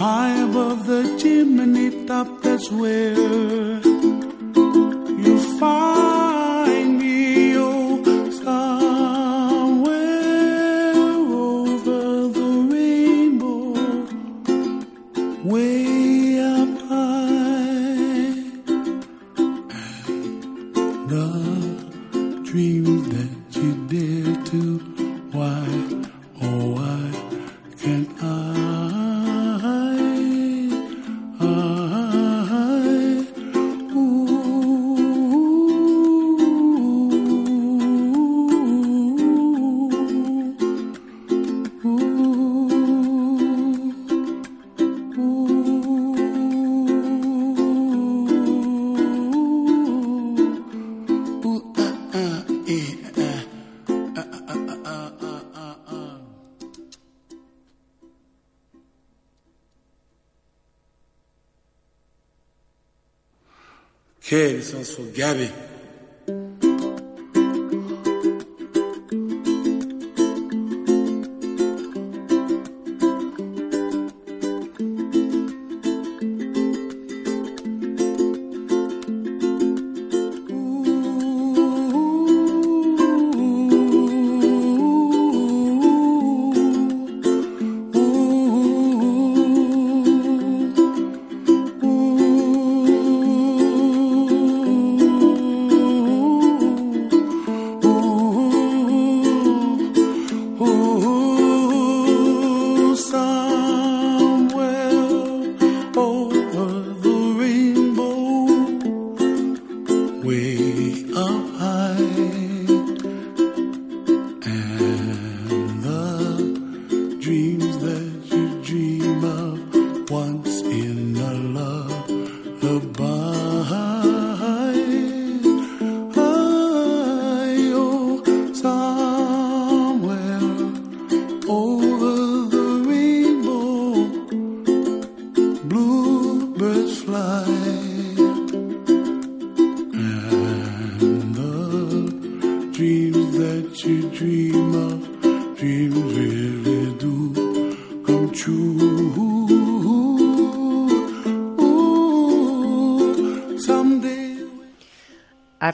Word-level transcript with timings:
High 0.00 0.44
above 0.44 0.86
the 0.86 1.02
chimney 1.18 2.06
top, 2.06 2.40
that's 2.40 2.70
where 2.70 3.12
you 5.24 5.38
find 5.58 5.99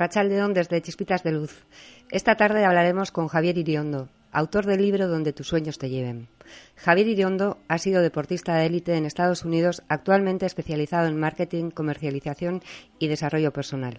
A 0.07 0.09
Rachaldeón 0.09 0.55
desde 0.55 0.81
Chispitas 0.81 1.25
de 1.25 1.33
Luz. 1.33 1.67
Esta 2.13 2.37
tarde 2.37 2.65
hablaremos 2.65 3.11
con 3.11 3.27
Javier 3.27 3.59
Iriondo, 3.59 4.09
autor 4.31 4.65
del 4.65 4.81
libro 4.81 5.09
Donde 5.09 5.33
tus 5.33 5.49
sueños 5.49 5.79
te 5.79 5.91
lleven. 5.91 6.29
Javier 6.77 7.09
Iriondo 7.09 7.59
ha 7.67 7.79
sido 7.79 8.01
deportista 8.01 8.55
de 8.55 8.67
élite 8.67 8.95
en 8.95 9.05
Estados 9.05 9.45
Unidos, 9.45 9.83
actualmente 9.89 10.47
especializado 10.47 11.09
en 11.09 11.19
marketing, 11.19 11.71
comercialización 11.71 12.63
y 13.01 13.09
desarrollo 13.09 13.53
personal. 13.53 13.99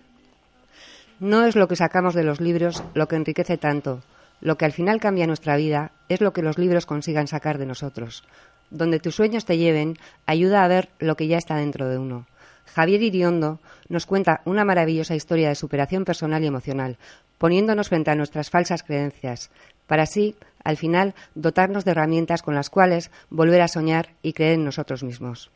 No 1.20 1.44
es 1.44 1.58
lo 1.58 1.68
que 1.68 1.76
sacamos 1.76 2.14
de 2.14 2.24
los 2.24 2.40
libros 2.40 2.82
lo 2.94 3.10
que 3.10 3.18
enriquece 3.18 3.58
tanto. 3.58 4.02
Lo 4.40 4.58
que 4.58 4.64
al 4.64 4.72
final 4.72 5.02
cambia 5.02 5.28
nuestra 5.28 5.58
vida 5.58 5.92
es 6.08 6.22
lo 6.22 6.32
que 6.32 6.42
los 6.42 6.58
libros 6.58 6.86
consigan 6.86 7.28
sacar 7.28 7.58
de 7.58 7.66
nosotros. 7.66 8.24
Donde 8.70 9.02
tus 9.02 9.16
sueños 9.16 9.44
te 9.44 9.58
lleven 9.58 9.98
ayuda 10.26 10.64
a 10.64 10.70
ver 10.70 10.88
lo 11.00 11.18
que 11.18 11.28
ya 11.28 11.38
está 11.38 11.58
dentro 11.58 11.90
de 11.90 11.98
uno. 11.98 12.28
Javier 12.74 13.02
Iriondo 13.02 13.60
nos 13.90 14.06
cuenta 14.06 14.42
una 14.46 14.66
maravillosa 14.66 15.16
historia 15.16 15.50
de 15.50 15.56
superación 15.56 16.06
personal 16.06 16.44
y 16.44 16.48
emocional, 16.48 16.98
poniéndonos 17.38 17.90
frente 17.90 18.12
a 18.12 18.16
nuestras 18.16 18.50
falsas 18.50 18.84
creencias, 18.84 19.50
para 19.88 20.04
así, 20.04 20.36
al 20.64 20.78
final, 20.78 21.16
dotarnos 21.34 21.86
de 21.86 21.92
herramientas 21.92 22.42
con 22.42 22.56
las 22.56 22.70
cuales 22.70 23.10
volver 23.30 23.62
a 23.62 23.68
soñar 23.68 24.10
y 24.22 24.34
creer 24.34 24.56
en 24.56 24.66
nosotros 24.66 25.04
mismos. 25.04 25.50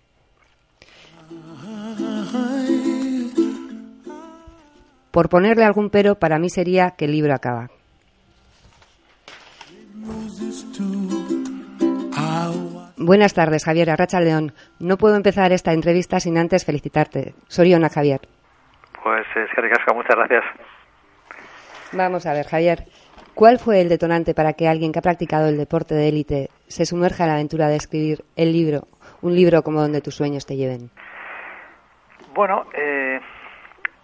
Por 5.12 5.28
ponerle 5.28 5.66
algún 5.66 5.90
pero, 5.90 6.16
para 6.16 6.40
mí 6.40 6.50
sería 6.50 6.92
que 6.92 7.06
el 7.06 7.12
libro 7.12 7.34
acaba. 7.36 7.70
Buenas 13.04 13.34
tardes, 13.34 13.66
Javier 13.66 13.90
Arracha 13.90 14.20
León. 14.20 14.54
No 14.80 14.98
puedo 14.98 15.16
empezar 15.16 15.52
esta 15.52 15.74
entrevista 15.74 16.20
sin 16.20 16.38
antes 16.38 16.66
felicitarte. 16.66 17.34
Soriona, 17.48 17.90
Javier. 17.90 18.20
Pues 19.04 19.26
es 19.36 19.50
que 19.56 19.62
ricasco, 19.62 19.96
muchas 19.96 20.16
gracias. 20.16 20.44
Vamos 21.94 22.28
a 22.28 22.34
ver, 22.34 22.46
Javier. 22.46 22.84
¿Cuál 23.34 23.58
fue 23.58 23.82
el 23.82 23.90
detonante 23.90 24.36
para 24.36 24.54
que 24.54 24.68
alguien 24.68 24.92
que 24.92 25.00
ha 25.00 25.02
practicado 25.02 25.50
el 25.50 25.58
deporte 25.58 25.96
de 25.96 26.10
élite 26.10 26.50
se 26.68 26.86
sumerja 26.86 27.24
en 27.24 27.30
la 27.30 27.36
aventura 27.36 27.70
de 27.70 27.78
escribir 27.78 28.20
el 28.36 28.54
libro, 28.54 28.82
un 29.24 29.34
libro 29.34 29.64
como 29.64 29.82
donde 29.82 30.02
tus 30.02 30.14
sueños 30.14 30.46
te 30.46 30.56
lleven? 30.56 30.92
Bueno, 32.36 32.68
eh, 32.76 33.20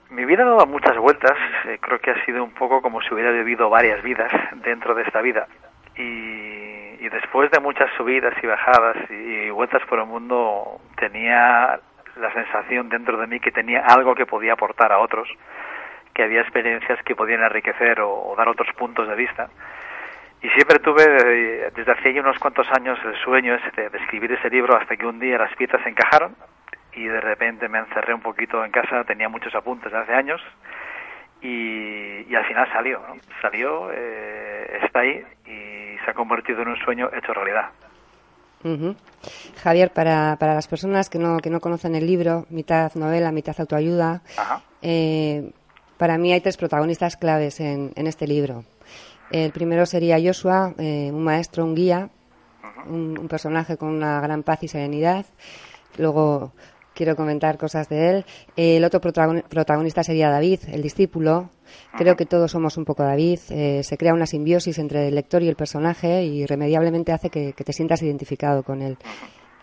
mi 0.09 0.25
vida 0.25 0.41
ha 0.41 0.47
dado 0.47 0.65
muchas 0.65 0.97
vueltas. 0.97 1.37
Eh, 1.67 1.77
creo 1.79 1.99
que 1.99 2.09
ha 2.09 2.25
sido 2.25 2.43
un 2.43 2.55
poco 2.55 2.81
como 2.81 2.99
si 3.01 3.13
hubiera 3.13 3.29
vivido 3.29 3.69
varias 3.69 4.01
vidas 4.01 4.31
dentro 4.63 4.95
de 4.95 5.03
esta 5.03 5.21
vida. 5.21 5.47
Y, 5.95 6.66
después 7.09 7.51
de 7.51 7.59
muchas 7.59 7.89
subidas 7.97 8.33
y 8.41 8.47
bajadas 8.47 8.97
y, 9.09 9.13
y 9.13 9.49
vueltas 9.49 9.81
por 9.87 9.99
el 9.99 10.05
mundo, 10.05 10.79
tenía 10.97 11.79
la 12.15 12.33
sensación 12.33 12.89
dentro 12.89 13.17
de 13.17 13.27
mí 13.27 13.39
que 13.39 13.51
tenía 13.51 13.85
algo 13.85 14.15
que 14.15 14.25
podía 14.25 14.53
aportar 14.53 14.91
a 14.91 14.99
otros, 14.99 15.29
que 16.13 16.23
había 16.23 16.41
experiencias 16.41 17.01
que 17.03 17.15
podían 17.15 17.43
enriquecer 17.43 18.01
o, 18.01 18.09
o 18.09 18.35
dar 18.35 18.49
otros 18.49 18.69
puntos 18.75 19.07
de 19.07 19.15
vista. 19.15 19.49
Y 20.41 20.49
siempre 20.49 20.79
tuve, 20.79 21.03
eh, 21.03 21.71
desde 21.75 21.91
hace 21.91 22.13
ya 22.13 22.21
unos 22.21 22.37
cuantos 22.37 22.67
años, 22.71 22.99
el 23.03 23.15
sueño 23.23 23.57
de 23.75 23.97
escribir 23.97 24.31
ese 24.31 24.49
libro 24.49 24.77
hasta 24.77 24.95
que 24.95 25.05
un 25.05 25.19
día 25.19 25.37
las 25.37 25.55
piezas 25.55 25.81
se 25.83 25.89
encajaron 25.89 26.35
y 26.93 27.05
de 27.05 27.21
repente 27.21 27.67
me 27.69 27.79
encerré 27.79 28.13
un 28.13 28.21
poquito 28.21 28.63
en 28.63 28.71
casa, 28.71 29.03
tenía 29.03 29.29
muchos 29.29 29.53
apuntes 29.55 29.91
de 29.91 29.97
hace 29.97 30.13
años 30.13 30.41
y, 31.41 32.25
y 32.27 32.35
al 32.35 32.45
final 32.45 32.67
salió, 32.71 32.99
¿no? 33.07 33.15
salió, 33.41 33.91
eh, 33.93 34.79
está 34.83 34.99
ahí 34.99 35.23
y 35.45 35.86
se 36.07 36.11
ha 36.11 36.13
convertido 36.13 36.61
en 36.61 36.69
un 36.69 36.77
sueño 36.77 37.09
hecho 37.13 37.33
realidad. 37.33 37.69
Javier, 39.61 39.91
para, 39.91 40.37
para 40.39 40.55
las 40.55 40.65
personas 40.65 41.09
que 41.09 41.19
no, 41.19 41.37
que 41.39 41.49
no 41.49 41.59
conocen 41.59 41.95
el 41.95 42.07
libro, 42.07 42.45
mitad 42.49 42.93
novela, 42.95 43.33
mitad 43.33 43.53
autoayuda, 43.59 44.21
eh, 44.81 45.51
para 45.97 46.17
mí 46.17 46.31
hay 46.31 46.39
tres 46.39 46.55
protagonistas 46.55 47.17
claves 47.17 47.59
en, 47.59 47.91
en 47.95 48.07
este 48.07 48.25
libro. 48.25 48.63
El 49.31 49.51
primero 49.51 49.85
sería 49.85 50.17
Joshua, 50.17 50.73
eh, 50.77 51.09
un 51.11 51.25
maestro, 51.25 51.65
un 51.65 51.75
guía, 51.75 52.09
un, 52.87 53.17
un 53.19 53.27
personaje 53.27 53.75
con 53.75 53.89
una 53.89 54.21
gran 54.21 54.43
paz 54.43 54.63
y 54.63 54.69
serenidad. 54.69 55.25
Luego 55.97 56.53
quiero 56.97 57.15
comentar 57.15 57.57
cosas 57.57 57.87
de 57.89 58.09
él. 58.09 58.25
El 58.55 58.83
otro 58.83 58.99
protagon- 58.99 59.43
protagonista 59.43 60.03
sería 60.03 60.29
David, 60.29 60.61
el 60.71 60.81
discípulo. 60.81 61.51
Creo 61.97 62.15
que 62.15 62.25
todos 62.25 62.51
somos 62.51 62.75
un 62.77 62.85
poco 62.85 63.03
David. 63.03 63.39
Eh, 63.51 63.81
se 63.83 63.97
crea 63.97 64.13
una 64.13 64.25
simbiosis 64.25 64.79
entre 64.79 65.07
el 65.07 65.15
lector 65.15 65.43
y 65.43 65.47
el 65.47 65.55
personaje 65.55 66.23
y 66.23 66.41
irremediablemente 66.41 67.11
hace 67.11 67.29
que, 67.29 67.53
que 67.53 67.63
te 67.63 67.71
sientas 67.73 68.01
identificado 68.01 68.63
con 68.63 68.81
él. 68.81 68.97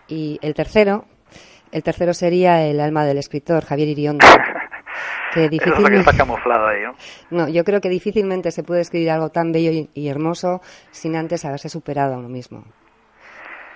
Y 0.06 0.38
el 0.42 0.54
tercero, 0.54 1.06
el 1.72 1.82
tercero 1.82 2.14
sería 2.14 2.62
el 2.66 2.78
alma 2.80 3.04
del 3.04 3.18
escritor, 3.18 3.64
Javier 3.64 3.88
Iriondo. 3.88 4.26
que 5.32 5.48
difícilmente... 5.48 5.98
está 6.10 6.16
camuflado 6.16 6.66
ahí, 6.68 6.82
¿no? 6.82 6.94
No, 7.30 7.48
yo 7.48 7.64
creo 7.64 7.80
que 7.80 7.88
difícilmente 7.88 8.50
se 8.52 8.62
puede 8.62 8.82
escribir 8.82 9.10
algo 9.10 9.30
tan 9.30 9.50
bello 9.50 9.88
y, 9.94 10.08
hermoso 10.08 10.60
sin 10.92 11.16
antes 11.16 11.44
haberse 11.44 11.68
superado 11.68 12.14
a 12.14 12.18
uno 12.18 12.28
mismo. 12.28 12.64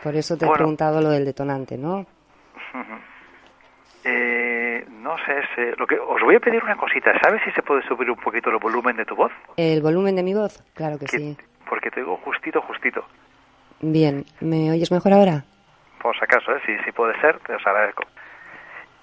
Por 0.02 0.14
eso 0.14 0.36
te 0.36 0.44
he 0.46 0.48
preguntado 0.50 1.00
lo 1.00 1.10
del 1.10 1.24
detonante, 1.24 1.76
¿no? 1.76 2.06
Eh, 4.04 4.86
no 4.88 5.16
sé, 5.18 5.74
lo 5.76 5.86
que 5.86 5.98
os 5.98 6.20
voy 6.22 6.36
a 6.36 6.40
pedir 6.40 6.62
una 6.62 6.76
cosita. 6.76 7.12
¿Sabes 7.20 7.42
si 7.44 7.50
se 7.52 7.62
puede 7.62 7.82
subir 7.86 8.10
un 8.10 8.16
poquito 8.16 8.50
el 8.50 8.58
volumen 8.58 8.96
de 8.96 9.04
tu 9.04 9.16
voz? 9.16 9.32
¿El 9.56 9.82
volumen 9.82 10.16
de 10.16 10.22
mi 10.22 10.34
voz? 10.34 10.62
Claro 10.74 10.98
que, 10.98 11.08
sí. 11.08 11.36
Porque 11.68 11.90
te 11.90 12.00
digo 12.00 12.16
justito, 12.24 12.60
justito. 12.62 13.04
Bien, 13.80 14.24
¿me 14.40 14.70
oyes 14.70 14.90
mejor 14.90 15.12
ahora? 15.12 15.44
Por 16.00 16.16
si 16.16 16.24
acaso, 16.24 16.52
¿eh? 16.52 16.60
si, 16.66 16.76
si 16.84 16.92
puede 16.92 17.18
ser, 17.20 17.38
te 17.40 17.54
os 17.54 17.66
agradezco. 17.66 18.04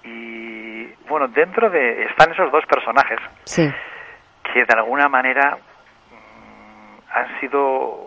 Y 0.04 0.86
bueno, 1.08 1.28
dentro 1.28 1.70
de 1.70 2.04
están 2.04 2.32
esos 2.32 2.50
dos 2.52 2.64
personajes 2.66 3.18
sí. 3.44 3.68
que 4.52 4.64
de 4.64 4.74
alguna 4.74 5.08
manera 5.08 5.56
mm, 5.56 6.98
han 7.12 7.40
sido 7.40 8.05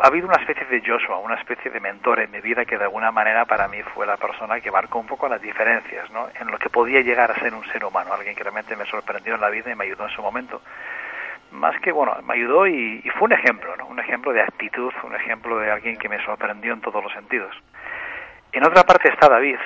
ha 0.00 0.06
habido 0.06 0.28
una 0.28 0.36
especie 0.36 0.64
de 0.66 0.80
Joshua, 0.86 1.18
una 1.18 1.34
especie 1.34 1.70
de 1.70 1.80
mentor 1.80 2.20
en 2.20 2.30
mi 2.30 2.40
vida 2.40 2.64
que 2.64 2.78
de 2.78 2.84
alguna 2.84 3.10
manera 3.10 3.44
para 3.46 3.66
mí 3.66 3.82
fue 3.94 4.06
la 4.06 4.16
persona 4.16 4.60
que 4.60 4.70
marcó 4.70 5.00
un 5.00 5.06
poco 5.06 5.28
las 5.28 5.42
diferencias 5.42 6.08
¿no? 6.10 6.28
en 6.40 6.46
lo 6.48 6.58
que 6.58 6.70
podía 6.70 7.00
llegar 7.00 7.32
a 7.32 7.40
ser 7.40 7.52
un 7.52 7.66
ser 7.72 7.84
humano, 7.84 8.12
alguien 8.12 8.36
que 8.36 8.44
realmente 8.44 8.76
me 8.76 8.86
sorprendió 8.86 9.34
en 9.34 9.40
la 9.40 9.50
vida 9.50 9.72
y 9.72 9.74
me 9.74 9.84
ayudó 9.84 10.04
en 10.04 10.10
su 10.10 10.22
momento. 10.22 10.62
Más 11.50 11.80
que, 11.80 11.90
bueno, 11.90 12.14
me 12.24 12.34
ayudó 12.34 12.66
y, 12.66 13.00
fue 13.18 13.26
un 13.26 13.32
ejemplo, 13.32 13.74
¿no? 13.76 13.86
un 13.86 13.98
ejemplo 13.98 14.32
de 14.32 14.42
actitud, 14.42 14.92
un 15.02 15.14
ejemplo 15.16 15.58
de 15.58 15.70
alguien 15.70 15.96
que 15.96 16.08
me 16.08 16.22
sorprendió 16.24 16.74
en 16.74 16.80
todos 16.80 17.02
los 17.02 17.12
sentidos. 17.12 17.54
En 18.52 18.64
otra 18.64 18.84
parte 18.84 19.08
está 19.08 19.28
David, 19.28 19.58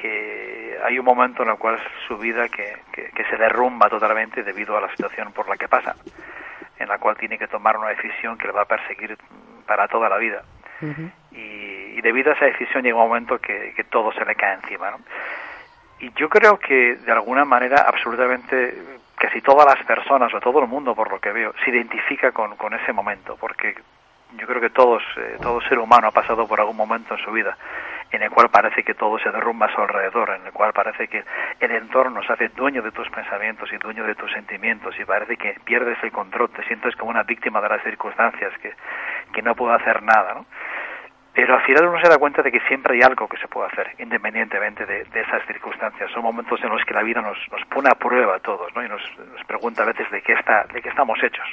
que 0.00 0.78
hay 0.84 0.98
un 0.98 1.04
momento 1.04 1.42
en 1.42 1.48
el 1.48 1.56
cual 1.56 1.78
su 2.06 2.16
vida 2.18 2.48
que, 2.48 2.76
que, 2.92 3.24
se 3.24 3.36
derrumba 3.36 3.88
totalmente 3.88 4.42
debido 4.44 4.76
a 4.76 4.80
la 4.80 4.90
situación 4.90 5.32
por 5.32 5.48
la 5.48 5.56
que 5.56 5.68
pasa, 5.68 5.96
en 6.78 6.88
la 6.88 6.98
cual 6.98 7.16
tiene 7.16 7.38
que 7.38 7.48
tomar 7.48 7.76
una 7.76 7.88
decisión 7.88 8.38
que 8.38 8.46
le 8.46 8.52
va 8.52 8.62
a 8.62 8.66
perseguir 8.66 9.16
para 9.66 9.88
toda 9.88 10.08
la 10.08 10.18
vida. 10.18 10.42
y, 11.32 12.00
debido 12.02 12.30
a 12.30 12.34
esa 12.34 12.44
decisión 12.44 12.84
llega 12.84 12.96
un 12.96 13.08
momento 13.08 13.38
que, 13.38 13.72
que 13.74 13.82
todo 13.84 14.12
se 14.12 14.24
le 14.24 14.36
cae 14.36 14.54
encima. 14.54 14.92
¿no? 14.92 14.98
Y 15.98 16.12
yo 16.12 16.28
creo 16.28 16.58
que 16.58 16.96
de 16.96 17.10
alguna 17.12 17.44
manera 17.44 17.84
absolutamente 17.88 18.74
casi 19.16 19.40
todas 19.40 19.66
las 19.66 19.84
personas 19.86 20.32
o 20.34 20.40
todo 20.40 20.60
el 20.60 20.68
mundo 20.68 20.94
por 20.94 21.10
lo 21.10 21.18
que 21.18 21.32
veo 21.32 21.54
se 21.64 21.70
identifica 21.70 22.32
con, 22.32 22.54
con 22.56 22.74
ese 22.74 22.92
momento 22.92 23.36
porque 23.40 23.74
yo 24.36 24.46
creo 24.46 24.60
que 24.60 24.70
todos 24.70 25.02
eh, 25.16 25.38
todo 25.40 25.60
ser 25.62 25.78
humano 25.78 26.08
ha 26.08 26.10
pasado 26.10 26.46
por 26.46 26.60
algún 26.60 26.76
momento 26.76 27.14
en 27.14 27.24
su 27.24 27.32
vida 27.32 27.56
en 28.12 28.22
el 28.22 28.30
cual 28.30 28.48
parece 28.50 28.82
que 28.84 28.94
todo 28.94 29.18
se 29.18 29.30
derrumba 29.30 29.66
a 29.66 29.74
su 29.74 29.80
alrededor, 29.80 30.30
en 30.30 30.46
el 30.46 30.52
cual 30.52 30.72
parece 30.72 31.08
que 31.08 31.24
el 31.60 31.70
entorno 31.72 32.22
se 32.22 32.32
hace 32.32 32.48
dueño 32.48 32.82
de 32.82 32.92
tus 32.92 33.08
pensamientos 33.10 33.72
y 33.72 33.78
dueño 33.78 34.04
de 34.04 34.14
tus 34.14 34.30
sentimientos 34.32 34.94
y 34.98 35.04
parece 35.04 35.36
que 35.36 35.56
pierdes 35.64 35.98
el 36.02 36.12
control, 36.12 36.50
te 36.50 36.64
sientes 36.64 36.94
como 36.96 37.10
una 37.10 37.24
víctima 37.24 37.60
de 37.60 37.68
las 37.68 37.82
circunstancias 37.82 38.52
que, 38.62 38.74
que 39.36 39.42
no 39.42 39.54
puedo 39.54 39.74
hacer 39.74 40.02
nada, 40.02 40.32
¿no? 40.34 40.46
Pero 41.34 41.54
al 41.54 41.62
final 41.64 41.86
uno 41.88 42.00
se 42.00 42.08
da 42.08 42.16
cuenta 42.16 42.40
de 42.40 42.50
que 42.50 42.60
siempre 42.60 42.94
hay 42.94 43.02
algo 43.02 43.28
que 43.28 43.36
se 43.36 43.46
puede 43.46 43.68
hacer, 43.68 43.94
independientemente 43.98 44.86
de, 44.86 45.02
esas 45.02 45.46
circunstancias. 45.46 46.10
Son 46.10 46.22
momentos 46.22 46.58
en 46.64 46.70
los 46.70 46.82
que 46.86 46.94
la 46.94 47.02
vida 47.02 47.20
nos, 47.20 47.36
nos 47.52 47.62
pone 47.66 47.90
a 47.90 47.94
prueba 47.94 48.36
a 48.36 48.40
todos, 48.40 48.74
¿no? 48.74 48.82
Y 48.82 48.88
nos, 48.88 49.02
nos 49.18 49.44
pregunta 49.44 49.82
a 49.82 49.86
veces 49.86 50.10
de 50.10 50.22
qué, 50.22 50.32
está, 50.32 50.64
de 50.72 50.80
qué 50.80 50.88
estamos 50.88 51.22
hechos 51.22 51.46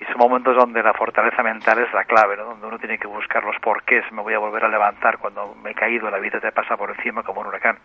y 0.00 0.04
son 0.06 0.18
momentos 0.18 0.56
donde 0.56 0.82
la 0.82 0.92
fortaleza 0.92 1.42
mental 1.42 1.78
es 1.78 1.92
la 1.92 2.04
clave, 2.04 2.36
¿no? 2.36 2.44
donde 2.44 2.66
uno 2.66 2.78
tiene 2.78 2.98
que 2.98 3.06
buscar 3.06 3.44
los 3.44 3.56
porqués, 3.60 4.04
me 4.10 4.22
voy 4.22 4.34
a 4.34 4.38
volver 4.38 4.64
a 4.64 4.68
levantar 4.68 5.18
cuando 5.18 5.54
me 5.62 5.70
he 5.70 5.74
caído, 5.74 6.10
la 6.10 6.18
vida 6.18 6.40
te 6.40 6.50
pasa 6.52 6.76
por 6.76 6.90
encima 6.90 7.22
como 7.22 7.40
un 7.40 7.46
huracán. 7.46 7.78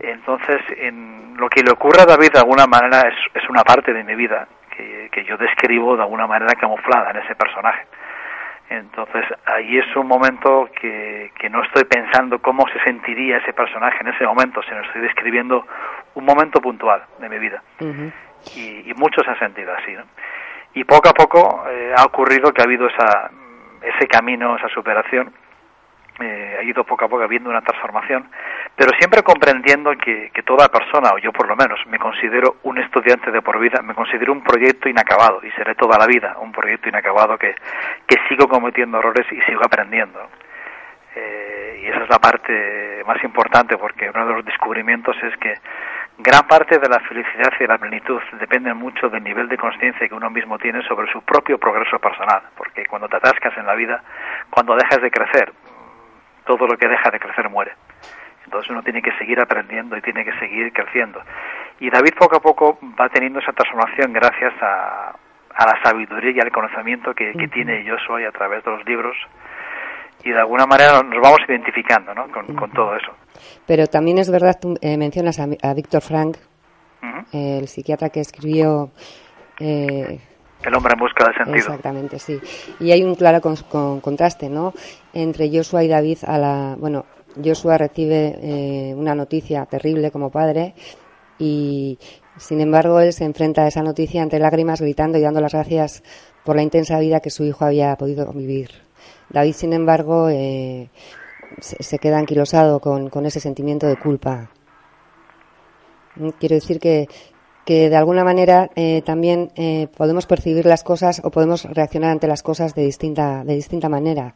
Entonces, 0.00 0.60
en 0.76 1.36
lo 1.36 1.48
que 1.48 1.62
le 1.62 1.70
ocurre 1.70 2.02
a 2.02 2.06
David 2.06 2.32
de 2.32 2.40
alguna 2.40 2.66
manera 2.66 3.08
es, 3.08 3.14
es 3.32 3.48
una 3.48 3.62
parte 3.62 3.92
de 3.92 4.02
mi 4.02 4.16
vida 4.16 4.48
que, 4.76 5.08
que 5.12 5.24
yo 5.24 5.36
describo 5.36 5.96
de 5.96 6.02
alguna 6.02 6.26
manera 6.26 6.52
camuflada 6.54 7.10
en 7.12 7.18
ese 7.18 7.36
personaje. 7.36 7.86
Entonces 8.78 9.24
ahí 9.46 9.78
es 9.78 9.96
un 9.96 10.06
momento 10.06 10.68
que, 10.80 11.30
que, 11.38 11.50
no 11.50 11.62
estoy 11.62 11.84
pensando 11.84 12.40
cómo 12.40 12.66
se 12.68 12.80
sentiría 12.84 13.38
ese 13.38 13.52
personaje 13.52 13.98
en 14.00 14.08
ese 14.08 14.24
momento, 14.24 14.62
sino 14.62 14.80
estoy 14.80 15.02
describiendo 15.02 15.66
un 16.14 16.24
momento 16.24 16.60
puntual 16.60 17.02
de 17.18 17.28
mi 17.28 17.38
vida. 17.38 17.62
y, 18.56 18.90
y, 18.90 18.94
muchos 18.94 19.26
han 19.28 19.38
sentido 19.38 19.72
así. 19.74 19.92
¿no? 19.92 20.04
y 20.74 20.84
poco 20.84 21.08
a 21.08 21.12
poco 21.12 21.64
eh, 21.70 21.92
ha 21.96 22.04
ocurrido 22.04 22.52
que 22.52 22.62
ha 22.62 22.64
habido 22.64 22.86
esa, 22.86 23.30
ese 23.82 24.06
camino, 24.06 24.56
esa 24.56 24.68
superación, 24.68 25.32
eh, 26.22 26.56
ha 26.58 26.62
ido 26.62 26.84
poco 26.84 27.04
a 27.04 27.08
poco 27.08 27.22
habiendo 27.22 27.50
una 27.50 27.60
transformación, 27.60 28.28
pero 28.76 28.90
siempre 28.98 29.22
comprendiendo 29.22 29.90
que, 29.96 30.30
que, 30.32 30.42
toda 30.42 30.68
persona, 30.68 31.10
o 31.14 31.18
yo 31.18 31.32
por 31.32 31.48
lo 31.48 31.56
menos, 31.56 31.78
me 31.86 31.98
considero 31.98 32.56
un 32.62 32.78
estudiante 32.78 33.30
de 33.30 33.42
por 33.42 33.58
vida, 33.58 33.82
me 33.82 33.94
considero 33.94 34.32
un 34.32 34.42
proyecto 34.42 34.88
inacabado 34.88 35.40
y 35.44 35.50
seré 35.52 35.74
toda 35.74 35.98
la 35.98 36.06
vida 36.06 36.36
un 36.40 36.52
proyecto 36.52 36.88
inacabado 36.88 37.36
que, 37.38 37.54
que 38.06 38.16
sigo 38.28 38.48
cometiendo 38.48 38.98
errores 38.98 39.26
y 39.30 39.40
sigo 39.42 39.60
aprendiendo. 39.64 40.28
Eh, 41.14 41.80
y 41.82 41.86
esa 41.88 42.04
es 42.04 42.08
la 42.08 42.18
parte 42.18 43.02
más 43.06 43.22
importante 43.22 43.76
porque 43.76 44.08
uno 44.08 44.26
de 44.26 44.34
los 44.34 44.44
descubrimientos 44.44 45.14
es 45.22 45.36
que 45.36 45.54
gran 46.18 46.46
parte 46.46 46.78
de 46.78 46.88
la 46.88 47.00
felicidad 47.00 47.52
y 47.58 47.66
la 47.66 47.76
plenitud 47.76 48.20
depende 48.38 48.72
mucho 48.72 49.08
del 49.10 49.22
nivel 49.22 49.48
de 49.48 49.58
conciencia 49.58 50.08
que 50.08 50.14
uno 50.14 50.30
mismo 50.30 50.58
tiene 50.58 50.82
sobre 50.86 51.10
su 51.12 51.22
propio 51.22 51.58
progreso 51.58 51.98
personal, 51.98 52.42
porque 52.56 52.86
cuando 52.86 53.08
te 53.08 53.16
atascas 53.16 53.56
en 53.58 53.66
la 53.66 53.74
vida, 53.74 54.02
cuando 54.48 54.74
dejas 54.74 55.02
de 55.02 55.10
crecer, 55.10 55.52
todo 56.46 56.66
lo 56.66 56.76
que 56.76 56.88
deja 56.88 57.10
de 57.10 57.18
crecer 57.18 57.48
muere. 57.48 57.72
Entonces 58.44 58.70
uno 58.70 58.82
tiene 58.82 59.00
que 59.00 59.12
seguir 59.18 59.40
aprendiendo 59.40 59.96
y 59.96 60.02
tiene 60.02 60.24
que 60.24 60.38
seguir 60.38 60.72
creciendo. 60.72 61.20
Y 61.80 61.90
David 61.90 62.12
poco 62.18 62.36
a 62.36 62.40
poco 62.40 62.78
va 63.00 63.08
teniendo 63.08 63.38
esa 63.38 63.52
transformación 63.52 64.12
gracias 64.12 64.52
a, 64.60 65.16
a 65.54 65.66
la 65.66 65.82
sabiduría 65.82 66.32
y 66.36 66.40
al 66.40 66.50
conocimiento 66.50 67.14
que, 67.14 67.32
que 67.32 67.48
tiene 67.48 67.84
yo 67.84 67.96
soy 68.06 68.24
a 68.24 68.30
través 68.30 68.64
de 68.64 68.70
los 68.70 68.84
libros 68.84 69.16
y 70.24 70.30
de 70.30 70.38
alguna 70.38 70.66
manera 70.66 71.02
nos 71.02 71.20
vamos 71.20 71.40
identificando 71.48 72.14
¿no? 72.14 72.28
con, 72.30 72.54
con 72.54 72.70
todo 72.72 72.94
eso. 72.96 73.12
Pero 73.66 73.86
también 73.86 74.18
es 74.18 74.30
verdad, 74.30 74.58
tú 74.60 74.74
eh, 74.80 74.96
mencionas 74.96 75.40
a, 75.40 75.44
a 75.44 75.74
Víctor 75.74 76.02
Frank, 76.02 76.36
el 77.32 77.68
psiquiatra 77.68 78.10
que 78.10 78.20
escribió... 78.20 78.90
Eh, 79.58 80.18
el 80.68 80.74
hombre 80.74 80.94
busca 80.98 81.28
de 81.28 81.34
sentido. 81.34 81.56
Exactamente, 81.56 82.18
sí. 82.18 82.40
Y 82.80 82.90
hay 82.92 83.02
un 83.02 83.14
claro 83.14 83.40
con, 83.40 84.00
contraste, 84.00 84.48
¿no? 84.48 84.72
Entre 85.12 85.50
Joshua 85.54 85.84
y 85.84 85.88
David 85.88 86.18
a 86.26 86.38
la... 86.38 86.76
Bueno, 86.78 87.04
Joshua 87.42 87.78
recibe 87.78 88.38
eh, 88.42 88.94
una 88.94 89.14
noticia 89.14 89.64
terrible 89.66 90.10
como 90.10 90.30
padre 90.30 90.74
y, 91.38 91.98
sin 92.36 92.60
embargo, 92.60 93.00
él 93.00 93.12
se 93.12 93.24
enfrenta 93.24 93.62
a 93.62 93.68
esa 93.68 93.82
noticia 93.82 94.22
entre 94.22 94.38
lágrimas, 94.38 94.80
gritando 94.80 95.18
y 95.18 95.22
dando 95.22 95.40
las 95.40 95.52
gracias 95.52 96.02
por 96.44 96.56
la 96.56 96.62
intensa 96.62 96.98
vida 96.98 97.20
que 97.20 97.30
su 97.30 97.44
hijo 97.44 97.64
había 97.64 97.96
podido 97.96 98.30
vivir. 98.32 98.70
David, 99.28 99.54
sin 99.54 99.72
embargo, 99.72 100.28
eh, 100.28 100.90
se, 101.60 101.98
queda 101.98 102.18
anquilosado 102.18 102.80
con, 102.80 103.08
con, 103.08 103.26
ese 103.26 103.40
sentimiento 103.40 103.86
de 103.86 103.96
culpa. 103.96 104.50
Mm, 106.16 106.30
quiero 106.38 106.54
decir 106.54 106.78
que, 106.78 107.08
que 107.64 107.88
de 107.88 107.96
alguna 107.96 108.24
manera 108.24 108.68
eh, 108.76 109.02
también 109.04 109.50
eh, 109.56 109.88
podemos 109.96 110.26
percibir 110.26 110.66
las 110.66 110.82
cosas 110.82 111.22
o 111.24 111.30
podemos 111.30 111.64
reaccionar 111.64 112.10
ante 112.10 112.26
las 112.26 112.42
cosas 112.42 112.74
de 112.74 112.82
distinta, 112.82 113.44
de 113.44 113.54
distinta 113.54 113.88
manera. 113.88 114.34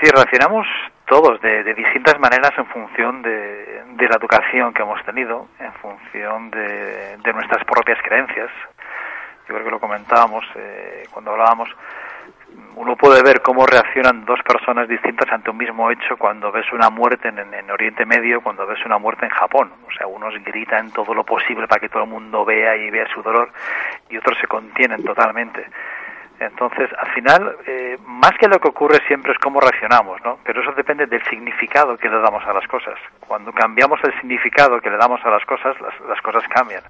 Sí, 0.00 0.10
reaccionamos 0.10 0.66
todos 1.06 1.40
de, 1.40 1.62
de 1.62 1.74
distintas 1.74 2.18
maneras 2.18 2.50
en 2.58 2.66
función 2.66 3.22
de, 3.22 3.84
de, 3.96 4.08
la 4.08 4.16
educación 4.16 4.74
que 4.74 4.82
hemos 4.82 5.02
tenido, 5.04 5.46
en 5.60 5.72
función 5.74 6.50
de, 6.50 7.16
de 7.18 7.32
nuestras 7.32 7.64
propias 7.64 7.98
creencias. 8.02 8.50
Yo 9.48 9.54
creo 9.54 9.64
que 9.64 9.70
lo 9.70 9.80
comentábamos 9.80 10.44
eh, 10.56 11.04
cuando 11.12 11.30
hablábamos 11.30 11.68
uno 12.76 12.96
puede 12.96 13.22
ver 13.22 13.40
cómo 13.42 13.66
reaccionan 13.66 14.24
dos 14.24 14.40
personas 14.42 14.88
distintas 14.88 15.30
ante 15.32 15.50
un 15.50 15.56
mismo 15.56 15.90
hecho 15.90 16.16
cuando 16.16 16.52
ves 16.52 16.66
una 16.72 16.90
muerte 16.90 17.28
en, 17.28 17.38
en, 17.38 17.70
Oriente 17.70 18.04
Medio, 18.04 18.40
cuando 18.40 18.66
ves 18.66 18.84
una 18.84 18.98
muerte 18.98 19.24
en 19.24 19.30
Japón. 19.30 19.72
O 19.88 19.92
sea, 19.92 20.06
unos 20.06 20.34
gritan 20.44 20.90
todo 20.90 21.14
lo 21.14 21.24
posible 21.24 21.66
para 21.66 21.80
que 21.80 21.88
todo 21.88 22.04
el 22.04 22.10
mundo 22.10 22.44
vea 22.44 22.76
y 22.76 22.90
vea 22.90 23.06
su 23.12 23.22
dolor 23.22 23.50
y 24.10 24.16
otros 24.16 24.38
se 24.38 24.46
contienen 24.46 25.02
totalmente. 25.04 25.66
Entonces, 26.38 26.90
al 26.98 27.10
final, 27.12 27.56
eh, 27.66 27.96
más 28.04 28.32
que 28.38 28.46
lo 28.46 28.60
que 28.60 28.68
ocurre 28.68 29.00
siempre 29.06 29.32
es 29.32 29.38
cómo 29.38 29.58
reaccionamos, 29.58 30.20
¿no? 30.22 30.38
Pero 30.44 30.60
eso 30.60 30.72
depende 30.72 31.06
del 31.06 31.24
significado 31.24 31.96
que 31.96 32.10
le 32.10 32.18
damos 32.18 32.44
a 32.44 32.52
las 32.52 32.66
cosas. 32.68 32.98
Cuando 33.20 33.52
cambiamos 33.52 33.98
el 34.04 34.12
significado 34.20 34.80
que 34.80 34.90
le 34.90 34.98
damos 34.98 35.24
a 35.24 35.30
las 35.30 35.44
cosas, 35.46 35.80
las, 35.80 35.98
las 36.06 36.20
cosas 36.20 36.42
cambian 36.48 36.82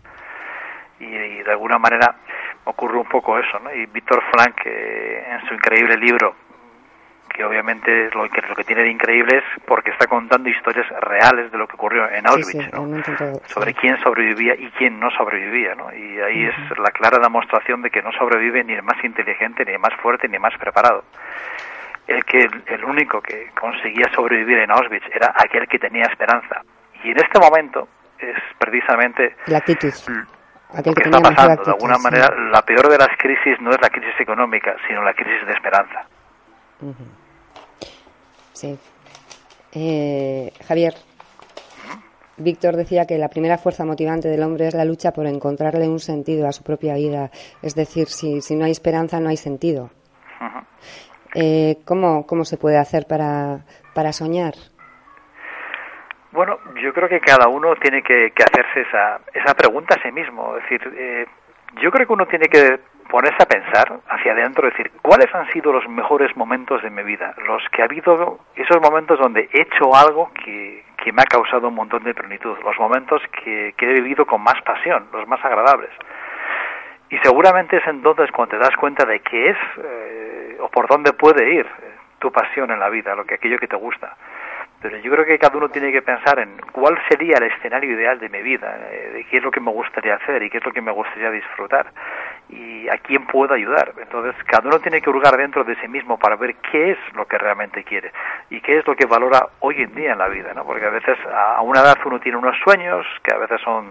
y, 0.99 1.43
de 1.43 1.51
alguna 1.51 1.79
manera 1.79 2.17
ocurre 2.67 2.99
un 2.99 3.09
poco 3.09 3.39
eso, 3.39 3.59
¿no? 3.61 3.73
Y 3.73 3.87
Víctor 3.87 4.23
Frank, 4.31 4.61
eh, 4.67 5.25
en 5.29 5.49
su 5.49 5.55
increíble 5.55 5.97
libro, 5.97 6.35
que 7.29 7.45
obviamente 7.45 8.11
lo 8.15 8.29
que, 8.29 8.41
lo 8.43 8.55
que 8.55 8.65
tiene 8.65 8.83
de 8.83 8.91
increíble 8.91 9.39
es 9.39 9.63
porque 9.65 9.91
está 9.91 10.07
contando 10.07 10.49
historias 10.49 10.87
reales 11.01 11.53
de 11.53 11.59
lo 11.59 11.67
que 11.67 11.75
ocurrió 11.75 12.09
en 12.09 12.27
Auschwitz, 12.27 12.73
¿no? 12.73 13.03
sobre 13.47 13.75
quién 13.75 14.01
sobrevivía 14.03 14.55
y 14.55 14.71
quién 14.71 14.99
no 14.99 15.11
sobrevivía, 15.11 15.75
¿no? 15.75 15.93
Y 15.93 16.19
ahí 16.21 16.47
es 16.47 16.79
la 16.79 16.91
clara 16.91 17.19
demostración 17.19 17.83
de 17.83 17.91
que 17.91 18.03
no 18.03 18.11
sobrevive 18.13 18.65
ni 18.65 18.73
el 18.73 18.83
más 18.83 19.03
inteligente, 19.05 19.65
ni 19.65 19.73
el 19.73 19.79
más 19.79 19.95
fuerte, 20.01 20.29
ni 20.29 20.37
el 20.37 20.41
más 20.41 20.57
preparado. 20.59 21.05
el 22.07 22.25
que 22.25 22.49
el, 22.67 22.85
único 22.85 23.21
que 23.21 23.51
conseguía 23.59 24.07
sobrevivir 24.15 24.59
en 24.59 24.71
Auschwitz 24.71 25.05
era 25.13 25.35
aquel 25.37 25.69
que 25.69 25.79
tenía 25.79 26.05
esperanza. 26.05 26.63
Y 27.05 27.11
en 27.11 27.19
este 27.19 27.39
momento 27.39 27.89
es 28.19 28.37
precisamente 28.59 29.37
la 29.47 29.59
actitud. 29.59 29.93
Lo 30.85 30.95
que, 30.95 31.03
está 31.03 31.21
pasando. 31.21 31.65
de 31.65 31.71
alguna 31.71 31.99
manera, 31.99 32.29
la 32.53 32.63
peor 32.63 32.89
de 32.89 32.99
las 32.99 33.17
crisis 33.19 33.61
no 33.61 33.71
es 33.71 33.81
la 33.81 33.89
crisis 33.89 34.15
económica, 34.21 34.77
sino 34.87 35.03
la 35.03 35.15
crisis 35.15 35.47
de 35.47 35.53
esperanza. 35.53 36.07
Sí. 38.53 38.79
Eh, 39.73 40.53
Javier, 40.67 40.95
Víctor 42.37 42.77
decía 42.77 43.07
que 43.07 43.19
la 43.19 43.29
primera 43.29 43.59
fuerza 43.59 43.85
motivante 43.85 44.29
del 44.29 44.43
hombre 44.43 44.69
es 44.69 44.75
la 44.75 44.85
lucha 44.85 45.13
por 45.13 45.27
encontrarle 45.27 45.89
un 45.89 46.01
sentido 46.01 46.47
a 46.47 46.53
su 46.53 46.63
propia 46.63 46.95
vida. 46.95 47.31
Es 47.63 47.75
decir, 47.75 48.09
si, 48.09 48.41
si 48.43 48.57
no 48.57 48.65
hay 48.65 48.73
esperanza, 48.73 49.21
no 49.21 49.31
hay 49.31 49.37
sentido. 49.37 49.91
eh, 51.35 51.79
¿cómo, 51.85 52.27
¿Cómo 52.27 52.45
se 52.45 52.59
puede 52.59 52.77
hacer 52.77 53.07
para, 53.07 53.65
para 53.95 54.13
soñar? 54.13 54.55
Bueno, 56.37 56.59
yo 56.83 56.93
creo 56.93 57.09
que 57.09 57.19
cada 57.19 57.49
uno 57.49 57.75
tiene 57.77 58.03
que, 58.03 58.31
hacerse 58.37 58.83
esa, 58.83 59.21
esa 59.33 59.55
pregunta 59.55 59.97
a 59.99 60.03
sí 60.03 60.13
mismo. 60.13 60.55
Es 60.59 60.65
decir, 60.65 60.95
eh, 60.95 61.27
yo 61.81 61.91
creo 61.91 62.07
que 62.07 62.13
uno 62.13 62.27
tiene 62.27 62.47
que 62.47 62.79
ponerse 63.09 63.43
a 63.43 63.47
pensar 63.47 64.01
hacia 64.07 64.33
adentro, 64.33 64.69
decir, 64.69 64.93
¿cuáles 65.01 65.35
han 65.35 65.51
sido 65.53 65.73
los 65.73 65.89
mejores 65.89 66.37
momentos 66.37 66.83
de 66.83 66.91
mi 66.91 67.03
vida? 67.05 67.35
Los 67.47 67.63
que 67.71 67.81
ha 67.81 67.87
habido, 67.87 68.41
esos 68.55 68.83
momentos 68.83 69.19
donde 69.19 69.49
he 69.51 69.63
hecho 69.63 69.97
algo 69.97 70.31
que, 70.35 70.85
que 71.03 71.11
me 71.11 71.23
ha 71.23 71.25
causado 71.25 71.69
un 71.69 71.75
montón 71.75 72.05
de 72.05 72.13
plenitud, 72.13 72.55
los 72.63 72.79
momentos 72.79 73.23
que, 73.43 73.75
que 73.79 73.87
he 73.89 73.95
vivido 73.95 74.27
con 74.27 74.43
más 74.43 74.61
pasión, 74.61 75.07
los 75.15 75.27
más 75.27 75.43
agradables. 75.43 75.93
Y 77.09 77.17
seguramente 77.21 77.79
es 77.79 77.87
entonces 77.87 78.31
cuando 78.31 78.59
te 78.59 78.63
das 78.63 78.77
cuenta 78.77 79.07
de 79.07 79.21
qué 79.21 79.49
es 79.49 79.59
eh, 79.83 80.59
o 80.61 80.69
por 80.69 80.87
dónde 80.87 81.15
puede 81.15 81.55
ir 81.55 81.67
tu 82.19 82.31
pasión 82.31 82.71
en 82.71 82.79
la 82.79 82.91
vida, 82.91 83.15
lo 83.15 83.25
que 83.25 83.37
aquello 83.37 83.59
que 83.59 83.69
te 83.69 83.77
gusta. 83.77 84.17
Pero 84.83 84.99
yo 84.99 85.11
creo 85.11 85.25
que 85.25 85.39
cada 85.39 85.57
uno 85.57 85.69
tiene 85.69 85.91
que 85.91 86.03
pensar 86.03 86.39
en 86.39 86.59
cuál 86.73 86.99
sería 87.09 87.39
el 87.39 87.45
escenario 87.45 87.93
ideal 87.93 88.19
de 88.19 88.29
mi 88.29 88.43
vida, 88.43 88.77
eh, 88.91 89.11
de 89.15 89.25
qué 89.25 89.39
es 89.39 89.43
lo 89.43 89.51
que 89.51 89.61
me 89.61 89.71
gustaría 89.71 90.15
hacer 90.15 90.43
y 90.43 90.51
qué 90.51 90.59
es 90.59 90.65
lo 90.65 90.73
que 90.73 90.83
me 90.83 90.93
gustaría 90.93 91.31
disfrutar 91.31 91.87
y 92.51 92.89
a 92.89 92.99
quién 92.99 93.27
puedo 93.27 93.55
ayudar. 93.55 93.95
Entonces, 93.99 94.35
cada 94.45 94.69
uno 94.69 94.79
tiene 94.81 95.01
que 95.01 95.09
hurgar 95.09 95.37
dentro 95.37 95.65
de 95.65 95.77
sí 95.77 95.89
mismo 95.89 96.19
para 96.19 96.37
ver 96.37 96.57
qué 96.57 96.93
es 96.93 96.99
lo 97.15 97.27
que 97.27 97.39
realmente 97.39 97.85
quiere 97.85 98.13
y 98.51 98.61
qué 98.61 98.79
es 98.79 98.87
lo 98.87 98.95
que 98.95 99.07
valora 99.07 99.49
hoy 99.61 99.83
en 99.83 99.95
día 99.95 100.13
en 100.13 100.19
la 100.19 100.29
vida, 100.29 100.53
¿no? 100.55 100.65
Porque 100.65 100.85
a 100.85 100.91
veces 100.91 101.17
a 101.33 101.63
una 101.63 101.81
edad 101.81 101.97
uno 102.05 102.21
tiene 102.21 102.39
unos 102.39 102.57
sueños 102.63 103.07
que 103.23 103.35
a 103.35 103.39
veces 103.39 103.61
son 103.63 103.87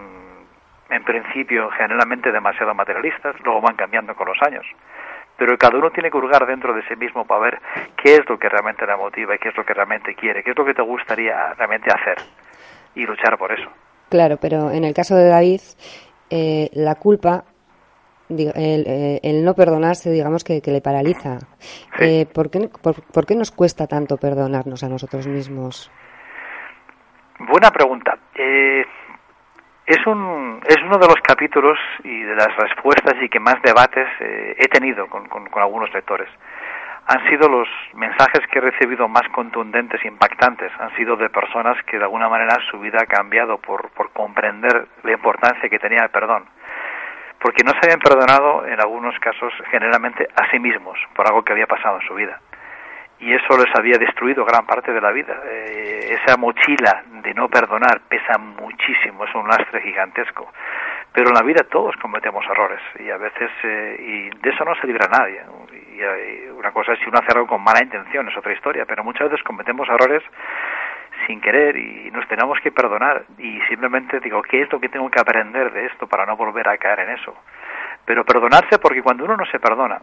en 0.88 1.02
principio 1.02 1.68
generalmente 1.70 2.30
demasiado 2.30 2.72
materialistas, 2.72 3.34
luego 3.44 3.60
van 3.60 3.74
cambiando 3.74 4.14
con 4.14 4.28
los 4.28 4.40
años 4.42 4.64
pero 5.36 5.56
cada 5.58 5.78
uno 5.78 5.90
tiene 5.90 6.10
que 6.10 6.16
hurgar 6.16 6.46
dentro 6.46 6.74
de 6.74 6.82
sí 6.88 6.96
mismo 6.96 7.26
para 7.26 7.40
ver 7.40 7.60
qué 8.02 8.14
es 8.16 8.28
lo 8.28 8.38
que 8.38 8.48
realmente 8.48 8.86
le 8.86 8.96
motiva 8.96 9.34
y 9.34 9.38
qué 9.38 9.48
es 9.48 9.56
lo 9.56 9.64
que 9.64 9.74
realmente 9.74 10.14
quiere, 10.14 10.42
qué 10.42 10.50
es 10.50 10.58
lo 10.58 10.64
que 10.64 10.74
te 10.74 10.82
gustaría 10.82 11.52
realmente 11.54 11.90
hacer 11.90 12.16
y 12.94 13.04
luchar 13.04 13.36
por 13.38 13.52
eso. 13.52 13.68
Claro, 14.08 14.36
pero 14.40 14.70
en 14.70 14.84
el 14.84 14.94
caso 14.94 15.16
de 15.16 15.28
David, 15.28 15.60
eh, 16.30 16.70
la 16.72 16.94
culpa, 16.94 17.44
eh, 18.28 19.20
el, 19.22 19.44
no 19.44 19.54
perdonarse, 19.54 20.10
digamos 20.10 20.44
que, 20.44 20.60
le 20.64 20.80
paraliza. 20.80 21.38
Eh, 22.00 22.26
¿por, 22.26 22.50
qué, 22.50 22.68
por, 22.68 23.26
qué 23.26 23.34
nos 23.34 23.50
cuesta 23.50 23.86
tanto 23.86 24.16
perdonarnos 24.16 24.82
a 24.82 24.88
nosotros 24.88 25.26
mismos? 25.26 25.90
Buena 27.38 27.70
pregunta. 27.70 28.18
Eh, 28.34 28.84
es, 29.86 30.04
un, 30.06 30.60
es 30.66 30.78
uno 30.82 30.98
de 30.98 31.06
los 31.06 31.20
capítulos 31.22 31.78
y 32.02 32.22
de 32.22 32.34
las 32.34 32.54
respuestas 32.56 33.14
y 33.22 33.28
que 33.28 33.38
más 33.38 33.62
debates 33.62 34.08
eh, 34.20 34.56
he 34.58 34.66
tenido 34.66 35.06
con, 35.06 35.28
con, 35.28 35.46
algunos 35.54 35.92
lectores. 35.94 36.28
Han 37.06 37.24
sido 37.28 37.48
los 37.48 37.68
mensajes 37.94 38.40
que 38.50 38.58
he 38.58 38.62
recibido 38.62 39.06
más 39.06 39.28
contundentes 39.32 40.04
e 40.04 40.08
impactantes. 40.08 40.72
Han 40.80 40.94
sido 40.96 41.16
de 41.16 41.30
personas 41.30 41.76
que 41.84 41.98
de 41.98 42.02
alguna 42.02 42.28
manera 42.28 42.58
su 42.68 42.80
vida 42.80 42.98
ha 43.00 43.06
cambiado 43.06 43.58
por, 43.58 43.90
por 43.90 44.10
comprender 44.10 44.88
la 45.04 45.12
importancia 45.12 45.68
que 45.68 45.78
tenía 45.78 46.02
el 46.02 46.10
perdón. 46.10 46.46
Porque 47.38 47.62
no 47.62 47.70
se 47.72 47.78
habían 47.84 48.00
perdonado 48.00 48.66
en 48.66 48.80
algunos 48.80 49.16
casos 49.20 49.52
generalmente 49.70 50.26
a 50.34 50.50
sí 50.50 50.58
mismos 50.58 50.98
por 51.14 51.28
algo 51.28 51.44
que 51.44 51.52
había 51.52 51.68
pasado 51.68 52.00
en 52.00 52.08
su 52.08 52.14
vida 52.14 52.40
y 53.18 53.32
eso 53.32 53.56
les 53.56 53.74
había 53.74 53.98
destruido 53.98 54.44
gran 54.44 54.66
parte 54.66 54.92
de 54.92 55.00
la 55.00 55.10
vida. 55.10 55.40
Eh, 55.46 56.18
esa 56.20 56.36
mochila 56.36 57.02
de 57.22 57.34
no 57.34 57.48
perdonar 57.48 58.00
pesa 58.08 58.38
muchísimo, 58.38 59.24
es 59.24 59.34
un 59.34 59.48
lastre 59.48 59.80
gigantesco. 59.80 60.52
Pero 61.12 61.28
en 61.28 61.34
la 61.34 61.42
vida 61.42 61.64
todos 61.64 61.96
cometemos 61.96 62.44
errores 62.44 62.80
y 62.98 63.10
a 63.10 63.16
veces 63.16 63.50
eh, 63.62 63.96
y 63.98 64.38
de 64.38 64.50
eso 64.50 64.64
no 64.64 64.74
se 64.74 64.86
libra 64.86 65.08
nadie. 65.08 65.40
Y, 65.72 66.00
y 66.00 66.50
una 66.50 66.72
cosa 66.72 66.92
es 66.92 66.98
si 66.98 67.06
uno 67.08 67.18
hace 67.18 67.32
algo 67.32 67.46
con 67.46 67.62
mala 67.62 67.82
intención, 67.82 68.28
es 68.28 68.36
otra 68.36 68.52
historia, 68.52 68.84
pero 68.84 69.02
muchas 69.02 69.30
veces 69.30 69.44
cometemos 69.44 69.88
errores 69.88 70.22
sin 71.26 71.40
querer 71.40 71.76
y 71.76 72.10
nos 72.10 72.26
tenemos 72.28 72.58
que 72.60 72.70
perdonar 72.70 73.24
y 73.38 73.60
simplemente 73.62 74.20
digo, 74.20 74.42
¿qué 74.42 74.62
es 74.62 74.72
lo 74.72 74.80
que 74.80 74.88
tengo 74.88 75.10
que 75.10 75.20
aprender 75.20 75.72
de 75.72 75.86
esto 75.86 76.06
para 76.06 76.26
no 76.26 76.36
volver 76.36 76.68
a 76.68 76.76
caer 76.76 77.00
en 77.00 77.10
eso? 77.10 77.34
Pero 78.04 78.24
perdonarse 78.24 78.78
porque 78.78 79.02
cuando 79.02 79.24
uno 79.24 79.36
no 79.36 79.46
se 79.46 79.58
perdona, 79.58 80.00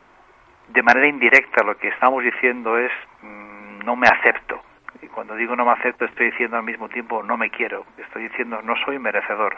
de 0.69 0.83
manera 0.83 1.07
indirecta 1.07 1.63
lo 1.63 1.77
que 1.77 1.89
estamos 1.89 2.23
diciendo 2.23 2.77
es 2.77 2.91
mm, 3.21 3.79
no 3.85 3.95
me 3.95 4.07
acepto. 4.07 4.61
Y 5.01 5.07
cuando 5.07 5.35
digo 5.35 5.55
no 5.55 5.65
me 5.65 5.71
acepto 5.71 6.05
estoy 6.05 6.31
diciendo 6.31 6.57
al 6.57 6.63
mismo 6.63 6.89
tiempo 6.89 7.23
no 7.23 7.37
me 7.37 7.49
quiero. 7.49 7.85
Estoy 7.97 8.23
diciendo 8.23 8.61
no 8.63 8.75
soy 8.85 8.99
merecedor. 8.99 9.57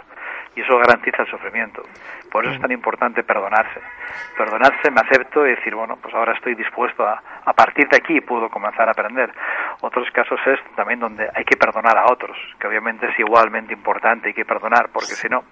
Y 0.55 0.61
eso 0.61 0.77
garantiza 0.77 1.23
el 1.23 1.27
sufrimiento. 1.27 1.83
Por 2.31 2.45
eso 2.45 2.53
es 2.53 2.61
tan 2.61 2.71
importante 2.71 3.23
perdonarse. 3.23 3.81
Perdonarse, 4.37 4.89
me 4.89 5.01
acepto 5.01 5.45
y 5.45 5.51
decir, 5.51 5.75
bueno, 5.75 5.97
pues 6.01 6.13
ahora 6.15 6.33
estoy 6.33 6.55
dispuesto 6.55 7.05
a, 7.05 7.21
a 7.45 7.53
partir 7.53 7.87
de 7.87 7.97
aquí 7.97 8.21
puedo 8.21 8.49
comenzar 8.49 8.87
a 8.87 8.91
aprender. 8.91 9.31
Otros 9.81 10.07
casos 10.11 10.39
es 10.45 10.59
también 10.75 10.99
donde 10.99 11.29
hay 11.33 11.43
que 11.43 11.57
perdonar 11.57 11.97
a 11.97 12.11
otros, 12.11 12.35
que 12.59 12.67
obviamente 12.67 13.07
es 13.07 13.19
igualmente 13.19 13.73
importante, 13.73 14.29
hay 14.29 14.33
que 14.33 14.45
perdonar, 14.45 14.89
porque 14.91 15.13
si 15.13 15.27
no, 15.29 15.43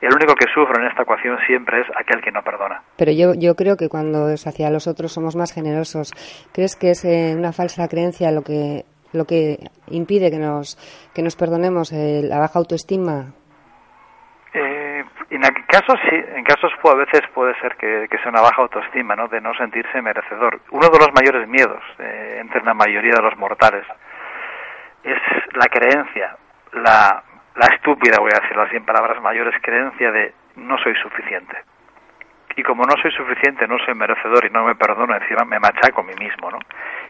el 0.00 0.14
único 0.14 0.34
que 0.34 0.46
sufre 0.52 0.82
en 0.82 0.88
esta 0.88 1.02
ecuación 1.02 1.38
siempre 1.46 1.80
es 1.80 1.86
aquel 1.96 2.20
que 2.22 2.30
no 2.30 2.42
perdona. 2.42 2.82
Pero 2.96 3.12
yo, 3.12 3.34
yo 3.34 3.54
creo 3.54 3.76
que 3.76 3.88
cuando 3.88 4.30
es 4.30 4.46
hacia 4.46 4.70
los 4.70 4.86
otros 4.86 5.12
somos 5.12 5.36
más 5.36 5.52
generosos. 5.52 6.12
¿Crees 6.52 6.76
que 6.76 6.90
es 6.90 7.04
eh, 7.04 7.34
una 7.36 7.52
falsa 7.52 7.88
creencia 7.88 8.30
lo 8.30 8.42
que 8.42 8.84
lo 9.12 9.26
que 9.26 9.58
impide 9.88 10.30
que 10.30 10.38
nos 10.38 10.76
que 11.14 11.22
nos 11.22 11.36
perdonemos 11.36 11.92
eh, 11.92 12.22
la 12.24 12.38
baja 12.38 12.58
autoestima? 12.58 13.32
Eh, 15.30 15.36
en 15.36 15.40
casos 15.66 15.98
sí, 16.08 16.16
en 16.16 16.44
casos 16.44 16.72
a 16.84 16.94
veces 16.94 17.22
puede 17.32 17.58
ser 17.60 17.76
que, 17.76 18.06
que, 18.10 18.18
sea 18.18 18.30
una 18.30 18.40
baja 18.40 18.62
autoestima, 18.62 19.16
¿no? 19.16 19.28
De 19.28 19.40
no 19.40 19.54
sentirse 19.54 20.00
merecedor. 20.02 20.60
Uno 20.70 20.88
de 20.88 20.98
los 20.98 21.12
mayores 21.14 21.48
miedos 21.48 21.82
eh, 21.98 22.38
entre 22.40 22.62
la 22.62 22.74
mayoría 22.74 23.14
de 23.14 23.22
los 23.22 23.36
mortales 23.36 23.84
es 25.02 25.18
la 25.54 25.66
creencia, 25.66 26.36
la 26.72 27.22
la 27.56 27.66
estúpida, 27.74 28.18
voy 28.18 28.30
a 28.34 28.40
decirlo 28.40 28.62
así 28.62 28.76
en 28.76 28.84
palabras 28.84 29.20
mayores, 29.22 29.54
creencia 29.62 30.10
de 30.10 30.34
no 30.56 30.76
soy 30.78 30.94
suficiente. 30.96 31.56
Y 32.56 32.62
como 32.62 32.84
no 32.84 32.94
soy 33.00 33.10
suficiente, 33.12 33.66
no 33.66 33.78
soy 33.78 33.94
merecedor 33.94 34.44
y 34.44 34.50
no 34.50 34.64
me 34.64 34.74
perdono, 34.74 35.14
encima 35.14 35.44
me 35.44 35.58
machaco 35.58 36.00
a 36.00 36.04
mí 36.04 36.14
mismo, 36.18 36.50
¿no? 36.50 36.58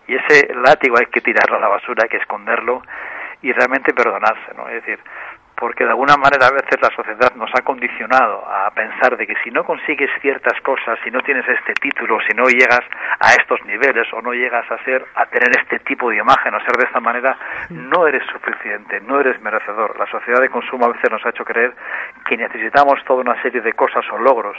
Y 0.06 0.16
ese 0.16 0.54
látigo 0.54 0.96
hay 0.98 1.06
que 1.06 1.20
tirarlo 1.20 1.56
a 1.56 1.60
la 1.60 1.68
basura, 1.68 2.04
hay 2.04 2.08
que 2.08 2.16
esconderlo 2.18 2.82
y 3.42 3.52
realmente 3.52 3.92
perdonarse, 3.92 4.54
¿no? 4.56 4.68
Es 4.68 4.84
decir, 4.84 4.98
porque 5.56 5.84
de 5.84 5.90
alguna 5.90 6.16
manera 6.16 6.46
a 6.46 6.50
veces 6.50 6.80
la 6.80 6.90
sociedad 6.90 7.34
nos 7.36 7.50
ha 7.54 7.62
condicionado 7.62 8.44
a 8.46 8.70
pensar 8.70 9.16
de 9.16 9.26
que 9.26 9.34
si 9.42 9.50
no 9.50 9.64
consigues 9.64 10.10
ciertas 10.20 10.60
cosas, 10.62 10.98
si 11.04 11.10
no 11.10 11.20
tienes 11.20 11.48
este 11.48 11.74
título, 11.74 12.18
si 12.28 12.34
no 12.34 12.44
llegas 12.48 12.82
a 13.20 13.32
estos 13.34 13.64
niveles 13.64 14.06
o 14.12 14.20
no 14.20 14.32
llegas 14.32 14.70
a 14.70 14.82
ser 14.84 15.04
a 15.14 15.26
tener 15.26 15.50
este 15.58 15.78
tipo 15.80 16.10
de 16.10 16.16
imagen 16.16 16.54
o 16.54 16.60
ser 16.60 16.76
de 16.76 16.84
esta 16.84 17.00
manera, 17.00 17.36
no 17.70 18.06
eres 18.06 18.22
suficiente, 18.32 19.00
no 19.00 19.20
eres 19.20 19.40
merecedor. 19.40 19.98
La 19.98 20.06
sociedad 20.06 20.40
de 20.40 20.48
consumo 20.48 20.86
a 20.86 20.92
veces 20.92 21.10
nos 21.10 21.24
ha 21.24 21.30
hecho 21.30 21.44
creer 21.44 21.74
que 22.26 22.36
necesitamos 22.36 23.02
toda 23.04 23.20
una 23.20 23.40
serie 23.42 23.60
de 23.60 23.72
cosas 23.72 24.04
o 24.12 24.18
logros 24.18 24.56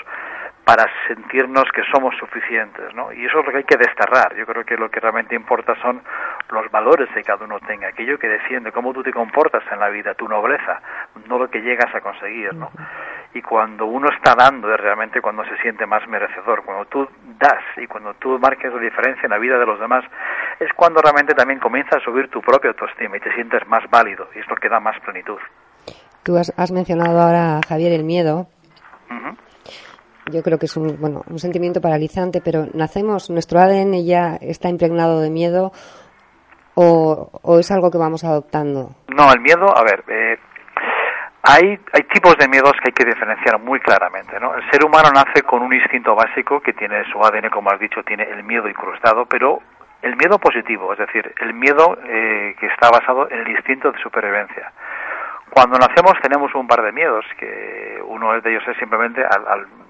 para 0.65 0.87
sentirnos 1.07 1.65
que 1.71 1.83
somos 1.91 2.15
suficientes, 2.17 2.93
¿no? 2.95 3.13
Y 3.13 3.23
eso 3.23 3.39
es 3.39 3.45
lo 3.45 3.51
que 3.51 3.57
hay 3.59 3.63
que 3.63 3.77
desterrar. 3.77 4.35
Yo 4.35 4.47
creo 4.47 4.65
que 4.65 4.75
lo 4.75 4.89
que 4.89 4.99
realmente 4.99 5.35
importa 5.35 5.75
son 5.79 6.01
los 6.49 6.71
valores 6.71 7.07
que 7.13 7.23
cada 7.23 7.45
uno 7.45 7.59
tenga, 7.59 7.89
aquello 7.89 8.17
que 8.17 8.27
defiende, 8.27 8.71
cómo 8.71 8.91
tú 8.91 9.03
te 9.03 9.13
comportas 9.13 9.61
en 9.71 9.79
la 9.79 9.89
vida, 9.89 10.15
tu 10.15 10.27
nobleza, 10.27 10.81
no 11.27 11.37
lo 11.37 11.47
que 11.51 11.61
llegas 11.61 11.93
a 11.93 12.01
conseguir, 12.01 12.55
¿no? 12.55 12.71
Y 13.35 13.43
cuando 13.43 13.85
uno 13.85 14.09
está 14.09 14.33
dando 14.33 14.73
es 14.73 14.79
realmente 14.79 15.21
cuando 15.21 15.45
se 15.45 15.55
siente 15.57 15.85
más 15.85 16.07
merecedor. 16.07 16.63
Cuando 16.63 16.85
tú 16.85 17.07
das 17.37 17.63
y 17.77 17.85
cuando 17.85 18.15
tú 18.15 18.39
marques 18.39 18.73
la 18.73 18.79
diferencia 18.79 19.25
en 19.25 19.31
la 19.31 19.37
vida 19.37 19.59
de 19.59 19.67
los 19.67 19.79
demás, 19.79 20.03
es 20.59 20.73
cuando 20.73 20.99
realmente 20.99 21.35
también 21.35 21.59
comienza 21.59 21.97
a 21.97 21.99
subir 21.99 22.29
tu 22.29 22.41
propia 22.41 22.71
autoestima 22.71 23.17
y 23.17 23.19
te 23.19 23.31
sientes 23.35 23.67
más 23.67 23.87
válido 23.91 24.29
y 24.33 24.39
es 24.39 24.47
lo 24.47 24.55
que 24.55 24.69
da 24.69 24.79
más 24.79 24.99
plenitud. 25.01 25.37
Tú 26.23 26.37
has, 26.37 26.71
mencionado 26.71 27.19
ahora, 27.19 27.59
Javier, 27.67 27.91
el 27.91 28.03
miedo 28.03 28.47
yo 30.31 30.41
creo 30.43 30.57
que 30.57 30.65
es 30.65 30.77
un, 30.77 30.99
bueno, 30.99 31.23
un 31.29 31.39
sentimiento 31.39 31.81
paralizante, 31.81 32.41
pero 32.43 32.67
nacemos, 32.73 33.29
nuestro 33.29 33.59
ADN 33.59 34.05
ya 34.05 34.37
está 34.41 34.69
impregnado 34.69 35.21
de 35.21 35.29
miedo 35.29 35.71
o, 36.75 37.29
o 37.41 37.59
es 37.59 37.71
algo 37.71 37.91
que 37.91 37.97
vamos 37.97 38.23
adoptando. 38.23 38.89
No, 39.07 39.31
el 39.31 39.39
miedo, 39.41 39.65
a 39.75 39.83
ver, 39.83 40.03
eh, 40.07 40.37
hay, 41.43 41.79
hay 41.93 42.03
tipos 42.11 42.35
de 42.37 42.47
miedos 42.47 42.73
que 42.81 42.89
hay 42.89 42.93
que 42.93 43.05
diferenciar 43.05 43.59
muy 43.59 43.79
claramente, 43.79 44.39
¿no? 44.39 44.55
El 44.55 44.63
ser 44.71 44.83
humano 44.83 45.09
nace 45.13 45.43
con 45.43 45.61
un 45.61 45.73
instinto 45.73 46.15
básico 46.15 46.59
que 46.59 46.73
tiene 46.73 47.03
su 47.11 47.19
ADN, 47.19 47.49
como 47.49 47.69
has 47.69 47.79
dicho, 47.79 48.01
tiene 48.03 48.23
el 48.23 48.43
miedo 48.43 48.67
incrustado, 48.67 49.25
pero 49.25 49.59
el 50.01 50.15
miedo 50.17 50.39
positivo, 50.39 50.91
es 50.93 50.99
decir, 50.99 51.33
el 51.39 51.53
miedo 51.53 51.97
eh, 52.03 52.55
que 52.59 52.65
está 52.67 52.89
basado 52.89 53.29
en 53.29 53.41
el 53.41 53.49
instinto 53.49 53.91
de 53.91 54.01
supervivencia. 54.01 54.71
Cuando 55.51 55.77
nacemos 55.77 56.13
tenemos 56.21 56.53
un 56.55 56.67
par 56.67 56.81
de 56.81 56.91
miedos, 56.91 57.25
que 57.39 58.01
uno 58.07 58.33
de 58.41 58.49
ellos 58.49 58.63
es 58.67 58.77
simplemente 58.77 59.23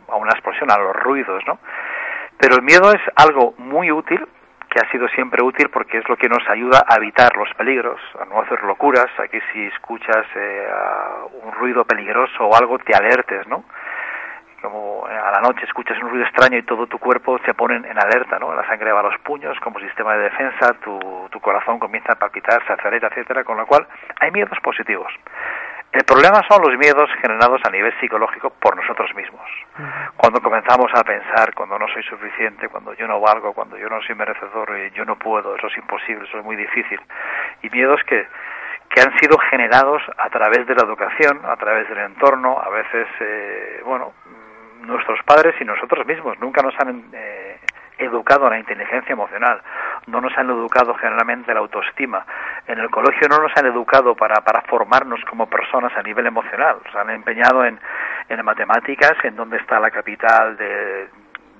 a 0.10 0.16
una 0.16 0.32
explosión, 0.32 0.72
a 0.72 0.78
los 0.78 0.96
ruidos, 0.96 1.44
¿no? 1.48 1.60
Pero 2.38 2.56
el 2.56 2.62
miedo 2.62 2.92
es 2.92 3.02
algo 3.16 3.54
muy 3.58 3.92
útil 3.92 4.28
que 4.70 4.80
ha 4.86 4.92
sido 4.92 5.08
siempre 5.10 5.42
útil 5.42 5.70
porque 5.70 6.00
es 6.00 6.10
lo 6.10 6.18
que 6.18 6.28
nos 6.28 6.48
ayuda 6.50 6.84
a 6.86 6.98
evitar 6.98 7.38
los 7.38 7.50
peligros, 7.54 8.00
a 8.20 8.26
no 8.26 8.42
hacer 8.42 8.62
locuras, 8.64 9.08
a 9.18 9.28
que 9.30 9.42
si 9.54 9.68
escuchas 9.68 10.26
eh, 10.36 10.68
un 11.44 11.54
ruido 11.54 11.86
peligroso 11.86 12.46
o 12.46 12.56
algo 12.56 12.78
te 12.80 12.94
alertes, 12.94 13.48
¿no? 13.48 13.64
Como 14.62 15.06
a 15.06 15.32
la 15.32 15.40
noche 15.40 15.64
escuchas 15.64 15.98
un 16.02 16.10
ruido 16.10 16.26
extraño 16.26 16.58
y 16.58 16.64
todo 16.64 16.88
tu 16.88 16.98
cuerpo 16.98 17.40
se 17.46 17.54
pone 17.54 17.76
en 17.76 17.98
alerta, 17.98 18.38
¿no? 18.38 18.54
La 18.54 18.68
sangre 18.68 18.92
va 18.92 19.00
a 19.00 19.04
los 19.04 19.18
puños 19.20 19.58
como 19.62 19.80
sistema 19.80 20.16
de 20.16 20.24
defensa, 20.24 20.74
tu, 20.84 21.00
tu 21.32 21.40
corazón 21.40 21.80
comienza 21.80 22.12
a 22.12 22.16
palpitar, 22.16 22.62
se 22.68 22.74
acelera, 22.74 23.08
etcétera, 23.08 23.46
con 23.46 23.56
lo 23.56 23.66
cual 23.66 23.88
hay 24.20 24.32
miedos 24.32 24.60
positivos. 24.62 25.14
El 25.96 26.04
problema 26.04 26.44
son 26.50 26.62
los 26.62 26.78
miedos 26.78 27.10
generados 27.22 27.62
a 27.64 27.72
nivel 27.72 27.98
psicológico 28.02 28.50
por 28.50 28.76
nosotros 28.76 29.16
mismos. 29.16 29.50
Cuando 30.18 30.42
comenzamos 30.42 30.92
a 30.94 31.02
pensar, 31.06 31.54
cuando 31.54 31.80
no 31.80 31.88
soy 31.88 32.04
suficiente, 32.04 32.68
cuando 32.68 32.94
yo 32.96 33.08
no 33.08 33.22
valgo, 33.22 33.54
cuando 33.54 33.78
yo 33.78 33.88
no 33.88 34.02
soy 34.02 34.14
merecedor, 34.14 34.78
y 34.78 34.92
yo 34.92 35.06
no 35.06 35.18
puedo, 35.18 35.56
eso 35.56 35.68
es 35.68 35.78
imposible, 35.78 36.28
eso 36.28 36.40
es 36.40 36.44
muy 36.44 36.58
difícil. 36.58 37.00
Y 37.62 37.70
miedos 37.70 38.02
que, 38.06 38.28
que 38.90 39.00
han 39.00 39.18
sido 39.20 39.38
generados 39.38 40.02
a 40.18 40.30
través 40.30 40.68
de 40.68 40.76
la 40.76 40.84
educación, 40.84 41.40
a 41.46 41.56
través 41.56 41.88
del 41.88 42.00
entorno, 42.00 42.60
a 42.60 42.70
veces, 42.72 43.08
eh, 43.22 43.82
bueno, 43.86 44.12
nuestros 44.82 45.24
padres 45.24 45.56
y 45.62 45.64
nosotros 45.64 46.06
mismos 46.06 46.38
nunca 46.42 46.62
nos 46.62 46.78
han 46.78 47.06
eh, 47.14 47.58
educado 47.98 48.50
la 48.50 48.60
inteligencia 48.60 49.14
emocional, 49.14 49.62
no 50.08 50.22
nos 50.22 50.38
han 50.38 50.50
educado 50.50 50.94
generalmente 50.96 51.54
la 51.54 51.60
autoestima. 51.62 52.26
En 52.68 52.80
el 52.80 52.90
colegio 52.90 53.28
no 53.30 53.40
nos 53.40 53.52
han 53.56 53.66
educado 53.66 54.16
para, 54.16 54.42
para 54.42 54.62
formarnos 54.62 55.20
como 55.26 55.50
personas 55.50 55.92
a 55.98 56.04
nivel 56.04 56.28
emocional. 56.28 56.78
Se 56.92 56.98
han 56.98 57.10
empeñado 57.10 57.66
en, 57.66 57.80
en 58.30 58.46
matemáticas, 58.46 59.14
en 59.24 59.36
dónde 59.36 59.58
está 59.58 59.80
la 59.80 59.92
capital 59.92 60.58
de, 60.58 61.08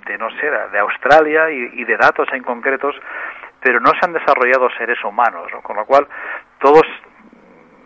de 0.06 0.18
no 0.18 0.30
sé, 0.32 0.50
de 0.72 0.80
Australia 0.80 1.50
y, 1.50 1.84
de 1.84 1.98
datos 1.98 2.28
en 2.32 2.44
concretos, 2.44 2.96
pero 3.60 3.80
no 3.80 3.92
se 3.92 4.06
han 4.06 4.14
desarrollado 4.14 4.70
seres 4.78 5.04
humanos, 5.04 5.52
con 5.64 5.76
lo 5.76 5.86
cual 5.86 6.08
todos 6.60 6.84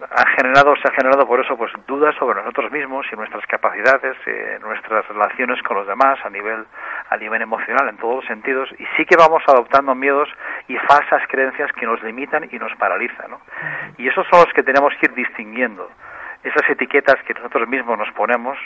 ha 0.10 0.26
generado, 0.36 0.76
se 0.76 0.88
ha 0.88 0.92
generado 0.92 1.28
por 1.28 1.40
eso 1.40 1.56
pues 1.58 1.72
dudas 1.88 2.16
sobre 2.16 2.40
nosotros 2.40 2.72
mismos 2.72 3.06
y 3.12 3.16
nuestras 3.16 3.46
capacidades, 3.48 4.18
eh, 4.26 4.60
nuestras 4.62 5.08
relaciones 5.08 5.62
con 5.64 5.78
los 5.78 5.88
demás 5.88 6.20
a 6.24 6.30
nivel 6.30 6.66
a 7.10 7.18
nivel 7.18 7.42
emocional 7.42 7.90
en 7.90 7.98
todos 7.98 8.18
los 8.18 8.26
sentidos 8.26 8.70
y 8.78 8.86
sí 8.98 9.06
que 9.06 9.16
vamos 9.16 9.44
adoptando 9.48 9.96
miedos 9.96 10.30
y 10.68 10.78
falsas 10.78 11.22
creencias 11.28 11.72
que 11.74 11.86
nos 11.86 12.02
limitan 12.04 12.48
y 12.52 12.60
nos 12.60 12.76
paralizan, 12.78 13.32
¿no? 13.32 13.42
Y 13.98 14.08
esos 14.08 14.26
son 14.28 14.42
los 14.46 14.54
que 14.54 14.64
tenemos 14.64 14.94
que 15.00 15.08
ir 15.08 15.14
distinguiendo, 15.14 15.90
esas 16.44 16.70
etiquetas 16.70 17.16
que 17.26 17.34
nosotros 17.34 17.68
mismos 17.68 17.98
nos 17.98 18.12
ponemos 18.12 18.58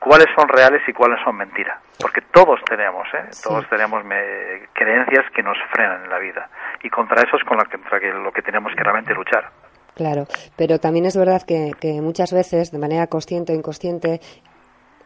cuáles 0.00 0.26
son 0.34 0.48
reales 0.48 0.82
y 0.88 0.92
cuáles 0.92 1.20
son 1.22 1.36
mentiras. 1.36 1.78
Porque 2.00 2.22
todos 2.22 2.58
tenemos, 2.64 3.06
¿eh? 3.14 3.28
todos 3.44 3.68
tenemos 3.68 4.02
creencias 4.72 5.30
que 5.32 5.42
nos 5.42 5.58
frenan 5.70 6.04
en 6.04 6.10
la 6.10 6.18
vida. 6.18 6.48
Y 6.82 6.88
contra 6.88 7.22
eso 7.22 7.36
es 7.36 7.44
con 7.44 7.58
contra 7.58 7.98
lo 8.14 8.32
que 8.32 8.42
tenemos 8.42 8.74
que 8.74 8.82
realmente 8.82 9.14
luchar. 9.14 9.50
Claro, 10.00 10.24
pero 10.56 10.78
también 10.78 11.04
es 11.04 11.14
verdad 11.14 11.42
que, 11.42 12.00
muchas 12.00 12.32
veces, 12.32 12.72
de 12.72 12.78
manera 12.78 13.06
consciente 13.06 13.52
o 13.52 13.54
inconsciente, 13.54 14.18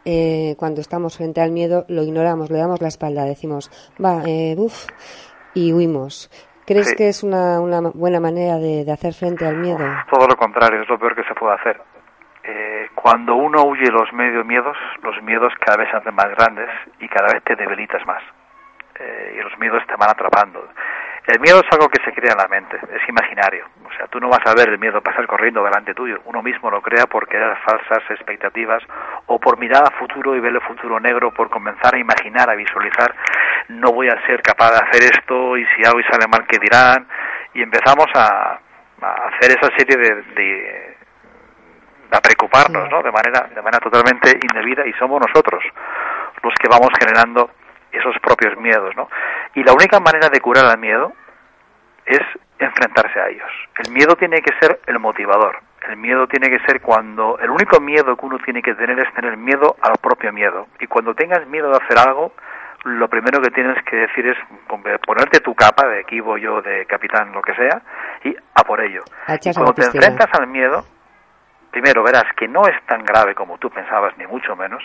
eh, 0.05 0.55
cuando 0.57 0.79
estamos 0.79 1.17
frente 1.17 1.41
al 1.41 1.51
miedo, 1.51 1.83
lo 1.89 2.01
ignoramos, 2.03 2.49
le 2.49 2.59
damos 2.59 2.81
la 2.81 2.87
espalda, 2.87 3.25
decimos, 3.25 3.69
va, 3.99 4.23
eh, 4.25 4.55
uff, 4.57 4.87
y 5.53 5.73
huimos. 5.73 6.31
¿Crees 6.65 6.95
que 6.95 7.09
es 7.09 7.23
una, 7.23 7.59
una 7.59 7.81
buena 7.93 8.21
manera 8.21 8.55
de, 8.55 8.89
hacer 8.89 9.13
frente 9.13 9.45
al 9.45 9.57
miedo? 9.57 9.83
Todo 10.09 10.27
lo 10.29 10.37
contrario, 10.37 10.81
es 10.81 10.87
lo 10.87 10.97
peor 10.97 11.13
que 11.13 11.25
se 11.25 11.35
puede 11.35 11.55
hacer. 11.55 11.81
Eh, 12.45 12.87
cuando 12.95 13.35
uno 13.35 13.65
huye 13.65 13.91
los 13.91 14.13
medio 14.13 14.45
miedos, 14.45 14.77
los 15.03 15.21
miedos 15.23 15.51
cada 15.59 15.75
vez 15.75 15.89
se 15.91 15.97
hacen 15.97 16.15
más 16.15 16.29
grandes 16.37 16.69
y 17.01 17.09
cada 17.09 17.33
vez 17.33 17.43
te 17.43 17.57
debilitas 17.57 18.01
más. 18.07 18.23
Eh, 18.97 19.39
y 19.39 19.43
los 19.43 19.59
miedos 19.59 19.83
te 19.87 19.95
van 19.97 20.11
atrapando. 20.11 20.65
El 21.27 21.39
miedo 21.39 21.59
es 21.59 21.71
algo 21.71 21.89
que 21.89 22.03
se 22.03 22.13
crea 22.13 22.33
en 22.33 22.37
la 22.37 22.47
mente, 22.47 22.77
es 22.77 23.09
imaginario. 23.09 23.65
O 23.83 23.91
sea, 23.97 24.05
tú 24.07 24.19
no 24.19 24.29
vas 24.29 24.45
a 24.45 24.53
ver 24.53 24.69
el 24.69 24.77
miedo 24.77 25.01
pasar 25.01 25.25
corriendo 25.25 25.63
delante 25.63 25.95
tuyo. 25.95 26.21
Uno 26.25 26.43
mismo 26.43 26.69
lo 26.69 26.81
crea 26.81 27.07
por 27.07 27.27
crear 27.27 27.57
falsas 27.63 28.03
expectativas 28.11 28.83
o 29.25 29.39
por 29.39 29.57
mirar 29.57 29.83
a 29.87 29.97
futuro 29.97 30.35
y 30.35 30.39
ver 30.39 30.53
el 30.53 30.61
futuro 30.61 30.99
negro, 30.99 31.31
por 31.31 31.49
comenzar 31.49 31.95
a 31.95 31.99
imaginar, 31.99 32.49
a 32.49 32.55
visualizar, 32.55 33.15
no 33.69 33.91
voy 33.91 34.07
a 34.07 34.25
ser 34.27 34.43
capaz 34.43 34.71
de 34.71 34.77
hacer 34.77 35.03
esto 35.15 35.57
y 35.57 35.65
si 35.65 35.83
hago 35.83 35.99
y 35.99 36.03
sale 36.03 36.27
mal, 36.27 36.45
¿qué 36.47 36.59
dirán? 36.59 37.07
Y 37.55 37.63
empezamos 37.63 38.07
a, 38.13 38.59
hacer 39.01 39.51
esa 39.51 39.75
serie 39.77 39.97
de, 39.97 40.21
de 40.35 40.97
a 42.11 42.21
preocuparnos, 42.21 42.89
¿no? 42.89 43.01
De 43.01 43.11
manera, 43.11 43.47
de 43.53 43.61
manera 43.61 43.79
totalmente 43.79 44.39
indebida 44.41 44.85
y 44.85 44.93
somos 44.93 45.19
nosotros 45.19 45.63
los 46.43 46.53
que 46.55 46.67
vamos 46.69 46.89
generando 46.99 47.49
esos 47.97 48.15
propios 48.21 48.57
miedos, 48.57 48.95
¿no? 48.95 49.09
Y 49.53 49.63
la 49.63 49.73
única 49.73 49.99
manera 49.99 50.29
de 50.29 50.39
curar 50.39 50.65
al 50.65 50.77
miedo 50.77 51.13
es 52.05 52.21
enfrentarse 52.59 53.19
a 53.19 53.29
ellos. 53.29 53.49
El 53.83 53.91
miedo 53.91 54.15
tiene 54.15 54.41
que 54.41 54.53
ser 54.59 54.79
el 54.87 54.99
motivador. 54.99 55.57
El 55.87 55.97
miedo 55.97 56.27
tiene 56.27 56.49
que 56.49 56.59
ser 56.65 56.81
cuando 56.81 57.37
el 57.39 57.49
único 57.49 57.79
miedo 57.79 58.15
que 58.15 58.25
uno 58.25 58.39
tiene 58.39 58.61
que 58.61 58.73
tener 58.73 58.97
es 58.99 59.13
tener 59.13 59.37
miedo 59.37 59.75
al 59.81 59.97
propio 60.01 60.31
miedo. 60.33 60.67
Y 60.79 60.87
cuando 60.87 61.13
tengas 61.13 61.45
miedo 61.47 61.69
de 61.69 61.77
hacer 61.77 61.97
algo, 61.99 62.33
lo 62.85 63.07
primero 63.07 63.41
que 63.41 63.51
tienes 63.51 63.83
que 63.83 63.95
decir 63.95 64.27
es 64.27 64.37
ponerte 65.05 65.39
tu 65.39 65.53
capa 65.55 65.87
de 65.87 66.01
equipo 66.01 66.37
yo, 66.37 66.61
de 66.61 66.85
capitán, 66.85 67.31
lo 67.33 67.41
que 67.41 67.53
sea, 67.55 67.81
y 68.23 68.35
a 68.53 68.63
por 68.63 68.81
ello. 68.81 69.03
Y 69.41 69.53
cuando 69.53 69.73
te 69.73 69.85
enfrentas 69.85 70.29
al 70.39 70.47
miedo, 70.47 70.85
primero 71.71 72.03
verás 72.03 72.25
que 72.37 72.47
no 72.47 72.61
es 72.67 72.75
tan 72.85 73.03
grave 73.03 73.35
como 73.35 73.57
tú 73.57 73.69
pensabas, 73.69 74.17
ni 74.17 74.27
mucho 74.27 74.55
menos, 74.55 74.83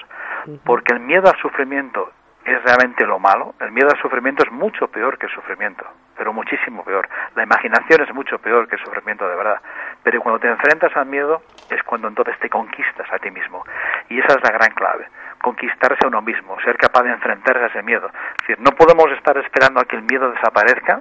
porque 0.65 0.95
el 0.95 1.01
miedo 1.01 1.31
al 1.31 1.39
sufrimiento 1.41 2.11
es 2.53 2.63
realmente 2.63 3.05
lo 3.07 3.19
malo. 3.19 3.55
El 3.61 3.73
miedo 3.73 3.89
al 3.91 4.01
sufrimiento 4.01 4.43
es 4.45 4.51
mucho 4.51 4.89
peor 4.89 5.19
que 5.19 5.27
el 5.27 5.33
sufrimiento, 5.33 5.85
pero 6.17 6.33
muchísimo 6.33 6.85
peor. 6.85 7.09
La 7.35 7.43
imaginación 7.43 8.03
es 8.03 8.15
mucho 8.15 8.39
peor 8.39 8.69
que 8.69 8.77
el 8.77 8.85
sufrimiento 8.85 9.29
de 9.29 9.37
verdad. 9.37 9.61
Pero 10.03 10.21
cuando 10.21 10.41
te 10.41 10.49
enfrentas 10.49 10.97
al 10.97 11.07
miedo 11.07 11.43
es 11.71 11.83
cuando 11.85 12.09
entonces 12.09 12.39
te 12.39 12.49
conquistas 12.49 13.07
a 13.13 13.19
ti 13.19 13.31
mismo. 13.31 13.65
Y 14.09 14.19
esa 14.19 14.39
es 14.39 14.43
la 14.43 14.51
gran 14.53 14.73
clave. 14.73 15.09
Conquistarse 15.43 16.05
a 16.05 16.09
uno 16.09 16.23
mismo, 16.23 16.59
ser 16.61 16.77
capaz 16.77 17.03
de 17.03 17.11
enfrentarse 17.11 17.65
a 17.65 17.67
ese 17.67 17.83
miedo. 17.83 18.07
Es 18.09 18.47
decir, 18.47 18.59
no 18.61 18.73
podemos 18.73 19.11
estar 19.13 19.37
esperando 19.39 19.81
a 19.81 19.85
que 19.85 19.97
el 19.97 20.03
miedo 20.03 20.31
desaparezca, 20.31 21.01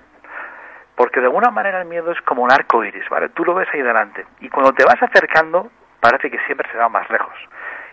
porque 0.96 1.20
de 1.20 1.28
alguna 1.28 1.52
manera 1.52 1.82
el 1.82 1.88
miedo 1.88 2.12
es 2.12 2.22
como 2.22 2.44
un 2.44 2.52
arco 2.52 2.84
iris, 2.84 3.08
¿vale? 3.10 3.30
Tú 3.30 3.46
lo 3.46 3.54
ves 3.54 3.70
ahí 3.74 3.82
delante. 3.82 4.26
Y 4.42 4.50
cuando 4.50 4.74
te 4.74 4.84
vas 4.84 5.02
acercando, 5.02 5.70
parece 6.00 6.30
que 6.30 6.40
siempre 6.46 6.70
se 6.72 6.78
va 6.78 6.90
más 6.90 7.10
lejos. 7.10 7.36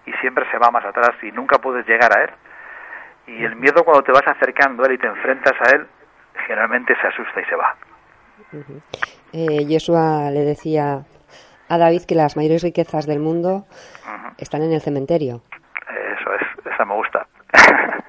Y 0.06 0.12
siempre 0.14 0.48
se 0.50 0.58
va 0.58 0.70
más 0.70 0.84
atrás 0.84 1.12
y 1.22 1.32
nunca 1.32 1.58
puedes 1.58 1.86
llegar 1.86 2.16
a 2.16 2.22
él 2.24 2.30
y 3.26 3.44
el 3.44 3.56
miedo 3.56 3.84
cuando 3.84 4.02
te 4.02 4.12
vas 4.12 4.26
acercando 4.26 4.82
a 4.82 4.86
él 4.86 4.94
y 4.94 4.98
te 4.98 5.06
enfrentas 5.06 5.54
a 5.60 5.74
él, 5.74 5.86
generalmente 6.46 6.94
se 7.00 7.06
asusta 7.06 7.40
y 7.40 7.44
se 7.44 7.56
va. 7.56 7.76
eh, 9.32 9.66
Joshua 9.68 10.30
le 10.30 10.40
decía 10.40 11.04
a 11.68 11.78
David 11.78 12.02
que 12.06 12.14
las 12.14 12.36
mayores 12.36 12.62
riquezas 12.62 13.06
del 13.06 13.18
mundo 13.18 13.66
están 14.38 14.62
en 14.62 14.72
el 14.72 14.80
cementerio. 14.80 15.42
Eso 15.88 16.34
es, 16.34 16.72
esa 16.72 16.84
me 16.84 16.94
gusta. 16.94 17.26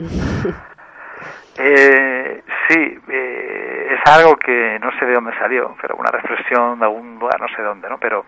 eh, 1.58 2.44
sí, 2.68 3.00
eh, 3.10 3.88
es 3.92 4.12
algo 4.12 4.36
que 4.38 4.78
no 4.80 4.92
sé 5.00 5.06
de 5.06 5.14
dónde 5.14 5.38
salió, 5.40 5.76
pero 5.82 5.96
una 5.96 6.12
reflexión 6.12 6.80
de 6.80 6.86
algún 6.86 7.18
lugar, 7.20 7.40
no 7.40 7.48
sé 7.50 7.62
de 7.62 7.68
dónde, 7.68 7.90
¿no? 7.90 7.98
Pero 8.00 8.26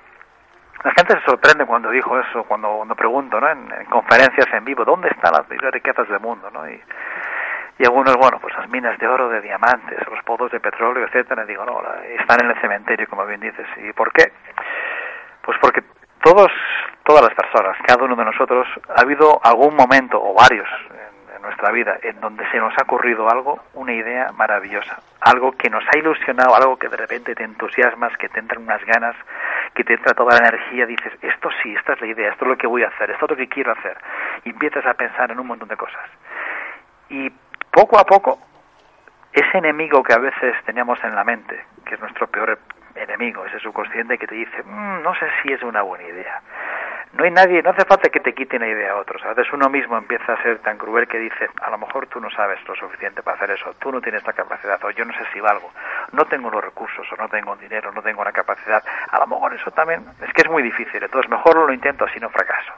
la 0.83 0.91
gente 0.91 1.19
se 1.19 1.25
sorprende 1.25 1.65
cuando 1.65 1.89
dijo 1.89 2.19
eso, 2.19 2.43
cuando, 2.43 2.69
cuando 2.77 2.95
pregunto, 2.95 3.39
¿no? 3.39 3.49
En, 3.49 3.67
conferencias 3.89 4.47
en 4.53 4.63
vivo, 4.63 4.85
¿dónde 4.85 5.09
están 5.09 5.33
las 5.33 5.47
riquezas 5.47 6.07
del 6.07 6.19
mundo, 6.19 6.49
¿no? 6.51 6.69
Y, 6.69 6.81
algunos, 7.85 8.15
bueno, 8.17 8.39
pues 8.41 8.53
las 8.57 8.69
minas 8.69 8.99
de 8.99 9.07
oro, 9.07 9.29
de 9.29 9.39
diamantes, 9.39 9.97
los 10.09 10.21
pozos 10.23 10.51
de 10.51 10.59
petróleo, 10.59 11.05
etcétera, 11.05 11.45
digo, 11.45 11.65
no, 11.65 11.81
están 12.19 12.43
en 12.43 12.51
el 12.51 12.59
cementerio, 12.59 13.07
como 13.07 13.25
bien 13.25 13.39
dices. 13.39 13.65
¿Y 13.77 13.93
por 13.93 14.11
qué? 14.11 14.33
Pues 15.41 15.57
porque 15.61 15.81
todos, 16.21 16.51
todas 17.05 17.23
las 17.23 17.33
personas, 17.33 17.77
cada 17.87 18.03
uno 18.03 18.17
de 18.17 18.25
nosotros, 18.25 18.67
ha 18.89 19.01
habido 19.01 19.39
algún 19.43 19.77
momento, 19.77 20.21
o 20.21 20.33
varios, 20.33 20.67
nuestra 21.41 21.71
vida 21.71 21.97
en 22.03 22.19
donde 22.19 22.49
se 22.51 22.57
nos 22.57 22.73
ha 22.77 22.83
ocurrido 22.83 23.29
algo, 23.29 23.59
una 23.73 23.93
idea 23.93 24.31
maravillosa, 24.33 24.99
algo 25.21 25.51
que 25.53 25.69
nos 25.69 25.83
ha 25.87 25.97
ilusionado, 25.97 26.55
algo 26.55 26.77
que 26.77 26.89
de 26.89 26.97
repente 26.97 27.35
te 27.35 27.43
entusiasmas, 27.43 28.15
que 28.17 28.29
te 28.29 28.39
entran 28.39 28.63
unas 28.63 28.83
ganas, 28.85 29.15
que 29.73 29.83
te 29.83 29.93
entra 29.93 30.13
toda 30.13 30.37
la 30.39 30.47
energía, 30.47 30.85
dices, 30.85 31.13
esto 31.21 31.49
sí, 31.61 31.73
esta 31.75 31.93
es 31.93 32.01
la 32.01 32.07
idea, 32.07 32.31
esto 32.31 32.45
es 32.45 32.49
lo 32.49 32.57
que 32.57 32.67
voy 32.67 32.83
a 32.83 32.87
hacer, 32.87 33.11
esto 33.11 33.25
es 33.25 33.31
lo 33.31 33.37
que 33.37 33.47
quiero 33.47 33.71
hacer, 33.71 33.97
y 34.43 34.49
empiezas 34.49 34.85
a 34.85 34.93
pensar 34.93 35.31
en 35.31 35.39
un 35.39 35.47
montón 35.47 35.67
de 35.67 35.77
cosas. 35.77 36.09
Y 37.09 37.29
poco 37.71 37.99
a 37.99 38.05
poco, 38.05 38.39
ese 39.31 39.57
enemigo 39.57 40.03
que 40.03 40.13
a 40.13 40.17
veces 40.19 40.55
teníamos 40.65 41.03
en 41.03 41.15
la 41.15 41.23
mente, 41.23 41.65
que 41.85 41.95
es 41.95 41.99
nuestro 41.99 42.27
peor 42.27 42.59
enemigo, 42.95 43.45
ese 43.45 43.59
subconsciente 43.59 44.17
que 44.17 44.27
te 44.27 44.35
dice, 44.35 44.63
mm, 44.63 45.01
no 45.03 45.13
sé 45.15 45.27
si 45.41 45.53
es 45.53 45.61
una 45.63 45.81
buena 45.81 46.05
idea, 46.05 46.41
no 47.13 47.23
hay 47.23 47.31
nadie, 47.31 47.63
no 47.63 47.71
hace 47.71 47.85
falta 47.85 48.09
que 48.09 48.19
te 48.19 48.33
quiten 48.33 48.61
la 48.61 48.67
idea 48.67 48.91
a 48.91 48.97
otros. 48.97 49.23
A 49.25 49.33
veces 49.33 49.51
uno 49.51 49.67
mismo 49.67 49.97
empieza 49.97 50.33
a 50.33 50.43
ser 50.43 50.59
tan 50.59 50.77
cruel 50.77 51.07
que 51.07 51.17
dice, 51.17 51.49
a 51.59 51.71
lo 51.71 51.77
mejor 51.79 52.05
tú 52.07 52.19
no 52.19 52.29
sabes 52.29 52.59
lo 52.67 52.75
suficiente 52.75 53.23
para 53.23 53.35
hacer 53.37 53.51
eso, 53.51 53.73
tú 53.79 53.91
no 53.91 53.99
tienes 53.99 54.25
la 54.25 54.33
capacidad, 54.33 54.83
o 54.83 54.91
yo 54.91 55.05
no 55.05 55.13
sé 55.13 55.25
si 55.33 55.39
valgo, 55.39 55.71
no 56.11 56.25
tengo 56.25 56.51
los 56.51 56.63
recursos, 56.63 57.11
o 57.11 57.15
no 57.15 57.27
tengo 57.27 57.55
dinero, 57.55 57.91
no 57.91 58.03
tengo 58.03 58.23
la 58.23 58.31
capacidad. 58.31 58.83
A 59.09 59.19
lo 59.19 59.27
mejor 59.27 59.55
eso 59.55 59.71
también 59.71 60.05
es 60.21 60.31
que 60.33 60.43
es 60.43 60.49
muy 60.49 60.61
difícil, 60.61 61.01
entonces 61.01 61.29
mejor 61.31 61.55
lo 61.55 61.73
intento 61.73 62.05
así 62.05 62.19
no 62.19 62.29
fracaso. 62.29 62.73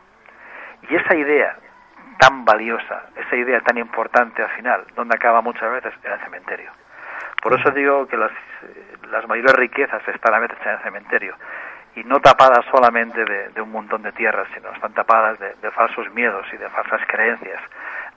Y 0.89 0.96
esa 0.96 1.13
idea 1.13 1.58
tan 2.17 2.46
valiosa, 2.46 3.10
esa 3.17 3.36
idea 3.36 3.60
tan 3.60 3.78
importante 3.78 4.41
al 4.41 4.50
final, 4.52 4.86
donde 4.96 5.15
acaba 5.15 5.41
muchas 5.41 5.70
veces 5.74 5.94
en 6.04 6.12
el 6.13 6.20
cementerio. 6.20 6.72
Por 7.41 7.60
eso 7.60 7.72
digo 7.72 8.08
que 8.08 8.15
las, 8.15 8.32
las 9.10 9.28
mayores 9.28 9.56
riquezas 9.56 10.08
están 10.08 10.34
a 10.34 10.39
veces 10.39 10.58
en 10.63 10.72
el 10.72 10.80
cementerio 10.80 11.36
y 11.96 12.04
no 12.04 12.20
tapadas 12.20 12.66
solamente 12.72 13.24
de, 13.26 13.62
un 13.62 13.72
montón 13.72 14.02
de 14.04 14.12
tierras, 14.14 14.48
sino 14.54 14.72
están 14.72 14.94
tapadas 14.94 15.38
de, 15.40 15.72
falsos 15.72 16.12
miedos 16.14 16.46
y 16.54 16.58
de 16.58 16.70
falsas 16.70 17.02
creencias, 17.08 17.60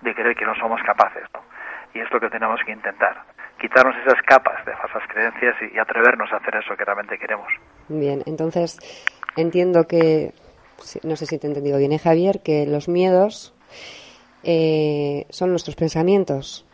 de 0.01 0.15
creer 0.15 0.37
que 0.37 0.45
no 0.45 0.55
somos 0.55 0.81
capaces. 0.83 1.25
Y 1.93 2.01
es 2.01 2.11
lo 2.13 2.21
que 2.21 2.31
tenemos 2.31 2.61
que 2.65 2.73
intentar, 2.73 3.23
quitarnos 3.59 3.97
esas 4.05 4.21
capas 4.23 4.65
de 4.65 4.75
falsas 4.77 5.03
creencias 5.09 5.57
y, 5.73 5.79
atrevernos 5.79 6.33
a 6.33 6.37
hacer 6.37 6.57
eso 6.57 6.77
que 6.77 6.85
realmente 6.85 7.19
queremos. 7.19 7.49
Bien, 7.89 8.23
entonces 8.27 8.79
entiendo 9.37 9.87
que, 9.89 10.33
no 11.03 11.17
sé 11.17 11.27
si 11.27 11.39
te 11.39 11.47
he 11.47 11.51
entendido 11.51 11.79
bien, 11.79 11.93
¿eh, 11.93 11.99
Javier, 11.99 12.43
que 12.45 12.67
los 12.67 12.89
miedos 12.89 13.55
eh, 14.45 15.27
son 15.31 15.51
nuestros 15.51 15.77
pensamientos. 15.77 16.67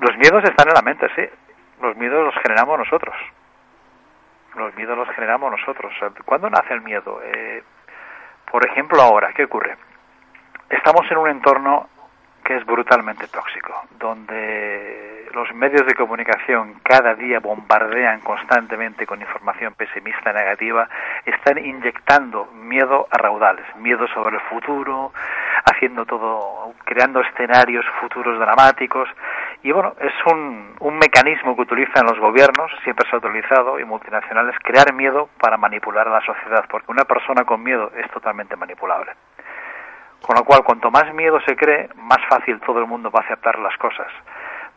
Los 0.00 0.16
miedos 0.16 0.44
están 0.44 0.68
en 0.68 0.74
la 0.74 0.82
mente, 0.82 1.06
sí. 1.14 1.22
Los 1.82 1.96
miedos 1.96 2.24
los 2.24 2.34
generamos 2.42 2.78
nosotros 2.78 3.14
los 4.56 4.74
miedos 4.76 4.96
los 4.96 5.08
generamos 5.10 5.50
nosotros. 5.50 5.92
¿Cuándo 6.24 6.50
nace 6.50 6.74
el 6.74 6.80
miedo? 6.80 7.20
Eh, 7.22 7.62
por 8.50 8.66
ejemplo, 8.66 9.00
ahora, 9.00 9.32
¿qué 9.32 9.44
ocurre? 9.44 9.76
Estamos 10.68 11.10
en 11.10 11.18
un 11.18 11.28
entorno 11.30 11.88
que 12.44 12.56
es 12.56 12.64
brutalmente 12.64 13.28
tóxico, 13.28 13.74
donde 13.98 15.28
los 15.32 15.54
medios 15.54 15.86
de 15.86 15.94
comunicación 15.94 16.80
cada 16.82 17.14
día 17.14 17.38
bombardean 17.38 18.20
constantemente 18.20 19.06
con 19.06 19.20
información 19.20 19.74
pesimista, 19.74 20.32
negativa, 20.32 20.88
están 21.24 21.58
inyectando 21.58 22.46
miedo 22.46 23.06
a 23.10 23.18
raudales, 23.18 23.64
miedo 23.76 24.06
sobre 24.08 24.36
el 24.36 24.42
futuro, 24.42 25.12
haciendo 25.64 26.04
todo, 26.04 26.74
creando 26.84 27.20
escenarios 27.20 27.84
futuros 28.00 28.38
dramáticos. 28.38 29.08
Y 29.62 29.72
bueno, 29.72 29.94
es 30.00 30.12
un, 30.32 30.74
un 30.80 30.98
mecanismo 30.98 31.54
que 31.54 31.62
utilizan 31.62 32.06
los 32.06 32.18
gobiernos, 32.18 32.70
siempre 32.82 33.08
se 33.08 33.16
ha 33.16 33.18
utilizado, 33.18 33.78
y 33.78 33.84
multinacionales, 33.84 34.56
crear 34.62 34.94
miedo 34.94 35.28
para 35.38 35.58
manipular 35.58 36.08
a 36.08 36.12
la 36.12 36.20
sociedad, 36.22 36.64
porque 36.70 36.90
una 36.90 37.04
persona 37.04 37.44
con 37.44 37.62
miedo 37.62 37.92
es 37.96 38.10
totalmente 38.10 38.56
manipulable. 38.56 39.12
Con 40.22 40.36
lo 40.36 40.44
cual, 40.44 40.64
cuanto 40.64 40.90
más 40.90 41.12
miedo 41.14 41.40
se 41.46 41.56
cree, 41.56 41.88
más 41.96 42.20
fácil 42.28 42.60
todo 42.60 42.78
el 42.78 42.86
mundo 42.86 43.10
va 43.10 43.20
a 43.20 43.24
aceptar 43.24 43.58
las 43.58 43.76
cosas, 43.76 44.08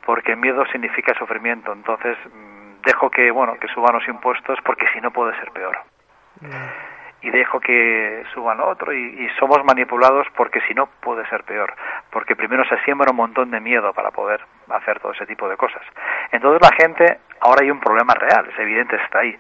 porque 0.05 0.35
miedo 0.35 0.65
significa 0.71 1.13
sufrimiento. 1.17 1.71
Entonces, 1.71 2.17
mm, 2.25 2.81
dejo 2.85 3.09
que, 3.09 3.31
bueno, 3.31 3.55
que 3.59 3.67
suban 3.69 3.93
los 3.93 4.07
impuestos, 4.07 4.59
porque 4.65 4.87
si 4.93 4.99
no 4.99 5.11
puede 5.11 5.33
ser 5.37 5.51
peor. 5.51 5.77
Y 7.23 7.31
dejo 7.31 7.59
que 7.59 8.23
suban 8.33 8.59
otro 8.59 8.93
y, 8.93 9.29
somos 9.39 9.63
manipulados 9.65 10.27
porque 10.35 10.61
si 10.67 10.73
no 10.73 10.87
puede 11.01 11.25
ser 11.29 11.43
peor. 11.43 11.73
Porque 12.11 12.35
primero 12.35 12.63
se 12.65 12.77
siembra 12.83 13.11
un 13.11 13.17
montón 13.17 13.49
de 13.49 13.59
miedo 13.59 13.93
para 13.93 14.11
poder 14.11 14.41
hacer 14.69 14.99
todo 14.99 15.13
ese 15.13 15.25
tipo 15.25 15.47
de 15.49 15.57
cosas. 15.57 15.81
Entonces 16.31 16.61
la 16.61 16.75
gente, 16.75 17.19
ahora 17.39 17.63
hay 17.63 17.71
un 17.71 17.79
problema 17.79 18.13
real, 18.13 18.47
es 18.51 18.59
evidente, 18.59 18.97
está 18.97 19.19
ahí 19.19 19.37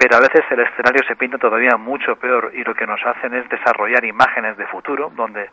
pero 0.00 0.16
a 0.16 0.20
veces 0.20 0.40
el 0.48 0.60
escenario 0.60 1.02
se 1.06 1.14
pinta 1.14 1.36
todavía 1.36 1.76
mucho 1.76 2.16
peor 2.16 2.52
y 2.54 2.64
lo 2.64 2.74
que 2.74 2.86
nos 2.86 3.04
hacen 3.04 3.34
es 3.34 3.46
desarrollar 3.50 4.02
imágenes 4.02 4.56
de 4.56 4.66
futuro 4.68 5.12
donde 5.14 5.50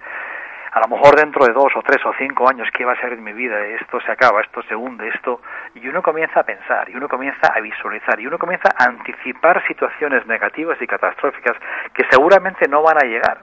a 0.77 0.81
lo 0.81 0.95
mejor 0.95 1.15
dentro 1.15 1.43
de 1.43 1.53
dos 1.53 1.75
o 1.75 1.81
tres 1.81 2.05
o 2.05 2.13
cinco 2.19 2.47
años 2.47 2.69
qué 2.71 2.85
va 2.85 2.93
a 2.93 3.01
ser 3.01 3.13
en 3.13 3.23
mi 3.23 3.33
vida, 3.33 3.59
esto 3.65 3.99
se 4.01 4.11
acaba, 4.11 4.41
esto 4.41 4.61
se 4.63 4.75
hunde, 4.75 5.07
esto 5.07 5.41
y 5.73 5.87
uno 5.87 6.03
comienza 6.03 6.41
a 6.41 6.43
pensar 6.43 6.87
y 6.89 6.95
uno 6.95 7.09
comienza 7.09 7.47
a 7.47 7.59
visualizar 7.59 8.19
y 8.19 8.27
uno 8.27 8.37
comienza 8.37 8.69
a 8.77 8.85
anticipar 8.85 9.65
situaciones 9.67 10.27
negativas 10.27 10.79
y 10.79 10.85
catastróficas 10.85 11.57
que 11.93 12.05
seguramente 12.11 12.67
no 12.67 12.83
van 12.83 12.97
a 12.97 13.07
llegar, 13.07 13.39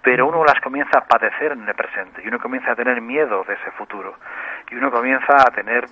pero 0.00 0.26
uno 0.26 0.44
las 0.44 0.58
comienza 0.62 0.98
a 0.98 1.04
padecer 1.04 1.52
en 1.52 1.68
el 1.68 1.74
presente 1.74 2.22
y 2.24 2.28
uno 2.28 2.38
comienza 2.38 2.72
a 2.72 2.74
tener 2.74 3.02
miedo 3.02 3.44
de 3.46 3.52
ese 3.52 3.70
futuro 3.72 4.14
y 4.70 4.74
uno 4.74 4.90
comienza 4.90 5.36
a 5.46 5.50
tener 5.50 5.84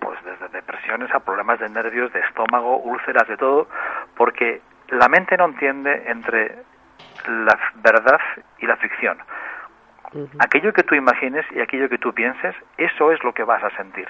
pues 0.00 0.18
desde 0.24 0.48
depresiones 0.48 1.14
a 1.14 1.20
problemas 1.20 1.60
de 1.60 1.68
nervios, 1.68 2.12
de 2.12 2.18
estómago, 2.20 2.78
úlceras, 2.78 3.28
de 3.28 3.36
todo, 3.36 3.68
porque 4.16 4.62
la 4.88 5.08
mente 5.08 5.36
no 5.36 5.44
entiende 5.44 6.02
entre 6.08 6.56
la 7.28 7.56
verdad 7.76 8.20
y 8.58 8.66
la 8.66 8.76
ficción. 8.78 9.16
Aquello 10.38 10.72
que 10.72 10.82
tú 10.82 10.94
imagines 10.94 11.46
y 11.52 11.60
aquello 11.60 11.88
que 11.88 11.98
tú 11.98 12.12
pienses, 12.12 12.54
eso 12.76 13.12
es 13.12 13.22
lo 13.24 13.32
que 13.32 13.44
vas 13.44 13.62
a 13.62 13.70
sentir. 13.76 14.08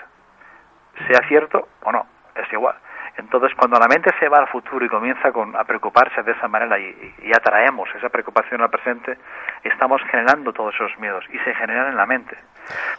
Sea 1.06 1.20
cierto 1.28 1.68
o 1.82 1.92
no, 1.92 2.06
es 2.34 2.52
igual. 2.52 2.76
Entonces, 3.16 3.54
cuando 3.56 3.78
la 3.78 3.88
mente 3.88 4.10
se 4.18 4.28
va 4.28 4.38
al 4.38 4.48
futuro 4.48 4.84
y 4.84 4.88
comienza 4.88 5.32
con, 5.32 5.54
a 5.54 5.64
preocuparse 5.64 6.22
de 6.22 6.32
esa 6.32 6.48
manera 6.48 6.78
y, 6.78 7.32
atraemos 7.34 7.88
esa 7.94 8.08
preocupación 8.08 8.62
al 8.62 8.70
presente, 8.70 9.18
estamos 9.64 10.00
generando 10.10 10.52
todos 10.52 10.74
esos 10.74 10.98
miedos 10.98 11.24
y 11.30 11.38
se 11.40 11.54
generan 11.54 11.88
en 11.88 11.96
la 11.96 12.06
mente. 12.06 12.36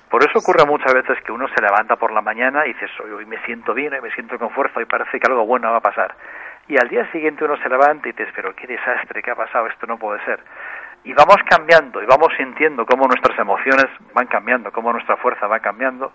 Por 0.10 0.24
eso 0.24 0.40
ocurre 0.40 0.66
muchas 0.66 0.94
veces 0.94 1.20
que 1.24 1.32
uno 1.32 1.48
se 1.48 1.62
levanta 1.62 1.96
por 1.96 2.12
la 2.12 2.22
mañana 2.22 2.66
y 2.68 2.74
dice, 2.74 2.86
hoy 3.02 3.26
me 3.26 3.40
siento 3.46 3.74
bien, 3.74 3.94
hoy 3.94 4.02
me 4.02 4.12
siento 4.12 4.38
con 4.38 4.52
fuerza, 4.52 4.82
y 4.82 4.86
parece 4.86 5.20
que 5.20 5.28
algo 5.28 5.46
bueno 5.46 5.72
va 5.72 5.78
a 5.78 5.82
pasar. 5.82 6.14
Y 6.68 6.78
al 6.78 6.90
día 6.90 7.10
siguiente 7.12 7.44
uno 7.44 7.58
se 7.58 7.70
levanta 7.70 8.08
y 8.08 8.12
dice, 8.12 8.32
pero 8.36 8.56
qué 8.56 8.68
desastre, 8.68 9.22
qué 9.24 9.32
ha 9.32 9.36
pasado, 9.36 9.68
esto 9.68 9.88
no 9.88 9.98
puede 9.98 10.24
ser. 10.26 10.40
Y 11.04 11.14
vamos 11.14 11.38
cambiando 11.50 12.02
y 12.02 12.06
vamos 12.06 12.30
sintiendo 12.38 12.86
cómo 12.86 13.08
nuestras 13.08 13.38
emociones 13.38 13.88
van 14.14 14.28
cambiando, 14.28 14.72
cómo 14.72 14.92
nuestra 14.92 15.18
fuerza 15.18 15.48
va 15.48 15.60
cambiando 15.60 16.14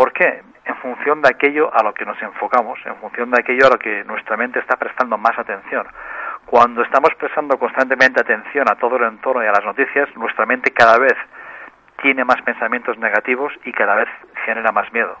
¿Por 0.00 0.14
qué? 0.14 0.42
En 0.64 0.76
función 0.76 1.20
de 1.20 1.28
aquello 1.28 1.70
a 1.74 1.82
lo 1.82 1.92
que 1.92 2.06
nos 2.06 2.16
enfocamos, 2.22 2.78
en 2.86 2.96
función 2.96 3.30
de 3.30 3.38
aquello 3.38 3.66
a 3.66 3.70
lo 3.72 3.78
que 3.78 4.02
nuestra 4.04 4.34
mente 4.34 4.58
está 4.58 4.76
prestando 4.76 5.18
más 5.18 5.38
atención. 5.38 5.86
Cuando 6.46 6.80
estamos 6.80 7.10
prestando 7.18 7.58
constantemente 7.58 8.18
atención 8.18 8.66
a 8.70 8.76
todo 8.76 8.96
el 8.96 9.02
entorno 9.02 9.44
y 9.44 9.46
a 9.46 9.52
las 9.52 9.62
noticias, 9.62 10.08
nuestra 10.16 10.46
mente 10.46 10.70
cada 10.70 10.98
vez 10.98 11.12
tiene 12.00 12.24
más 12.24 12.40
pensamientos 12.40 12.96
negativos 12.96 13.52
y 13.66 13.72
cada 13.72 13.94
vez 13.94 14.08
genera 14.46 14.72
más 14.72 14.90
miedo. 14.90 15.18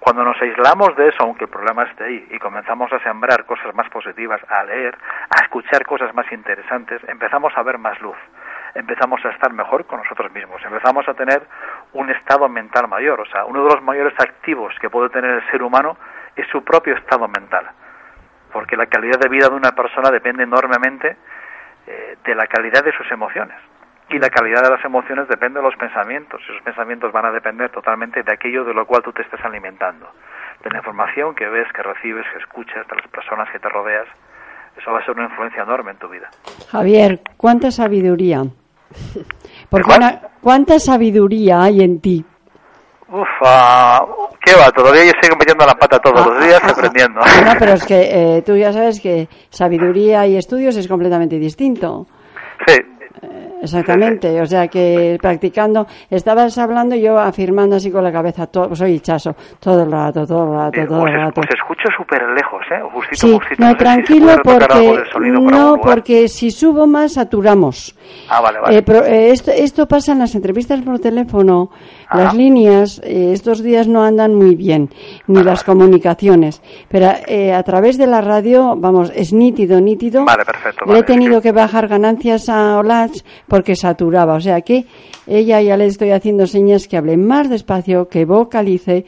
Cuando 0.00 0.24
nos 0.24 0.40
aislamos 0.40 0.96
de 0.96 1.08
eso, 1.08 1.24
aunque 1.24 1.44
el 1.44 1.50
problema 1.50 1.82
esté 1.82 2.04
ahí, 2.04 2.26
y 2.30 2.38
comenzamos 2.38 2.92
a 2.92 3.00
sembrar 3.00 3.44
cosas 3.46 3.74
más 3.74 3.88
positivas, 3.90 4.40
a 4.48 4.64
leer, 4.64 4.96
a 5.30 5.42
escuchar 5.42 5.84
cosas 5.84 6.14
más 6.14 6.30
interesantes, 6.32 7.02
empezamos 7.08 7.52
a 7.56 7.62
ver 7.62 7.78
más 7.78 8.00
luz 8.00 8.16
empezamos 8.74 9.24
a 9.24 9.30
estar 9.30 9.52
mejor 9.52 9.86
con 9.86 9.98
nosotros 9.98 10.32
mismos, 10.32 10.62
empezamos 10.64 11.08
a 11.08 11.14
tener 11.14 11.42
un 11.92 12.10
estado 12.10 12.48
mental 12.48 12.88
mayor. 12.88 13.20
O 13.20 13.26
sea, 13.26 13.44
uno 13.44 13.64
de 13.64 13.74
los 13.74 13.82
mayores 13.82 14.14
activos 14.18 14.74
que 14.80 14.90
puede 14.90 15.10
tener 15.10 15.30
el 15.30 15.50
ser 15.50 15.62
humano 15.62 15.96
es 16.36 16.46
su 16.48 16.62
propio 16.62 16.94
estado 16.94 17.26
mental, 17.28 17.66
porque 18.52 18.76
la 18.76 18.86
calidad 18.86 19.18
de 19.18 19.28
vida 19.28 19.48
de 19.48 19.56
una 19.56 19.72
persona 19.72 20.10
depende 20.10 20.44
enormemente 20.44 21.16
eh, 21.86 22.16
de 22.24 22.34
la 22.34 22.46
calidad 22.46 22.84
de 22.84 22.92
sus 22.92 23.10
emociones. 23.10 23.56
Y 24.10 24.18
la 24.18 24.30
calidad 24.30 24.62
de 24.62 24.70
las 24.70 24.84
emociones 24.84 25.28
depende 25.28 25.60
de 25.60 25.66
los 25.66 25.76
pensamientos. 25.76 26.40
Esos 26.48 26.62
pensamientos 26.62 27.12
van 27.12 27.26
a 27.26 27.30
depender 27.30 27.70
totalmente 27.70 28.22
de 28.22 28.32
aquello 28.32 28.64
de 28.64 28.72
lo 28.72 28.86
cual 28.86 29.02
tú 29.02 29.12
te 29.12 29.22
estás 29.22 29.44
alimentando. 29.44 30.06
De 30.64 30.70
la 30.70 30.78
información 30.78 31.34
que 31.34 31.46
ves, 31.46 31.68
que 31.74 31.82
recibes, 31.82 32.24
que 32.32 32.38
escuchas, 32.38 32.86
de 32.88 32.96
las 32.96 33.06
personas 33.08 33.50
que 33.50 33.58
te 33.58 33.68
rodeas. 33.68 34.06
Eso 34.80 34.92
va 34.92 35.00
a 35.00 35.04
ser 35.04 35.14
una 35.14 35.24
influencia 35.24 35.62
enorme 35.62 35.90
en 35.90 35.98
tu 35.98 36.08
vida. 36.08 36.30
Javier, 36.70 37.20
¿cuánta 37.36 37.70
sabiduría 37.70 38.42
porque 39.70 39.90
¿cuánta 40.40 40.78
sabiduría 40.78 41.62
hay 41.62 41.82
en 41.82 42.00
ti? 42.00 42.24
Uf, 43.10 43.28
ah, 43.42 44.00
¿qué 44.40 44.52
va? 44.54 44.70
Todavía 44.70 45.04
yo 45.04 45.12
sigo 45.22 45.36
metiendo 45.36 45.64
la 45.64 45.74
pata 45.74 45.98
todos 45.98 46.26
los 46.26 46.36
ah, 46.36 46.46
días 46.46 46.60
ah, 46.62 46.70
aprendiendo. 46.70 47.20
No, 47.20 47.52
pero 47.58 47.72
es 47.72 47.84
que 47.86 48.36
eh, 48.36 48.42
tú 48.42 48.56
ya 48.56 48.72
sabes 48.72 49.00
que 49.00 49.28
sabiduría 49.50 50.26
y 50.26 50.36
estudios 50.36 50.76
es 50.76 50.88
completamente 50.88 51.38
distinto. 51.38 52.06
Sí, 52.66 52.76
Exactamente, 53.60 54.40
o 54.40 54.46
sea 54.46 54.68
que 54.68 55.18
practicando, 55.20 55.86
estabas 56.10 56.56
hablando 56.58 56.94
y 56.94 57.02
yo 57.02 57.18
afirmando 57.18 57.76
así 57.76 57.90
con 57.90 58.04
la 58.04 58.12
cabeza, 58.12 58.46
todo, 58.46 58.74
soy 58.74 58.94
hichazo, 58.94 59.34
todo 59.58 59.82
el 59.82 59.90
rato, 59.90 60.26
todo 60.26 60.44
el 60.44 60.58
rato, 60.58 60.86
todo 60.86 61.06
el 61.06 61.14
rato. 61.14 61.40
Pues 61.40 61.48
escucho 61.54 61.88
súper 61.96 62.22
lejos, 62.30 62.62
¿eh? 62.70 62.80
Justito, 62.92 63.40
sí, 63.48 63.54
no, 63.58 63.76
tranquilo, 63.76 64.36
porque, 64.42 65.02
no, 65.30 65.76
porque 65.80 66.28
si 66.28 66.50
subo 66.50 66.86
más, 66.86 67.14
saturamos. 67.14 67.96
Ah, 68.28 68.40
vale, 68.40 68.60
vale. 68.60 68.78
Eh, 68.78 68.84
eh, 68.86 69.30
esto, 69.32 69.50
esto 69.50 69.88
pasa 69.88 70.12
en 70.12 70.20
las 70.20 70.34
entrevistas 70.34 70.80
por 70.82 70.98
teléfono, 70.98 71.70
las 72.12 72.34
líneas 72.34 73.00
eh, 73.04 73.32
estos 73.32 73.62
días 73.62 73.86
no 73.86 74.02
andan 74.02 74.34
muy 74.34 74.54
bien, 74.54 74.90
ni 75.26 75.42
las 75.42 75.64
comunicaciones, 75.64 76.62
pero 76.88 77.08
a 77.08 77.62
través 77.62 77.98
de 77.98 78.06
la 78.06 78.20
radio, 78.20 78.76
vamos, 78.76 79.12
es 79.14 79.32
nítido, 79.32 79.80
nítido. 79.80 80.24
Vale, 80.24 80.44
perfecto. 80.44 80.84
Le 80.86 81.00
he 81.00 81.02
tenido 81.02 81.42
que 81.42 81.52
bajar 81.52 81.88
ganancias 81.88 82.48
a 82.48 82.78
Olach 82.78 83.12
porque 83.48 83.74
saturaba. 83.74 84.34
O 84.34 84.40
sea 84.40 84.60
que 84.60 84.84
ella 85.26 85.60
ya 85.60 85.76
le 85.76 85.86
estoy 85.86 86.12
haciendo 86.12 86.46
señas 86.46 86.86
que 86.86 86.96
hable 86.96 87.16
más 87.16 87.48
despacio, 87.48 88.08
que 88.08 88.24
vocalice. 88.24 89.04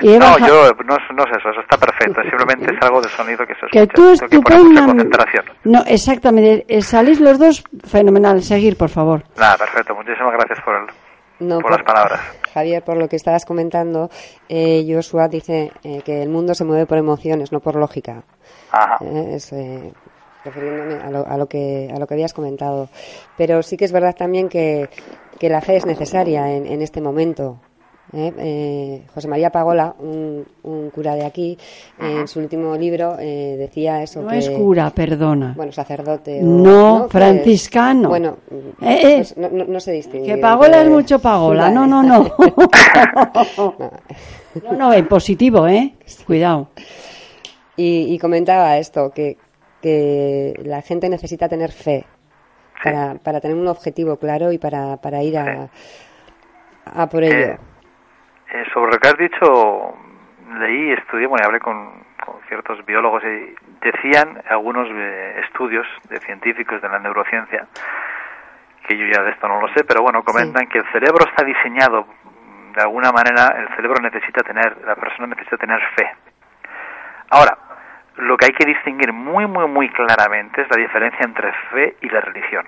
Y 0.00 0.18
no, 0.18 0.38
yo 0.38 0.70
no, 0.84 0.96
no, 1.14 1.24
es 1.24 1.38
eso, 1.38 1.50
eso 1.50 1.60
está 1.60 1.76
perfecto. 1.76 2.20
Simplemente 2.22 2.74
es 2.74 2.82
algo 2.82 3.00
de 3.00 3.08
sonido 3.08 3.46
que 3.46 3.54
se 3.54 3.66
escucha. 3.66 3.80
Que 3.80 3.86
tú 3.86 4.10
estupendamente. 4.10 5.18
No, 5.64 5.82
exactamente. 5.86 6.64
Eh, 6.68 6.82
salís 6.82 7.20
los 7.20 7.38
dos 7.38 7.64
fenomenal. 7.86 8.42
Seguir, 8.42 8.76
por 8.76 8.88
favor. 8.88 9.22
Nada, 9.36 9.56
perfecto. 9.56 9.94
Muchísimas 9.94 10.32
gracias 10.32 10.58
por, 10.64 10.74
el, 10.74 11.60
por, 11.60 11.70
las 11.70 11.82
palabras. 11.82 12.20
Javier, 12.52 12.82
por 12.82 12.96
lo 12.96 13.08
que 13.08 13.16
estabas 13.16 13.44
comentando, 13.44 14.10
eh, 14.48 14.84
Joshua 14.88 15.28
dice 15.28 15.72
eh, 15.84 16.02
que 16.04 16.22
el 16.22 16.28
mundo 16.28 16.54
se 16.54 16.64
mueve 16.64 16.86
por 16.86 16.98
emociones, 16.98 17.52
no 17.52 17.60
por 17.60 17.76
lógica. 17.76 18.22
Ajá. 18.70 18.98
Eh, 19.00 19.34
es, 19.34 19.52
eh, 19.52 19.92
refiriéndome 20.44 20.94
a 20.94 21.10
lo, 21.10 21.26
a 21.26 21.36
lo, 21.36 21.46
que 21.46 21.90
a 21.94 21.98
lo 21.98 22.06
que 22.06 22.14
habías 22.14 22.32
comentado. 22.32 22.88
Pero 23.36 23.62
sí 23.62 23.76
que 23.76 23.84
es 23.84 23.92
verdad 23.92 24.14
también 24.14 24.48
que, 24.48 24.88
que 25.38 25.48
la 25.48 25.60
fe 25.60 25.76
es 25.76 25.86
necesaria 25.86 26.52
en, 26.52 26.66
en 26.66 26.82
este 26.82 27.00
momento. 27.00 27.58
¿eh? 28.12 28.32
Eh, 28.38 29.02
José 29.14 29.28
María 29.28 29.50
Pagola, 29.50 29.94
un, 29.98 30.46
un, 30.62 30.90
cura 30.90 31.14
de 31.14 31.24
aquí, 31.24 31.56
en 31.98 32.28
su 32.28 32.40
último 32.40 32.76
libro 32.76 33.16
eh, 33.18 33.56
decía 33.58 34.02
eso. 34.02 34.22
No 34.22 34.28
que, 34.28 34.38
es 34.38 34.50
cura, 34.50 34.90
perdona. 34.90 35.54
Bueno, 35.56 35.72
sacerdote. 35.72 36.40
O, 36.40 36.44
no, 36.44 36.98
¿no? 37.00 37.08
franciscano. 37.08 38.08
bueno, 38.08 38.38
no, 39.36 39.48
no, 39.48 39.64
no, 39.64 39.80
se 39.80 39.92
distingue. 39.92 40.26
Que 40.26 40.38
Pagola 40.38 40.82
es 40.82 40.88
mucho 40.88 41.18
Pagola. 41.18 41.70
No, 41.70 41.86
no, 41.86 42.02
no. 42.02 42.30
no, 44.62 44.72
no, 44.76 44.92
en 44.92 45.08
positivo, 45.08 45.66
¿eh? 45.66 45.94
Cuidado. 46.26 46.68
Y, 47.76 48.12
y 48.12 48.18
comentaba 48.18 48.76
esto, 48.76 49.10
que, 49.10 49.38
que 49.82 50.54
la 50.64 50.80
gente 50.80 51.08
necesita 51.08 51.48
tener 51.48 51.70
fe 51.70 52.06
para, 52.82 53.14
para 53.22 53.40
tener 53.40 53.56
un 53.56 53.68
objetivo 53.68 54.16
claro 54.16 54.52
y 54.52 54.58
para, 54.58 54.96
para 54.96 55.22
ir 55.22 55.36
a, 55.36 55.68
a 56.86 57.06
por 57.06 57.22
ello. 57.22 57.58
Eh, 58.52 58.64
sobre 58.72 58.92
lo 58.92 58.98
que 58.98 59.08
has 59.08 59.18
dicho, 59.18 59.94
leí, 60.60 60.92
estudié, 60.92 61.26
bueno, 61.26 61.44
hablé 61.46 61.60
con, 61.60 62.04
con 62.24 62.36
ciertos 62.48 62.84
biólogos 62.86 63.22
y 63.24 63.54
decían 63.80 64.42
algunos 64.48 64.88
eh, 64.90 65.40
estudios 65.46 65.86
de 66.08 66.18
científicos 66.20 66.80
de 66.82 66.88
la 66.88 66.98
neurociencia, 66.98 67.66
que 68.86 68.96
yo 68.96 69.06
ya 69.06 69.22
de 69.22 69.30
esto 69.30 69.48
no 69.48 69.60
lo 69.60 69.68
sé, 69.74 69.84
pero 69.84 70.02
bueno, 70.02 70.22
comentan 70.22 70.64
sí. 70.64 70.68
que 70.68 70.78
el 70.78 70.92
cerebro 70.92 71.26
está 71.28 71.44
diseñado, 71.44 72.06
de 72.74 72.82
alguna 72.82 73.10
manera, 73.12 73.54
el 73.58 73.68
cerebro 73.76 74.00
necesita 74.02 74.42
tener, 74.42 74.78
la 74.84 74.96
persona 74.96 75.28
necesita 75.28 75.56
tener 75.56 75.80
fe. 75.96 76.10
Ahora, 77.30 77.56
lo 78.22 78.36
que 78.36 78.46
hay 78.46 78.52
que 78.52 78.66
distinguir 78.66 79.12
muy, 79.12 79.46
muy, 79.46 79.68
muy 79.68 79.88
claramente 79.90 80.62
es 80.62 80.68
la 80.70 80.80
diferencia 80.80 81.24
entre 81.24 81.52
fe 81.70 81.96
y 82.02 82.08
la 82.08 82.20
religión, 82.20 82.64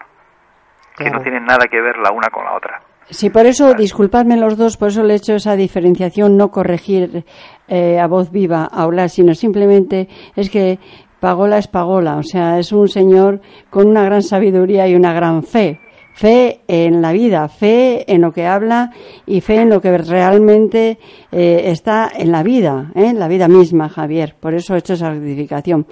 que 0.96 1.10
no 1.10 1.20
tienen 1.20 1.44
nada 1.44 1.66
que 1.70 1.80
ver 1.80 1.96
la 1.98 2.12
una 2.12 2.28
con 2.28 2.44
la 2.44 2.54
otra. 2.54 2.80
Sí, 3.10 3.28
por 3.28 3.44
eso, 3.44 3.74
disculpadme 3.74 4.36
los 4.36 4.56
dos, 4.56 4.78
por 4.78 4.88
eso 4.88 5.02
le 5.02 5.12
he 5.12 5.16
hecho 5.16 5.34
esa 5.34 5.56
diferenciación, 5.56 6.38
no 6.38 6.50
corregir 6.50 7.24
eh, 7.68 8.00
a 8.00 8.06
voz 8.06 8.30
viva, 8.30 8.66
a 8.70 8.82
hablar, 8.82 9.10
sino 9.10 9.34
simplemente 9.34 10.08
es 10.34 10.48
que 10.48 10.78
Pagola 11.20 11.58
es 11.58 11.68
Pagola, 11.68 12.16
o 12.16 12.22
sea, 12.22 12.58
es 12.58 12.72
un 12.72 12.88
señor 12.88 13.40
con 13.68 13.88
una 13.88 14.04
gran 14.04 14.22
sabiduría 14.22 14.88
y 14.88 14.94
una 14.94 15.12
gran 15.12 15.42
fe. 15.42 15.80
Fe 16.14 16.60
en 16.68 17.02
la 17.02 17.12
vida, 17.12 17.48
fe 17.48 18.04
en 18.12 18.22
lo 18.22 18.32
que 18.32 18.46
habla 18.46 18.90
y 19.26 19.40
fe 19.40 19.62
en 19.62 19.70
lo 19.70 19.80
que 19.80 19.98
realmente 19.98 20.98
eh, 21.32 21.62
está 21.64 22.08
en 22.16 22.30
la 22.30 22.42
vida, 22.42 22.86
¿eh? 22.94 23.10
en 23.10 23.18
la 23.18 23.26
vida 23.26 23.48
misma, 23.48 23.88
Javier. 23.88 24.34
Por 24.40 24.54
eso 24.54 24.74
he 24.74 24.78
hecho 24.78 24.92
esa 24.92 25.10
rectificación. 25.10 25.86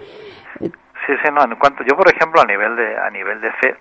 Sí, 0.61 1.13
sí, 1.25 1.29
no. 1.33 1.43
En 1.45 1.59
cuanto 1.59 1.83
yo, 1.83 1.97
por 1.97 2.09
ejemplo, 2.09 2.41
a 2.41 2.45
nivel 2.45 2.77
de 2.77 2.97
a 2.97 3.11
nivel 3.11 3.41
de 3.41 3.51
fe, 3.53 3.77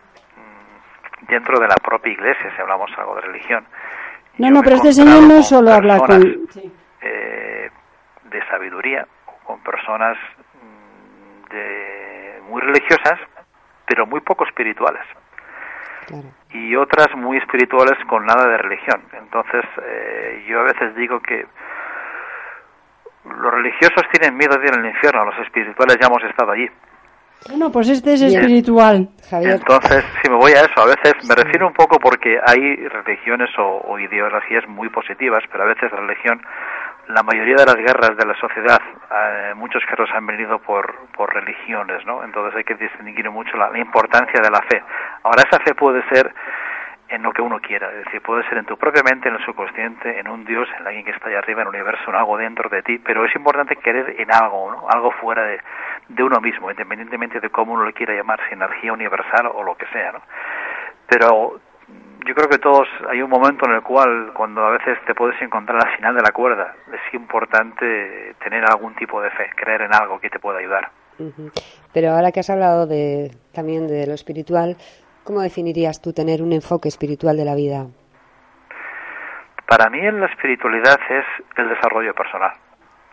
dentro 1.28 1.60
de 1.60 1.68
la 1.68 1.76
propia 1.76 2.12
iglesia, 2.12 2.52
si 2.56 2.62
hablamos 2.62 2.90
algo 2.98 3.16
de 3.16 3.22
religión. 3.22 3.66
No, 4.40 4.50
no, 4.50 4.62
pero 4.64 4.78
este 4.78 4.94
señor 4.94 5.24
no 5.24 5.44
solo 5.44 5.72
habla 5.72 6.00
con... 6.00 6.22
Sí. 6.50 6.72
Eh, 7.02 7.70
de 8.32 8.46
sabiduría, 8.48 9.06
con 9.44 9.60
personas 9.62 10.18
mm, 10.56 11.50
de 11.54 12.42
muy 12.50 12.62
religiosas, 12.62 13.20
pero 13.86 14.06
muy 14.06 14.22
poco 14.22 14.46
espirituales. 14.46 15.04
Claro. 16.12 16.28
Y 16.54 16.76
otras 16.76 17.08
muy 17.16 17.38
espirituales 17.38 17.98
con 18.08 18.26
nada 18.26 18.48
de 18.48 18.58
religión. 18.58 19.02
Entonces, 19.14 19.64
eh, 19.82 20.46
yo 20.48 20.60
a 20.60 20.64
veces 20.64 20.96
digo 20.96 21.20
que 21.22 21.46
los 23.26 23.54
religiosos 23.54 24.04
tienen 24.12 24.38
miedo 24.38 24.58
de 24.58 24.68
ir 24.68 24.74
al 24.74 24.86
infierno, 24.86 25.26
los 25.26 25.40
espirituales 25.40 25.98
ya 26.00 26.08
hemos 26.08 26.24
estado 26.24 26.52
allí. 26.52 26.68
Bueno, 27.50 27.72
pues 27.72 27.90
este 27.90 28.14
es 28.14 28.22
espiritual. 28.22 29.10
Javier. 29.30 29.54
Entonces, 29.54 30.06
si 30.22 30.30
me 30.30 30.38
voy 30.38 30.52
a 30.52 30.62
eso, 30.62 30.80
a 30.82 30.86
veces 30.86 31.14
me 31.28 31.34
refiero 31.34 31.68
un 31.68 31.74
poco 31.74 31.98
porque 31.98 32.38
hay 32.46 32.76
religiones 32.88 33.50
o, 33.58 33.82
o, 33.88 33.98
ideologías 33.98 34.68
muy 34.68 34.90
positivas, 34.90 35.44
pero 35.52 35.64
a 35.64 35.68
veces 35.68 35.92
la 35.92 36.02
religión, 36.02 36.40
la 37.14 37.24
mayoría 37.24 37.56
de 37.56 37.66
las 37.66 37.76
guerras 37.76 38.16
de 38.16 38.26
la 38.26 38.36
sociedad, 38.36 38.80
eh, 39.12 39.54
muchos 39.56 39.84
casos 39.86 40.10
han 40.14 40.26
venido 40.26 40.60
por, 40.60 41.08
por 41.16 41.34
religiones, 41.34 42.06
¿no? 42.06 42.24
Entonces 42.24 42.56
hay 42.56 42.64
que 42.64 42.76
distinguir 42.76 43.30
mucho 43.30 43.58
la, 43.58 43.78
importancia 43.78 44.42
de 44.42 44.50
la 44.50 44.62
fe. 44.62 44.82
Ahora, 45.24 45.44
esa 45.48 45.60
fe 45.60 45.76
puede 45.76 46.04
ser 46.10 46.34
en 47.10 47.24
lo 47.24 47.34
que 47.34 47.42
uno 47.42 47.60
quiera, 47.60 47.90
es 47.92 48.06
decir, 48.06 48.22
puede 48.22 48.48
ser 48.48 48.58
en 48.58 48.66
tu 48.66 48.78
propia 48.78 49.04
mente, 49.04 49.28
en 49.28 49.36
el 49.36 49.46
subconsciente, 49.46 50.18
en 50.18 50.30
un 50.30 50.46
Dios, 50.46 50.70
en 50.80 50.88
alguien 50.88 51.04
que 51.04 51.12
está 51.12 51.28
allá 51.28 51.40
arriba, 51.40 51.62
en 51.62 51.68
el 51.68 51.76
universo, 51.76 52.10
en 52.10 52.16
algo 52.16 52.38
dentro 52.38 52.70
de 52.70 52.82
ti, 52.84 53.00
pero 53.00 53.26
es 53.26 53.36
importante 53.36 53.76
querer 53.76 54.16
en 54.18 54.32
algo, 54.32 54.72
¿no? 54.72 54.90
algo 54.90 55.12
fuera 55.12 55.44
de, 55.44 55.60
de 56.08 56.24
uno 56.24 56.40
mismo, 56.40 56.72
independientemente 56.72 57.42
de 57.42 57.50
cómo 57.50 57.74
uno 57.74 57.84
lo 57.84 57.92
quiera 57.92 58.14
llamar, 58.14 58.40
si 58.48 58.54
energía 58.54 58.94
universal 58.94 59.52
o 59.54 59.62
lo 59.62 59.76
que 59.76 59.88
sea, 59.88 60.14
¿no? 60.14 60.22
Pero 61.06 61.60
yo 62.26 62.36
creo 62.36 62.50
que 62.50 62.58
todos 62.60 62.88
hay 63.10 63.22
un 63.22 63.30
momento 63.30 63.66
en 63.66 63.76
el 63.76 63.82
cual 63.82 64.32
cuando 64.34 64.66
a 64.66 64.72
veces 64.72 64.98
te 65.06 65.16
puedes 65.16 65.42
encontrar 65.42 65.86
al 65.86 65.96
final 65.96 66.16
de 66.16 66.22
la 66.22 66.32
cuerda, 66.32 66.76
es 66.94 67.14
importante 67.14 68.36
tener 68.44 68.64
algún 68.66 68.96
tipo 68.96 69.22
de 69.22 69.30
fe, 69.32 69.50
creer 69.56 69.82
en 69.82 69.94
algo 69.94 70.20
que 70.20 70.30
te 70.30 70.40
pueda 70.40 70.60
ayudar. 70.60 70.90
Uh 71.20 71.24
-huh. 71.24 71.52
Pero 71.94 72.12
ahora 72.12 72.32
que 72.32 72.40
has 72.40 72.50
hablado 72.50 72.88
de 72.88 73.32
también 73.54 73.88
de 73.88 74.08
lo 74.08 74.14
espiritual, 74.14 74.78
¿Cómo 75.24 75.42
definirías 75.42 76.02
tú 76.02 76.14
tener 76.14 76.42
un 76.42 76.52
enfoque 76.52 76.90
espiritual 76.90 77.38
de 77.38 77.46
la 77.46 77.54
vida? 77.54 77.86
Para 79.68 79.90
mí 79.90 80.02
la 80.02 80.26
espiritualidad 80.26 81.00
es 81.10 81.26
el 81.58 81.70
desarrollo 81.70 82.14
personal, 82.16 82.52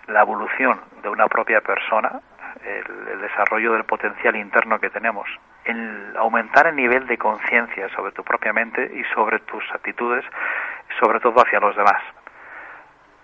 la 0.06 0.22
evolución 0.22 0.80
de 1.02 1.08
una 1.10 1.28
propia 1.28 1.60
persona, 1.60 2.20
el, 2.64 3.08
el 3.12 3.20
desarrollo 3.20 3.74
del 3.74 3.84
potencial 3.84 4.36
interno 4.36 4.80
que 4.80 4.88
tenemos, 4.88 5.28
el 5.68 6.16
aumentar 6.16 6.66
el 6.66 6.76
nivel 6.76 7.06
de 7.06 7.18
conciencia 7.18 7.88
sobre 7.90 8.12
tu 8.12 8.24
propia 8.24 8.52
mente 8.52 8.90
y 8.94 9.04
sobre 9.14 9.40
tus 9.40 9.62
actitudes, 9.72 10.24
sobre 11.00 11.20
todo 11.20 11.40
hacia 11.40 11.60
los 11.60 11.76
demás. 11.76 12.02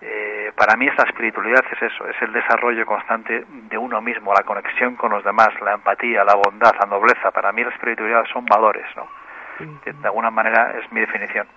Eh, 0.01 0.51
para 0.55 0.75
mí 0.75 0.87
esta 0.87 1.03
espiritualidad 1.03 1.63
es 1.71 1.81
eso, 1.91 2.07
es 2.07 2.15
el 2.21 2.31
desarrollo 2.31 2.85
constante 2.85 3.45
de 3.49 3.77
uno 3.77 4.01
mismo, 4.01 4.33
la 4.33 4.43
conexión 4.43 4.95
con 4.95 5.11
los 5.11 5.23
demás, 5.23 5.49
la 5.61 5.73
empatía, 5.73 6.23
la 6.23 6.35
bondad, 6.35 6.73
la 6.79 6.85
nobleza. 6.85 7.31
Para 7.31 7.51
mí 7.51 7.63
la 7.63 7.71
espiritualidad 7.71 8.23
son 8.31 8.45
valores, 8.45 8.85
¿no? 8.95 9.07
De, 9.85 10.07
alguna 10.07 10.29
manera 10.29 10.75
es 10.77 10.91
mi 10.91 10.99
definición. 10.99 11.47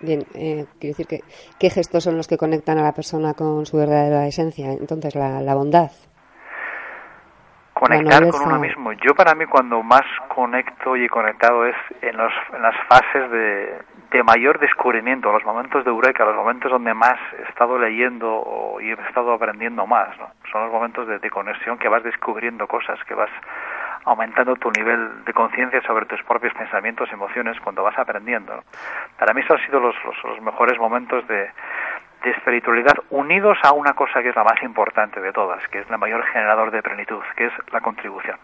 Bien, 0.00 0.20
eh, 0.34 0.66
quiero 0.80 0.96
decir 0.96 1.06
que 1.06 1.20
qué 1.60 1.70
gestos 1.70 2.04
son 2.04 2.16
los 2.16 2.26
que 2.26 2.38
conectan 2.38 2.78
a 2.78 2.82
la 2.82 2.92
persona 2.92 3.34
con 3.34 3.66
su 3.66 3.76
verdadera 3.76 4.26
esencia. 4.26 4.72
Entonces 4.72 5.14
la, 5.14 5.40
la 5.40 5.54
bondad. 5.54 5.90
Conectar 7.74 8.28
con 8.30 8.42
uno 8.42 8.58
mismo. 8.60 8.92
Yo 8.92 9.14
para 9.14 9.34
mí 9.34 9.46
cuando 9.46 9.82
más 9.82 10.04
conecto 10.28 10.96
y 10.96 11.04
he 11.04 11.08
conectado 11.08 11.66
es 11.66 11.74
en, 12.02 12.16
los, 12.16 12.32
en 12.54 12.62
las 12.62 12.74
fases 12.88 13.30
de, 13.32 13.78
de 14.12 14.22
mayor 14.22 14.60
descubrimiento, 14.60 15.32
los 15.32 15.44
momentos 15.44 15.84
de 15.84 15.90
eureka, 15.90 16.24
los 16.24 16.36
momentos 16.36 16.70
donde 16.70 16.94
más 16.94 17.18
he 17.36 17.42
estado 17.48 17.76
leyendo 17.76 18.76
y 18.80 18.90
he 18.90 18.92
estado 18.92 19.32
aprendiendo 19.32 19.88
más, 19.88 20.16
¿no? 20.18 20.28
Son 20.52 20.62
los 20.62 20.72
momentos 20.72 21.08
de, 21.08 21.18
de, 21.18 21.30
conexión 21.30 21.76
que 21.76 21.88
vas 21.88 22.04
descubriendo 22.04 22.68
cosas, 22.68 23.02
que 23.08 23.14
vas 23.14 23.30
aumentando 24.04 24.54
tu 24.54 24.70
nivel 24.70 25.24
de 25.24 25.32
conciencia 25.32 25.82
sobre 25.82 26.06
tus 26.06 26.22
propios 26.22 26.54
pensamientos 26.54 27.08
y 27.10 27.14
emociones 27.14 27.58
cuando 27.60 27.82
vas 27.82 27.98
aprendiendo. 27.98 28.62
Para 29.18 29.34
mí 29.34 29.40
esos 29.40 29.58
han 29.58 29.66
sido 29.66 29.80
los, 29.80 29.96
los, 30.04 30.14
los 30.22 30.40
mejores 30.42 30.78
momentos 30.78 31.26
de, 31.26 31.50
de 32.24 32.30
espiritualidad 32.30 32.94
unidos 33.10 33.58
a 33.62 33.72
una 33.72 33.92
cosa 33.92 34.22
que 34.22 34.30
es 34.30 34.36
la 34.36 34.44
más 34.44 34.60
importante 34.62 35.20
de 35.20 35.32
todas, 35.32 35.66
que 35.68 35.80
es 35.80 35.90
la 35.90 35.98
mayor 35.98 36.24
generador 36.26 36.70
de 36.70 36.82
plenitud, 36.82 37.22
que 37.36 37.46
es 37.46 37.52
la 37.70 37.80
contribución. 37.80 38.38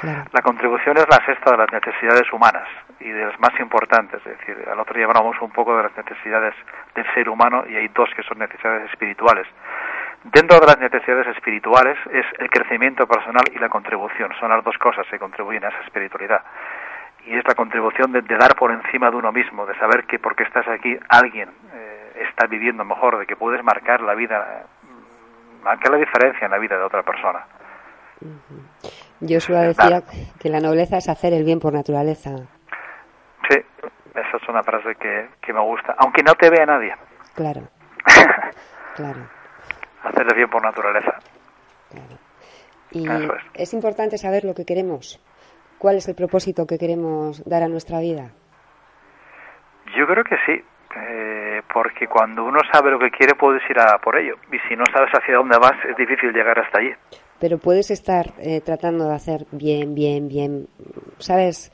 Claro. 0.00 0.24
La 0.32 0.42
contribución 0.42 0.98
es 0.98 1.06
la 1.08 1.24
sexta 1.24 1.52
de 1.52 1.56
las 1.56 1.72
necesidades 1.72 2.30
humanas 2.30 2.68
y 3.00 3.08
de 3.08 3.24
las 3.24 3.40
más 3.40 3.58
importantes. 3.58 4.20
Es 4.26 4.38
decir, 4.38 4.68
al 4.70 4.78
otro 4.78 4.94
día 4.94 5.06
hablamos 5.06 5.40
un 5.40 5.50
poco 5.50 5.74
de 5.74 5.84
las 5.84 5.96
necesidades 5.96 6.54
del 6.94 7.06
ser 7.14 7.30
humano 7.30 7.64
y 7.66 7.76
hay 7.76 7.88
dos 7.88 8.10
que 8.14 8.22
son 8.22 8.38
necesidades 8.38 8.90
espirituales. 8.90 9.46
Dentro 10.24 10.60
de 10.60 10.66
las 10.66 10.78
necesidades 10.78 11.26
espirituales 11.28 11.96
es 12.12 12.26
el 12.38 12.50
crecimiento 12.50 13.06
personal 13.06 13.44
y 13.54 13.58
la 13.58 13.70
contribución. 13.70 14.32
Son 14.38 14.50
las 14.50 14.62
dos 14.62 14.76
cosas 14.76 15.06
que 15.10 15.18
contribuyen 15.18 15.64
a 15.64 15.68
esa 15.68 15.80
espiritualidad. 15.80 16.42
Y 17.24 17.34
es 17.34 17.46
la 17.46 17.54
contribución 17.54 18.12
de, 18.12 18.20
de 18.20 18.36
dar 18.36 18.54
por 18.54 18.70
encima 18.72 19.10
de 19.10 19.16
uno 19.16 19.32
mismo, 19.32 19.64
de 19.64 19.74
saber 19.78 20.04
que 20.04 20.18
porque 20.18 20.42
estás 20.42 20.68
aquí 20.68 20.98
alguien 21.08 21.48
eh, 21.72 21.95
está 22.20 22.46
viviendo 22.46 22.84
mejor, 22.84 23.18
de 23.18 23.26
que 23.26 23.36
puedes 23.36 23.62
marcar 23.62 24.00
la 24.00 24.14
vida, 24.14 24.64
marcar 25.62 25.92
la 25.92 25.98
diferencia 25.98 26.44
en 26.44 26.50
la 26.50 26.58
vida 26.58 26.76
de 26.76 26.84
otra 26.84 27.02
persona. 27.02 27.46
Joshua 29.20 29.62
decía 29.62 30.02
que 30.40 30.48
la 30.48 30.60
nobleza 30.60 30.96
es 30.98 31.08
hacer 31.08 31.32
el 31.32 31.44
bien 31.44 31.60
por 31.60 31.72
naturaleza. 31.72 32.30
Sí, 33.48 33.58
esa 34.14 34.36
es 34.36 34.48
una 34.48 34.62
frase 34.62 34.94
que, 34.94 35.28
que 35.40 35.52
me 35.52 35.60
gusta, 35.60 35.94
aunque 35.98 36.22
no 36.22 36.34
te 36.34 36.50
vea 36.50 36.66
nadie. 36.66 36.94
Claro, 37.34 37.68
claro. 38.94 39.28
Hacerle 40.02 40.34
bien 40.36 40.48
por 40.48 40.62
naturaleza. 40.62 41.18
Claro. 41.90 42.26
Y 42.92 43.06
es 43.54 43.74
importante 43.74 44.16
saber 44.16 44.44
lo 44.44 44.54
que 44.54 44.64
queremos. 44.64 45.20
¿Cuál 45.78 45.96
es 45.96 46.08
el 46.08 46.14
propósito 46.14 46.66
que 46.66 46.78
queremos 46.78 47.44
dar 47.44 47.62
a 47.62 47.68
nuestra 47.68 48.00
vida? 48.00 48.30
Yo 49.96 50.06
creo 50.06 50.24
que 50.24 50.36
sí, 50.46 50.64
eh, 50.96 51.35
porque 51.76 52.06
cuando 52.06 52.42
uno 52.42 52.60
sabe 52.72 52.90
lo 52.90 52.98
que 52.98 53.10
quiere 53.10 53.34
puedes 53.34 53.60
ir 53.68 53.78
a 53.78 53.98
por 53.98 54.16
ello. 54.16 54.36
Y 54.50 54.58
si 54.66 54.74
no 54.74 54.84
sabes 54.90 55.10
hacia 55.12 55.36
dónde 55.36 55.58
vas, 55.58 55.76
es 55.84 55.94
difícil 55.94 56.32
llegar 56.32 56.58
hasta 56.58 56.78
allí. 56.78 56.90
Pero 57.38 57.58
puedes 57.58 57.90
estar 57.90 58.32
eh, 58.38 58.62
tratando 58.64 59.06
de 59.06 59.14
hacer 59.14 59.44
bien, 59.52 59.94
bien, 59.94 60.26
bien, 60.26 60.68
¿sabes? 61.18 61.70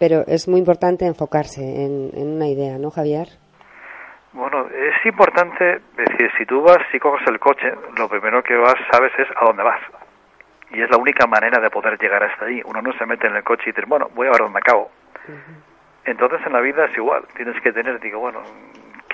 Pero 0.00 0.24
es 0.26 0.48
muy 0.48 0.58
importante 0.58 1.06
enfocarse 1.06 1.62
en, 1.62 2.10
en 2.14 2.34
una 2.34 2.48
idea, 2.48 2.78
¿no, 2.78 2.90
Javier? 2.90 3.28
Bueno, 4.32 4.66
es 4.74 5.06
importante 5.06 5.82
decir, 5.96 6.28
si 6.36 6.44
tú 6.44 6.62
vas, 6.62 6.78
si 6.90 6.98
coges 6.98 7.28
el 7.28 7.38
coche, 7.38 7.72
lo 7.96 8.08
primero 8.08 8.42
que 8.42 8.56
vas, 8.56 8.74
sabes 8.90 9.12
es 9.20 9.28
a 9.36 9.44
dónde 9.44 9.62
vas. 9.62 9.82
Y 10.72 10.82
es 10.82 10.90
la 10.90 10.96
única 10.96 11.28
manera 11.28 11.60
de 11.60 11.70
poder 11.70 11.96
llegar 11.96 12.24
hasta 12.24 12.46
allí. 12.46 12.60
Uno 12.64 12.82
no 12.82 12.92
se 12.98 13.06
mete 13.06 13.28
en 13.28 13.36
el 13.36 13.44
coche 13.44 13.62
y 13.66 13.72
dice, 13.72 13.86
bueno, 13.86 14.10
voy 14.16 14.26
a 14.26 14.32
ver 14.32 14.40
dónde 14.40 14.58
acabo. 14.58 14.90
Entonces 16.04 16.40
en 16.44 16.52
la 16.52 16.60
vida 16.60 16.86
es 16.86 16.96
igual, 16.96 17.22
tienes 17.36 17.60
que 17.62 17.72
tener, 17.72 18.00
digo, 18.00 18.18
bueno, 18.18 18.42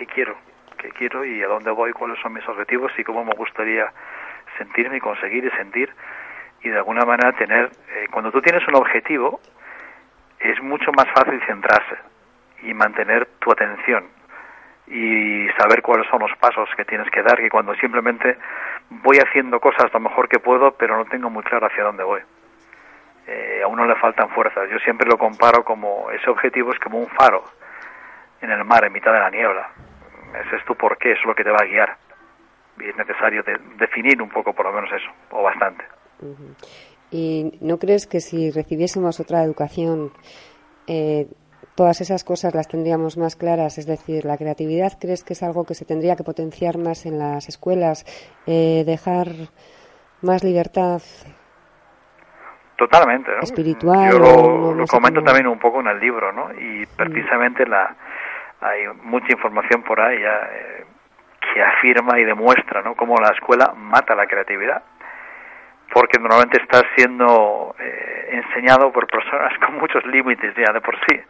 ¿qué 0.03 0.07
quiero? 0.07 0.37
¿Qué 0.79 0.89
quiero 0.91 1.25
y 1.25 1.43
a 1.43 1.47
dónde 1.47 1.71
voy? 1.71 1.93
¿Cuáles 1.93 2.19
son 2.21 2.33
mis 2.33 2.47
objetivos? 2.49 2.91
Y 2.99 3.05
cómo 3.05 3.25
me 3.25 3.35
gustaría 3.35 3.93
sentirme 4.59 4.97
y 4.97 5.01
conseguir 5.01 5.45
y 5.45 5.51
sentir. 5.51 5.95
Y 6.63 6.71
de 6.71 6.77
alguna 6.77 7.05
manera 7.05 7.33
tener, 7.33 7.71
eh, 7.95 8.07
cuando 8.11 8.33
tú 8.33 8.41
tienes 8.43 8.67
un 8.67 8.75
objetivo, 8.75 9.41
es 10.41 10.61
mucho 10.61 10.91
más 10.93 11.07
fácil 11.15 11.41
centrarse 11.47 11.97
y 12.63 12.75
mantener 12.75 13.27
tu 13.39 13.53
atención 13.53 14.07
y 14.89 15.49
saber 15.57 15.83
cuáles 15.83 16.09
son 16.09 16.19
los 16.19 16.37
pasos 16.39 16.69
que 16.77 16.85
tienes 16.85 17.09
que 17.11 17.23
dar, 17.23 17.37
que 17.37 17.49
cuando 17.49 17.75
simplemente 17.77 18.37
voy 18.91 19.19
haciendo 19.19 19.61
cosas 19.61 19.93
lo 19.93 20.01
mejor 20.01 20.29
que 20.29 20.41
puedo, 20.41 20.73
pero 20.73 20.97
no 20.97 21.05
tengo 21.05 21.31
muy 21.31 21.45
claro 21.45 21.67
hacia 21.67 21.85
dónde 21.85 22.03
voy. 22.03 22.23
Eh, 23.29 23.61
a 23.63 23.69
uno 23.69 23.87
le 23.87 23.95
faltan 23.95 24.31
fuerzas. 24.31 24.69
Yo 24.69 24.81
siempre 24.81 25.07
lo 25.09 25.17
comparo 25.17 25.65
como 25.65 26.11
ese 26.11 26.29
objetivo 26.29 26.73
es 26.73 26.81
como 26.81 26.99
un 26.99 27.09
faro 27.09 27.45
en 28.41 28.51
el 28.51 28.65
mar, 28.65 28.85
en 28.85 28.93
mitad 28.93 29.13
de 29.13 29.21
la 29.21 29.31
niebla. 29.31 29.71
Ese 30.35 30.57
es 30.57 30.65
tu 30.65 30.75
porqué, 30.75 31.13
eso 31.13 31.21
es 31.21 31.27
lo 31.27 31.35
que 31.35 31.45
te 31.45 31.51
va 31.51 31.59
a 31.61 31.67
guiar. 31.67 31.97
Y 32.81 32.89
es 32.89 32.97
necesario 32.97 33.43
de- 33.43 33.59
definir 33.79 34.21
un 34.23 34.31
poco 34.31 34.53
por 34.53 34.67
lo 34.67 34.73
menos 34.73 34.91
eso, 34.93 35.11
o 35.31 35.43
bastante. 35.43 35.85
¿Y 37.11 37.59
no 37.61 37.79
crees 37.79 38.07
que 38.07 38.21
si 38.21 38.51
recibiésemos 38.51 39.21
otra 39.21 39.43
educación, 39.43 40.13
eh, 40.87 41.27
todas 41.75 42.01
esas 42.01 42.25
cosas 42.25 42.55
las 42.55 42.69
tendríamos 42.69 43.19
más 43.19 43.37
claras? 43.37 43.77
Es 43.79 43.87
decir, 43.87 44.25
la 44.25 44.39
creatividad, 44.39 44.93
¿crees 44.99 45.23
que 45.23 45.35
es 45.35 45.43
algo 45.43 45.65
que 45.65 45.75
se 45.75 45.85
tendría 45.85 46.17
que 46.17 46.25
potenciar 46.25 46.79
más 46.79 47.05
en 47.05 47.19
las 47.19 47.49
escuelas? 47.49 48.05
Eh, 48.47 48.85
¿Dejar 48.87 49.29
más 50.23 50.43
libertad? 50.43 51.03
Totalmente, 52.77 53.31
¿no? 53.31 53.41
Espiritual 53.41 54.11
Yo 54.13 54.19
lo, 54.75 54.87
comento 54.87 55.23
también 55.23 55.47
un 55.47 55.59
poco 55.59 55.81
en 55.81 55.89
el 55.89 56.01
libro, 56.01 56.33
¿no? 56.33 56.53
Y 56.55 56.87
precisamente 56.97 57.67
la, 57.67 57.95
hay 58.63 58.87
mucha 59.03 59.33
información 59.33 59.83
por 59.83 60.01
ahí 60.01 60.21
ya, 60.21 60.49
eh, 60.53 60.85
que 61.53 61.63
afirma 61.63 62.19
y 62.19 62.25
demuestra, 62.25 62.83
¿no? 62.83 62.95
Cómo 62.95 63.17
la 63.17 63.35
escuela 63.35 63.73
mata 63.77 64.15
la 64.15 64.27
creatividad. 64.27 64.83
Porque 65.93 66.19
normalmente 66.19 66.63
estás 66.63 66.85
siendo 66.97 67.75
eh, 67.79 68.29
enseñado 68.33 68.91
por 68.93 69.07
personas 69.07 69.53
con 69.67 69.79
muchos 69.79 70.05
límites 70.07 70.55
ya 70.57 70.73
de 70.73 70.81
por 70.81 70.97
sí 71.07 71.21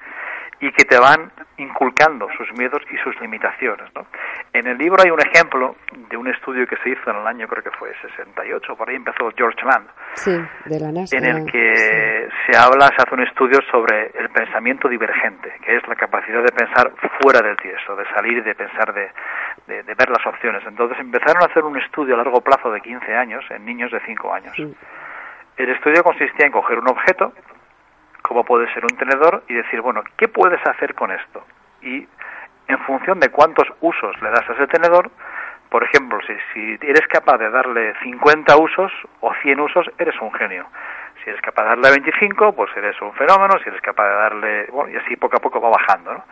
y 0.63 0.71
que 0.71 0.85
te 0.85 0.97
van 0.99 1.33
inculcando 1.59 2.29
sus 2.39 2.47
miedos 2.57 2.81
y 2.91 2.97
sus 2.99 3.21
limitaciones. 3.21 3.91
¿no? 3.97 4.07
En 4.53 4.67
el 4.69 4.79
libro 4.79 5.03
hay 5.05 5.11
un 5.11 5.19
ejemplo 5.21 5.75
de 6.09 6.17
un 6.17 6.29
estudio 6.29 6.67
que 6.69 6.77
se 6.77 6.91
hizo 6.91 7.11
en 7.11 7.17
el 7.17 7.27
año, 7.27 7.49
creo 7.49 7.65
que 7.65 7.71
fue 7.79 7.93
68, 8.01 8.77
por 8.77 8.89
ahí 8.89 8.95
empezó 8.97 9.29
George 9.37 9.59
Land, 9.67 9.89
Sí, 10.15 10.31
de 10.67 10.79
la 10.79 10.93
NASA. 10.93 11.17
en 11.19 11.25
el 11.25 11.43
sí. 11.45 11.51
que 11.51 12.29
se 12.47 12.57
habla, 12.57 12.87
se 12.95 13.03
hace 13.03 13.13
un 13.15 13.23
estudio 13.27 13.59
sobre 13.73 14.13
el 14.15 14.29
pensamiento 14.31 14.89
divergente, 14.89 15.53
que 15.65 15.77
es 15.77 15.83
la 15.89 15.97
capacidad 15.97 16.43
de 16.43 16.53
pensar 16.53 16.93
fuera 17.21 17.41
del 17.47 17.57
tiesto, 17.57 17.97
de 17.97 18.05
salir 18.15 18.45
de 18.45 18.55
pensar, 18.55 18.95
de, 18.95 19.11
de- 19.67 19.83
de 19.83 19.95
ver 19.95 20.11
las 20.11 20.25
opciones. 20.27 20.63
Entonces 20.67 20.97
empezaron 21.01 21.43
a 21.43 21.47
hacer 21.47 21.65
un 21.65 21.77
estudio 21.77 22.15
a 22.15 22.19
largo 22.19 22.41
plazo 22.41 22.71
de 22.71 22.81
15 22.81 23.15
años 23.17 23.45
en 23.51 23.65
niños 23.65 23.91
de 23.91 23.99
5 24.07 24.33
años. 24.33 24.53
Sí. 24.55 24.73
El 25.57 25.71
estudio 25.71 26.03
consistía 26.03 26.47
en 26.47 26.53
coger 26.53 26.79
un 26.79 26.89
objeto, 26.89 27.33
como 28.23 28.45
puede 28.45 28.73
ser 28.73 28.85
un 28.85 28.97
tenedor, 28.97 29.43
y 29.49 29.55
decir, 29.55 29.81
bueno, 29.81 30.03
¿qué 30.17 30.29
puedes 30.29 30.65
hacer 30.67 30.95
con 30.95 31.11
esto? 31.11 31.45
Y 31.83 32.07
en 32.69 32.79
función 32.87 33.21
de 33.21 33.31
cuántos 33.31 33.69
usos 33.81 34.21
le 34.23 34.31
das 34.31 34.49
a 34.49 34.53
ese 34.55 34.67
tenedor, 34.69 35.11
por 35.69 35.85
ejemplo, 35.85 36.19
si, 36.27 36.35
si 36.53 36.87
eres 36.87 37.07
capaz 37.09 37.39
de 37.39 37.51
darle 37.51 37.95
50 38.03 38.57
usos 38.59 38.93
o 39.21 39.33
100 39.43 39.61
usos, 39.61 39.91
eres 39.99 40.15
un 40.21 40.33
genio. 40.35 40.67
Si 41.25 41.31
eres 41.31 41.41
capaz 41.41 41.63
de 41.63 41.69
darle 41.71 41.91
25, 41.91 42.53
pues 42.53 42.71
eres 42.77 43.01
un 43.01 43.13
fenómeno. 43.15 43.59
Si 43.63 43.71
eres 43.71 43.81
capaz 43.81 44.07
de 44.07 44.15
darle, 44.15 44.67
bueno, 44.71 44.93
y 44.93 44.97
así 44.97 45.17
poco 45.17 45.37
a 45.37 45.41
poco 45.41 45.63
va 45.63 45.71
bajando, 45.71 46.13
¿no? 46.13 46.25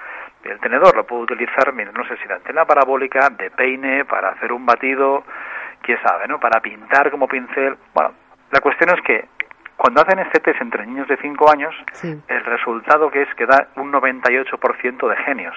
El 0.44 0.58
tenedor 0.60 0.94
lo 0.96 1.04
puedo 1.04 1.22
utilizar, 1.22 1.72
no 1.72 2.04
sé 2.06 2.16
si 2.16 2.28
de 2.28 2.34
antena 2.34 2.64
parabólica, 2.64 3.30
de 3.30 3.50
peine, 3.50 4.04
para 4.04 4.30
hacer 4.30 4.52
un 4.52 4.66
batido, 4.66 5.24
quién 5.82 5.98
sabe, 6.02 6.26
¿no? 6.28 6.40
Para 6.40 6.60
pintar 6.60 7.10
como 7.10 7.28
pincel. 7.28 7.76
Bueno, 7.94 8.12
la 8.50 8.60
cuestión 8.60 8.90
es 8.90 9.00
que 9.02 9.28
cuando 9.80 10.02
hacen 10.02 10.18
este 10.18 10.40
test 10.40 10.60
entre 10.60 10.84
niños 10.84 11.08
de 11.08 11.16
5 11.16 11.50
años, 11.50 11.74
Sí. 11.92 12.14
el 12.28 12.44
resultado 12.44 13.10
que 13.10 13.22
es 13.22 13.34
que 13.34 13.46
da 13.46 13.68
un 13.76 13.90
98% 13.90 15.08
de 15.08 15.16
genios. 15.24 15.56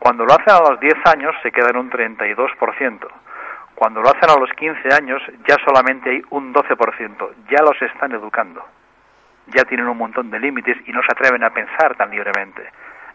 Cuando 0.00 0.24
lo 0.24 0.32
hacen 0.32 0.54
a 0.56 0.68
los 0.68 0.80
10 0.80 0.96
años 1.06 1.36
se 1.44 1.52
queda 1.52 1.70
en 1.70 1.76
un 1.76 1.88
32%. 1.88 3.06
Cuando 3.76 4.02
lo 4.02 4.08
hacen 4.08 4.28
a 4.28 4.40
los 4.40 4.50
15 4.54 4.92
años 4.92 5.22
ya 5.46 5.54
solamente 5.64 6.10
hay 6.10 6.20
un 6.30 6.52
12%. 6.52 7.30
Ya 7.48 7.62
los 7.62 7.80
están 7.80 8.10
educando. 8.10 8.64
Ya 9.54 9.62
tienen 9.62 9.86
un 9.86 9.96
montón 9.96 10.28
de 10.28 10.40
límites 10.40 10.76
y 10.84 10.90
no 10.90 11.00
se 11.02 11.12
atreven 11.12 11.44
a 11.44 11.50
pensar 11.50 11.94
tan 11.94 12.10
libremente. 12.10 12.68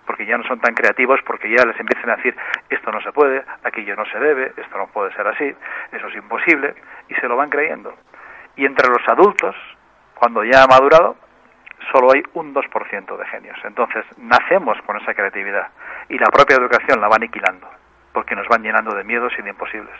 Porque 0.07 0.25
ya 0.25 0.37
no 0.37 0.45
son 0.45 0.61
tan 0.61 0.73
creativos, 0.73 1.19
porque 1.25 1.49
ya 1.49 1.65
les 1.65 1.77
empiezan 1.77 2.11
a 2.11 2.15
decir 2.15 2.33
esto 2.69 2.91
no 2.93 3.01
se 3.01 3.11
puede, 3.11 3.43
aquello 3.65 3.93
no 3.97 4.05
se 4.05 4.19
debe, 4.19 4.53
esto 4.55 4.77
no 4.77 4.87
puede 4.87 5.13
ser 5.15 5.27
así, 5.27 5.53
eso 5.91 6.07
es 6.07 6.15
imposible, 6.15 6.75
y 7.09 7.15
se 7.15 7.27
lo 7.27 7.35
van 7.35 7.49
creyendo. 7.49 7.93
Y 8.55 8.65
entre 8.65 8.87
los 8.89 9.01
adultos, 9.07 9.55
cuando 10.15 10.43
ya 10.43 10.63
ha 10.63 10.67
madurado, 10.67 11.15
solo 11.91 12.11
hay 12.13 12.23
un 12.33 12.53
2% 12.53 13.17
de 13.17 13.25
genios. 13.27 13.57
Entonces, 13.63 14.05
nacemos 14.17 14.77
con 14.85 14.97
esa 14.97 15.13
creatividad 15.13 15.69
y 16.09 16.17
la 16.17 16.27
propia 16.27 16.57
educación 16.57 17.01
la 17.01 17.07
va 17.07 17.15
aniquilando, 17.15 17.67
porque 18.13 18.35
nos 18.35 18.47
van 18.47 18.63
llenando 18.63 18.95
de 18.95 19.03
miedos 19.03 19.33
y 19.37 19.41
de 19.41 19.49
imposibles. 19.49 19.95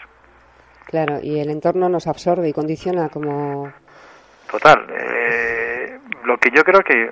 Claro, 0.86 1.20
y 1.22 1.40
el 1.40 1.50
entorno 1.50 1.90
nos 1.90 2.08
absorbe 2.08 2.50
y 2.50 2.54
condiciona 2.54 3.10
como... 3.10 3.72
Total. 4.52 4.86
eh, 4.90 6.00
lo 6.26 6.38
que 6.38 6.52
yo 6.52 6.64
creo 6.64 6.82
que 6.82 7.12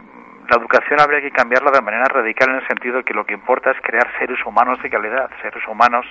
la 0.50 0.58
educación 0.58 1.00
habría 1.00 1.22
que 1.22 1.32
cambiarla 1.32 1.72
de 1.72 1.82
manera 1.82 2.06
radical 2.06 2.50
en 2.50 2.56
el 2.58 2.68
sentido 2.68 2.98
de 2.98 3.04
que 3.04 3.14
lo 3.14 3.26
que 3.26 3.34
importa 3.34 3.72
es 3.72 3.78
crear 3.82 4.06
seres 4.20 4.38
humanos 4.46 4.82
de 4.84 4.90
calidad, 4.90 5.30
seres 5.42 5.66
humanos 5.68 6.06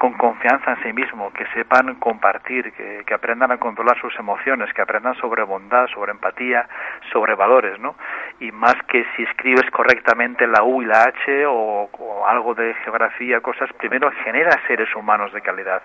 con 0.00 0.14
confianza 0.14 0.70
en 0.72 0.82
sí 0.82 0.92
mismos, 0.94 1.30
que 1.34 1.44
sepan 1.52 1.94
compartir, 1.96 2.72
que, 2.72 3.04
que 3.04 3.12
aprendan 3.12 3.52
a 3.52 3.58
controlar 3.58 4.00
sus 4.00 4.18
emociones, 4.18 4.72
que 4.72 4.80
aprendan 4.80 5.14
sobre 5.16 5.42
bondad, 5.42 5.88
sobre 5.88 6.12
empatía, 6.12 6.66
sobre 7.12 7.34
valores, 7.34 7.78
¿no? 7.78 7.96
Y 8.40 8.50
más 8.50 8.76
que 8.88 9.04
si 9.14 9.24
escribes 9.24 9.70
correctamente 9.70 10.46
la 10.46 10.62
U 10.62 10.80
y 10.80 10.86
la 10.86 11.02
H 11.02 11.44
o, 11.46 11.90
o 11.92 12.26
algo 12.26 12.54
de 12.54 12.72
geografía, 12.82 13.42
cosas, 13.42 13.70
primero 13.74 14.10
genera 14.24 14.58
seres 14.66 14.88
humanos 14.96 15.34
de 15.34 15.42
calidad, 15.42 15.82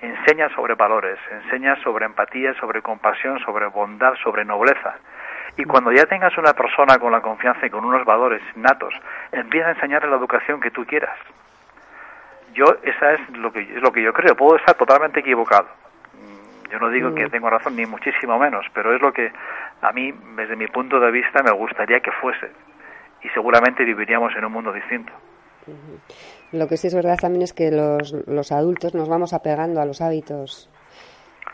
enseña 0.00 0.48
sobre 0.54 0.74
valores, 0.74 1.18
enseña 1.30 1.76
sobre 1.82 2.06
empatía, 2.06 2.54
sobre 2.54 2.80
compasión, 2.80 3.38
sobre 3.40 3.66
bondad, 3.66 4.14
sobre 4.24 4.46
nobleza. 4.46 4.96
Y 5.58 5.64
cuando 5.64 5.92
ya 5.92 6.06
tengas 6.06 6.38
una 6.38 6.54
persona 6.54 6.98
con 6.98 7.12
la 7.12 7.20
confianza 7.20 7.66
y 7.66 7.70
con 7.70 7.84
unos 7.84 8.06
valores 8.06 8.40
natos, 8.56 8.94
empieza 9.30 9.68
a 9.68 9.72
enseñarle 9.72 10.08
la 10.08 10.16
educación 10.16 10.58
que 10.58 10.70
tú 10.70 10.86
quieras. 10.86 11.18
Yo, 12.54 12.64
esa 12.82 13.14
es 13.14 13.20
lo 13.30 13.52
que, 13.52 13.60
es 13.60 13.82
lo 13.82 13.92
que 13.92 14.02
yo 14.02 14.12
creo. 14.12 14.34
Puedo 14.36 14.56
estar 14.56 14.74
totalmente 14.76 15.20
equivocado. 15.20 15.66
Mm, 16.14 16.70
Yo 16.70 16.78
no 16.78 16.88
digo 16.90 17.14
que 17.14 17.28
tengo 17.28 17.48
razón, 17.50 17.76
ni 17.76 17.86
muchísimo 17.86 18.38
menos, 18.38 18.66
pero 18.74 18.94
es 18.94 19.00
lo 19.00 19.12
que 19.12 19.30
a 19.82 19.92
mí, 19.92 20.12
desde 20.36 20.56
mi 20.56 20.66
punto 20.66 20.98
de 21.00 21.10
vista, 21.10 21.42
me 21.42 21.52
gustaría 21.52 22.00
que 22.00 22.10
fuese. 22.12 22.50
Y 23.22 23.28
seguramente 23.30 23.84
viviríamos 23.84 24.34
en 24.36 24.44
un 24.44 24.52
mundo 24.52 24.72
distinto. 24.72 25.12
Lo 26.52 26.66
que 26.66 26.76
sí 26.78 26.86
es 26.86 26.94
verdad 26.94 27.18
también 27.20 27.42
es 27.42 27.52
que 27.52 27.70
los, 27.70 28.12
los 28.26 28.52
adultos 28.52 28.94
nos 28.94 29.08
vamos 29.08 29.34
apegando 29.34 29.80
a 29.82 29.84
los 29.84 30.00
hábitos, 30.00 30.70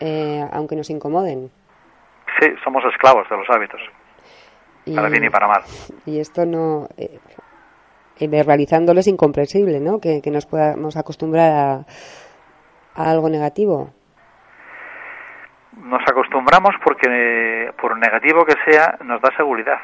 eh, 0.01 0.45
aunque 0.53 0.77
nos 0.77 0.89
incomoden. 0.91 1.51
Sí, 2.41 2.49
somos 2.63 2.85
esclavos 2.85 3.29
de 3.29 3.37
los 3.37 3.49
hábitos, 3.51 3.81
Y, 4.85 4.95
para 4.95 5.09
bien 5.09 5.25
y 5.25 5.31
para 5.31 5.49
mal. 5.49 5.63
y 6.07 6.21
esto 6.21 6.45
no... 6.47 6.89
Eh, 6.97 7.19
eh, 8.19 8.29
verbalizándolo 8.29 9.01
es 9.01 9.07
incomprensible, 9.07 9.81
¿no? 9.81 10.01
Que, 10.01 10.21
que 10.23 10.31
nos 10.31 10.47
podamos 10.47 10.97
acostumbrar 10.97 11.51
a, 11.53 11.73
a 12.95 13.11
algo 13.11 13.29
negativo. 13.29 13.91
Nos 15.77 16.03
acostumbramos 16.09 16.75
porque, 16.85 17.73
por 17.81 17.99
negativo 17.99 18.45
que 18.45 18.55
sea, 18.65 18.97
nos 19.05 19.21
da 19.21 19.35
seguridad. 19.37 19.81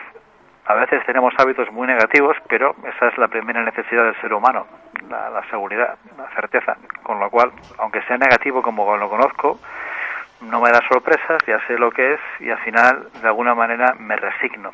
A 0.66 0.74
veces 0.74 1.04
tenemos 1.04 1.34
hábitos 1.36 1.70
muy 1.72 1.88
negativos, 1.88 2.36
pero 2.48 2.76
esa 2.94 3.08
es 3.08 3.18
la 3.18 3.26
primera 3.26 3.64
necesidad 3.64 4.04
del 4.04 4.20
ser 4.20 4.32
humano, 4.32 4.66
la, 5.08 5.28
la 5.30 5.42
seguridad, 5.50 5.96
la 6.16 6.28
certeza. 6.34 6.76
Con 7.02 7.18
lo 7.18 7.28
cual, 7.28 7.50
aunque 7.78 8.02
sea 8.02 8.16
negativo 8.16 8.62
como 8.62 8.96
lo 8.96 9.10
conozco, 9.10 9.58
no 10.42 10.60
me 10.60 10.70
da 10.70 10.80
sorpresas, 10.88 11.42
ya 11.46 11.58
sé 11.66 11.76
lo 11.76 11.90
que 11.90 12.14
es 12.14 12.20
y 12.38 12.50
al 12.50 12.58
final, 12.58 13.08
de 13.20 13.26
alguna 13.26 13.54
manera, 13.54 13.94
me 13.98 14.14
resigno. 14.14 14.72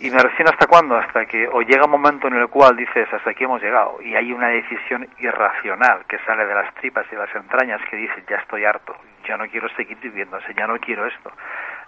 Y 0.00 0.10
me 0.10 0.18
resigno 0.18 0.50
hasta 0.50 0.66
cuándo? 0.66 0.96
Hasta 0.96 1.24
que 1.26 1.48
o 1.48 1.62
llega 1.62 1.84
un 1.84 1.90
momento 1.90 2.26
en 2.26 2.34
el 2.34 2.48
cual 2.48 2.76
dices, 2.76 3.12
hasta 3.12 3.30
aquí 3.30 3.44
hemos 3.44 3.62
llegado, 3.62 3.98
y 4.02 4.14
hay 4.16 4.32
una 4.32 4.48
decisión 4.48 5.08
irracional 5.18 6.04
que 6.06 6.18
sale 6.26 6.44
de 6.44 6.54
las 6.54 6.74
tripas 6.74 7.06
y 7.12 7.16
las 7.16 7.32
entrañas 7.34 7.80
que 7.88 7.96
dice, 7.96 8.24
ya 8.28 8.36
estoy 8.38 8.64
harto, 8.64 8.94
ya 9.26 9.36
no 9.36 9.46
quiero 9.46 9.68
seguir 9.70 9.98
viviéndose, 9.98 10.52
ya 10.54 10.66
no 10.66 10.78
quiero 10.78 11.06
esto. 11.06 11.30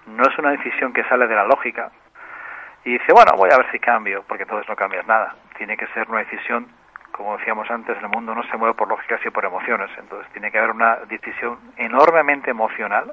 No 0.06 0.22
es 0.22 0.38
una 0.38 0.50
decisión 0.50 0.92
que 0.92 1.02
sale 1.04 1.26
de 1.26 1.34
la 1.34 1.44
lógica 1.44 1.90
y 2.84 2.92
dice, 2.92 3.12
bueno, 3.12 3.32
voy 3.36 3.50
a 3.52 3.56
ver 3.56 3.70
si 3.72 3.80
cambio, 3.80 4.24
porque 4.28 4.44
entonces 4.44 4.68
no 4.68 4.76
cambias 4.76 5.06
nada. 5.06 5.34
Tiene 5.58 5.76
que 5.76 5.88
ser 5.88 6.08
una 6.08 6.20
decisión 6.20 6.68
como 7.16 7.38
decíamos 7.38 7.70
antes, 7.70 7.96
el 7.96 8.08
mundo 8.08 8.34
no 8.34 8.42
se 8.44 8.56
mueve 8.58 8.74
por 8.74 8.88
lógica, 8.88 9.18
sino 9.18 9.32
por 9.32 9.46
emociones. 9.46 9.90
Entonces 9.98 10.30
tiene 10.32 10.50
que 10.50 10.58
haber 10.58 10.70
una 10.70 10.96
decisión 11.08 11.58
enormemente 11.76 12.50
emocional 12.50 13.12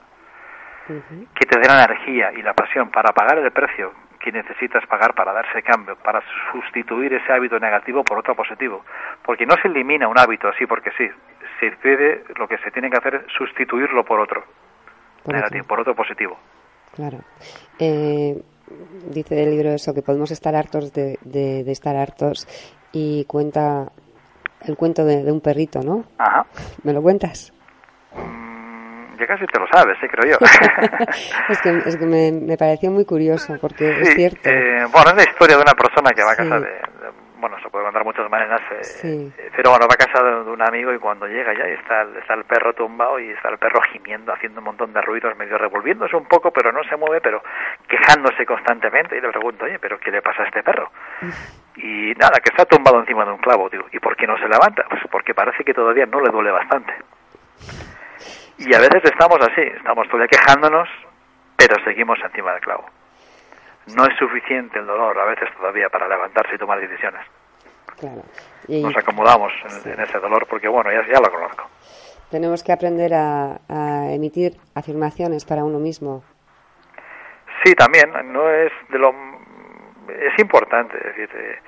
que 0.86 1.46
te 1.46 1.60
dé 1.60 1.68
la 1.68 1.86
energía 1.86 2.34
y 2.34 2.42
la 2.42 2.54
pasión 2.54 2.90
para 2.90 3.14
pagar 3.14 3.38
el 3.38 3.50
precio 3.52 3.94
que 4.24 4.32
necesitas 4.32 4.86
pagar 4.88 5.14
para 5.14 5.34
darse 5.34 5.62
cambio, 5.62 5.98
para 5.98 6.22
sustituir 6.52 7.14
ese 7.14 7.32
hábito 7.32 7.60
negativo 7.60 8.04
por 8.04 8.18
otro 8.20 8.36
positivo. 8.36 8.84
Porque 9.24 9.46
no 9.46 9.56
se 9.62 9.68
elimina 9.68 10.08
un 10.08 10.18
hábito 10.18 10.48
así 10.48 10.66
porque 10.66 10.92
sí. 10.98 11.10
Se 11.60 11.72
puede, 11.78 12.24
lo 12.38 12.48
que 12.48 12.58
se 12.60 12.72
tiene 12.72 12.90
que 12.90 12.98
hacer 12.98 13.16
es 13.16 13.24
sustituirlo 13.38 14.04
por 14.04 14.20
otro 14.20 14.44
por 15.24 15.36
negativo, 15.36 15.66
por 15.66 15.80
otro 15.82 15.94
positivo. 15.94 16.38
Claro. 16.96 17.20
Eh, 17.80 18.42
dice 19.10 19.44
el 19.44 19.52
libro 19.52 19.70
eso, 19.72 19.94
que 19.94 20.02
podemos 20.02 20.32
estar 20.32 20.56
hartos 20.56 20.94
de, 20.94 21.18
de, 21.22 21.64
de 21.64 21.72
estar 21.72 21.96
hartos 21.96 22.48
y 22.92 23.26
cuenta 23.26 23.92
el 24.66 24.78
cuento 24.78 25.04
de, 25.04 25.24
de, 25.24 25.32
un 25.32 25.42
perrito, 25.42 25.82
¿no? 25.82 26.06
Ajá. 26.18 26.46
¿Me 26.84 26.94
lo 26.94 27.02
cuentas? 27.02 27.52
Mm, 28.16 28.43
ya 29.18 29.28
casi 29.28 29.46
te 29.46 29.60
lo 29.60 29.68
sabes, 29.68 29.98
¿eh? 30.02 30.08
creo 30.10 30.32
yo. 30.32 30.38
es 31.50 31.62
que, 31.62 31.70
es 31.70 31.98
que 31.98 32.06
me, 32.06 32.32
me, 32.32 32.58
pareció 32.58 32.92
muy 32.92 33.06
curioso, 33.06 33.56
porque 33.62 33.94
sí, 33.96 34.02
es 34.02 34.16
cierto. 34.16 34.50
Eh, 34.50 34.86
bueno, 34.92 35.12
es 35.12 35.16
la 35.16 35.24
historia 35.24 35.56
de 35.58 35.62
una 35.62 35.74
persona 35.74 36.12
que 36.12 36.24
va 36.24 36.32
a 36.32 36.36
casa 36.36 36.58
sí. 36.58 36.66
de, 36.66 36.72
de, 36.72 37.14
Bueno, 37.38 37.58
se 37.62 37.70
puede 37.70 37.86
contar 37.86 38.04
muchas 38.04 38.30
maneras, 38.30 38.62
eh, 38.72 38.84
sí. 38.84 39.34
pero 39.56 39.72
bueno, 39.72 39.88
va 39.88 39.94
a 39.94 40.06
casa 40.06 40.24
de, 40.24 40.44
de, 40.44 40.52
un 40.52 40.62
amigo 40.62 40.94
y 40.94 41.00
cuando 41.00 41.28
llega 41.28 41.54
ya 41.54 41.66
está, 41.66 42.04
está 42.20 42.34
el 42.34 42.46
perro 42.46 42.74
tumbado 42.74 43.20
y 43.20 43.30
está 43.30 43.50
el 43.50 43.58
perro 43.58 43.82
gimiendo, 43.92 44.34
haciendo 44.34 44.60
un 44.60 44.66
montón 44.66 44.94
de 44.94 45.02
ruidos, 45.02 45.38
medio 45.38 45.58
revolviéndose 45.58 46.16
un 46.16 46.26
poco, 46.26 46.52
pero 46.52 46.72
no 46.72 46.84
se 46.84 46.96
mueve, 46.96 47.22
pero 47.22 47.42
quejándose 47.88 48.46
constantemente. 48.46 49.18
Y 49.18 49.22
le 49.22 49.30
pregunto, 49.30 49.66
oye, 49.66 49.80
¿pero 49.80 50.00
qué 50.00 50.12
le 50.12 50.22
pasa 50.22 50.44
a 50.44 50.46
este 50.46 50.64
perro? 50.64 50.90
Y 51.76 52.14
nada, 52.20 52.40
que 52.40 52.52
está 52.52 52.66
tumbado 52.66 53.00
encima 53.00 53.26
de 53.26 53.32
un 53.32 53.40
clavo, 53.40 53.68
digo, 53.68 53.86
¿y 53.92 53.98
por 53.98 54.16
qué 54.16 54.28
no 54.28 54.38
se 54.38 54.48
levanta? 54.48 54.86
Pues 54.88 55.02
porque 55.10 55.34
parece 55.34 55.64
que 55.64 55.74
todavía 55.74 56.06
no 56.06 56.22
le 56.22 56.30
duele 56.30 56.52
bastante. 56.52 56.94
Y 58.58 58.74
a 58.74 58.80
veces 58.80 59.02
estamos 59.04 59.38
así, 59.42 59.62
estamos 59.62 60.08
todavía 60.08 60.28
quejándonos, 60.28 60.88
pero 61.58 61.76
seguimos 61.84 62.20
encima 62.24 62.54
del 62.54 62.62
clavo. 62.62 62.86
No 63.96 64.06
es 64.06 64.18
suficiente 64.18 64.80
el 64.80 64.86
dolor 64.86 65.18
a 65.20 65.26
veces 65.26 65.50
todavía 65.58 65.90
para 65.90 66.08
levantarse 66.08 66.56
y 66.56 66.58
tomar 66.58 66.80
decisiones. 66.80 67.22
Claro. 68.00 68.24
Y 68.68 68.82
Nos 68.82 68.96
acomodamos 68.96 69.52
en, 69.86 70.00
ese 70.00 70.20
dolor 70.20 70.48
porque, 70.48 70.68
bueno, 70.68 70.92
ya, 70.92 71.06
ya 71.08 71.20
lo 71.20 71.30
conozco. 71.32 71.70
Tenemos 72.32 72.64
que 72.64 72.72
aprender 72.72 73.14
a, 73.14 73.60
a 73.68 74.12
emitir 74.12 74.54
afirmaciones 74.74 75.46
para 75.46 75.64
uno 75.64 75.80
mismo. 75.80 76.24
Sí, 77.64 77.76
también. 77.76 78.12
No 78.32 78.50
es 78.50 78.72
de 78.90 79.00
lo 79.00 79.14
es 80.10 80.40
importante, 80.40 80.98
es 80.98 81.16
decir, 81.16 81.30
eh, 81.36 81.60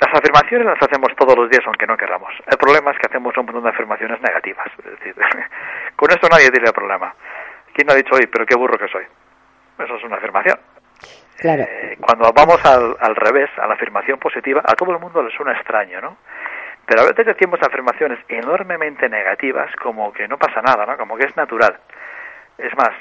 las 0.00 0.14
afirmaciones 0.14 0.66
las 0.66 0.82
hacemos 0.82 1.14
todos 1.16 1.36
los 1.36 1.48
días 1.48 1.62
aunque 1.66 1.86
no 1.86 1.96
queramos. 1.96 2.30
El 2.46 2.58
problema 2.58 2.90
es 2.90 2.98
que 2.98 3.06
hacemos 3.08 3.36
un 3.36 3.46
montón 3.46 3.62
de 3.64 3.70
afirmaciones 3.70 4.20
negativas. 4.20 4.66
Es 4.78 4.84
decir, 4.84 5.14
con 5.96 6.10
esto 6.10 6.28
nadie 6.28 6.50
tiene 6.50 6.72
problema. 6.72 7.14
¿Quién 7.72 7.90
ha 7.90 7.94
dicho 7.94 8.14
hoy, 8.14 8.26
pero 8.26 8.46
qué 8.46 8.54
burro 8.54 8.78
que 8.78 8.88
soy? 8.88 9.04
Eso 9.78 9.96
es 9.96 10.04
una 10.04 10.16
afirmación. 10.16 10.58
Claro. 11.38 11.62
Eh, 11.62 11.98
cuando 12.00 12.32
vamos 12.32 12.64
al, 12.64 12.96
al, 12.98 13.16
revés, 13.16 13.50
a 13.58 13.66
la 13.66 13.74
afirmación 13.74 14.18
positiva, 14.18 14.62
a 14.64 14.74
todo 14.74 14.92
el 14.92 14.98
mundo 14.98 15.22
le 15.22 15.34
suena 15.36 15.52
extraño, 15.52 16.00
¿no? 16.00 16.16
Pero 16.86 17.02
a 17.02 17.04
veces 17.04 17.26
decimos 17.26 17.60
afirmaciones 17.62 18.18
enormemente 18.28 19.08
negativas 19.08 19.74
como 19.76 20.12
que 20.12 20.28
no 20.28 20.38
pasa 20.38 20.62
nada, 20.62 20.86
¿no? 20.86 20.96
Como 20.96 21.16
que 21.16 21.26
es 21.26 21.36
natural. 21.36 21.78
Es 22.56 22.74
más, 22.76 22.92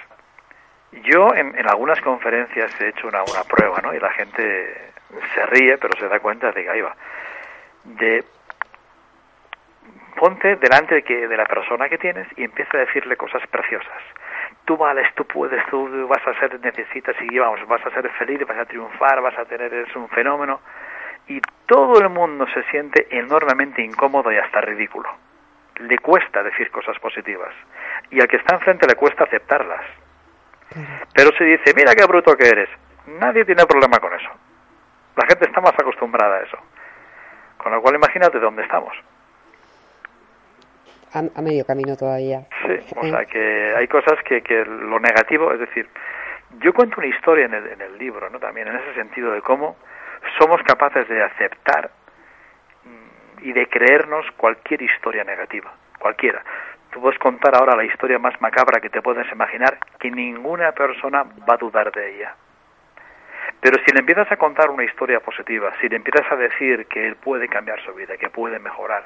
yo 1.03 1.33
en, 1.35 1.57
en, 1.57 1.69
algunas 1.69 2.01
conferencias 2.01 2.71
he 2.81 2.89
hecho 2.89 3.07
una, 3.07 3.23
una, 3.23 3.43
prueba, 3.43 3.79
¿no? 3.81 3.93
Y 3.93 3.99
la 3.99 4.11
gente 4.11 4.91
se 5.33 5.45
ríe, 5.45 5.77
pero 5.77 5.97
se 5.99 6.07
da 6.07 6.19
cuenta 6.19 6.51
de 6.51 6.63
que 6.63 6.69
ahí 6.69 6.81
va. 6.81 6.95
De 7.83 8.23
ponte 10.15 10.55
delante 10.55 10.95
de, 10.95 11.03
que, 11.03 11.27
de 11.27 11.37
la 11.37 11.45
persona 11.45 11.87
que 11.89 11.97
tienes 11.97 12.27
y 12.37 12.43
empieza 12.43 12.77
a 12.77 12.81
decirle 12.81 13.15
cosas 13.17 13.45
preciosas. 13.47 14.01
Tú 14.65 14.77
vales, 14.77 15.07
tú 15.15 15.25
puedes, 15.25 15.63
tú 15.67 16.07
vas 16.07 16.25
a 16.27 16.39
ser, 16.39 16.59
necesitas 16.59 17.15
y 17.21 17.37
vamos, 17.37 17.65
vas 17.67 17.85
a 17.85 17.91
ser 17.91 18.09
feliz, 18.11 18.39
vas 18.47 18.57
a 18.57 18.65
triunfar, 18.65 19.21
vas 19.21 19.37
a 19.37 19.45
tener, 19.45 19.73
es 19.73 19.95
un 19.95 20.09
fenómeno. 20.09 20.61
Y 21.27 21.41
todo 21.65 21.99
el 21.99 22.09
mundo 22.09 22.45
se 22.53 22.63
siente 22.63 23.07
enormemente 23.09 23.81
incómodo 23.81 24.31
y 24.31 24.37
hasta 24.37 24.61
ridículo. 24.61 25.09
Le 25.79 25.97
cuesta 25.99 26.41
decir 26.43 26.71
cosas 26.71 26.97
positivas. 26.99 27.53
Y 28.09 28.21
al 28.21 28.27
que 28.27 28.37
está 28.37 28.55
enfrente 28.55 28.87
le 28.87 28.95
cuesta 28.95 29.25
aceptarlas. 29.25 29.85
Pero 31.13 31.31
si 31.37 31.43
dice, 31.43 31.73
mira 31.75 31.93
qué 31.95 32.05
bruto 32.05 32.35
que 32.35 32.47
eres, 32.47 32.69
nadie 33.07 33.45
tiene 33.45 33.65
problema 33.65 33.99
con 33.99 34.13
eso. 34.13 34.29
La 35.15 35.25
gente 35.27 35.45
está 35.45 35.61
más 35.61 35.73
acostumbrada 35.73 36.37
a 36.37 36.41
eso. 36.41 36.57
Con 37.57 37.71
lo 37.71 37.81
cual 37.81 37.95
imagínate 37.95 38.39
dónde 38.39 38.63
estamos. 38.63 38.93
A, 41.15 41.19
a 41.19 41.41
medio 41.41 41.65
camino 41.65 41.95
todavía. 41.95 42.45
Sí, 42.67 42.93
o 42.95 43.03
sea 43.05 43.25
que 43.25 43.73
hay 43.75 43.87
cosas 43.87 44.21
que, 44.23 44.41
que 44.41 44.65
lo 44.65 44.99
negativo, 44.99 45.51
es 45.53 45.59
decir, 45.59 45.87
yo 46.59 46.73
cuento 46.73 46.99
una 46.99 47.07
historia 47.07 47.45
en 47.45 47.53
el, 47.53 47.67
en 47.67 47.81
el 47.81 47.97
libro, 47.97 48.29
¿no? 48.29 48.39
También 48.39 48.67
en 48.67 48.75
ese 48.75 48.93
sentido 48.95 49.31
de 49.31 49.41
cómo 49.41 49.77
somos 50.39 50.61
capaces 50.63 51.07
de 51.07 51.23
aceptar 51.23 51.89
y 53.41 53.53
de 53.53 53.67
creernos 53.67 54.25
cualquier 54.37 54.81
historia 54.81 55.23
negativa, 55.23 55.73
cualquiera. 55.99 56.43
Tú 56.91 57.01
puedes 57.01 57.19
contar 57.19 57.55
ahora 57.55 57.75
la 57.75 57.83
historia 57.83 58.17
más 58.19 58.39
macabra 58.41 58.79
que 58.79 58.89
te 58.89 59.01
puedes 59.01 59.29
imaginar, 59.31 59.77
que 59.99 60.09
ninguna 60.09 60.71
persona 60.71 61.23
va 61.47 61.55
a 61.55 61.57
dudar 61.57 61.91
de 61.91 62.15
ella. 62.15 62.35
Pero 63.59 63.77
si 63.85 63.91
le 63.93 63.99
empiezas 63.99 64.31
a 64.31 64.37
contar 64.37 64.69
una 64.69 64.83
historia 64.83 65.19
positiva, 65.19 65.71
si 65.81 65.89
le 65.89 65.97
empiezas 65.97 66.31
a 66.31 66.35
decir 66.35 66.87
que 66.87 67.07
él 67.07 67.15
puede 67.15 67.47
cambiar 67.47 67.81
su 67.83 67.93
vida, 67.93 68.17
que 68.17 68.29
puede 68.29 68.59
mejorar, 68.59 69.03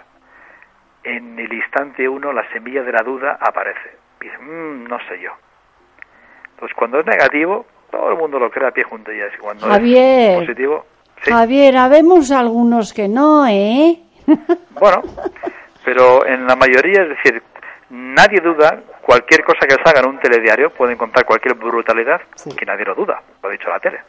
en 1.04 1.40
el 1.40 1.52
instante 1.54 2.08
uno 2.08 2.34
la 2.34 2.50
semilla 2.52 2.84
de 2.84 2.92
la 2.92 3.02
duda 3.02 3.38
aparece. 3.40 3.98
Dice, 4.20 4.38
mmm, 4.38 4.86
no 4.86 4.98
sé 5.08 5.20
yo. 5.22 5.32
Entonces 6.52 6.76
cuando 6.76 7.00
es 7.00 7.06
negativo, 7.06 7.66
todo 7.90 8.12
el 8.12 8.18
mundo 8.18 8.40
lo 8.40 8.50
cree 8.50 8.68
a 8.68 8.72
pie 8.72 8.84
juntillas. 8.84 9.34
Y 9.34 9.38
cuando 9.38 9.68
Javier, 9.68 10.32
es 10.32 10.40
positivo... 10.40 10.86
¿sí? 11.22 11.32
Javier, 11.32 11.78
habemos 11.78 12.32
algunos 12.32 12.94
que 12.94 13.08
no, 13.08 13.48
¿eh? 13.48 14.00
Bueno, 14.80 15.02
pero 15.84 16.26
en 16.26 16.46
la 16.46 16.56
mayoría, 16.56 17.02
es 17.04 17.10
decir, 17.10 17.44
nadie 17.90 18.40
duda, 18.40 18.82
cualquier 19.02 19.44
cosa 19.44 19.68
que 19.68 19.76
salga 19.84 20.00
en 20.02 20.08
un 20.08 20.20
telediario, 20.20 20.70
pueden 20.70 20.98
contar 20.98 21.26
cualquier 21.26 21.56
brutalidad, 21.56 22.22
sí. 22.36 22.56
que 22.56 22.66
nadie 22.66 22.86
lo 22.86 22.96
duda, 22.96 23.22
lo 23.42 23.50
ha 23.50 23.52
dicho 23.52 23.70
la 23.70 23.80
tele. 23.80 24.00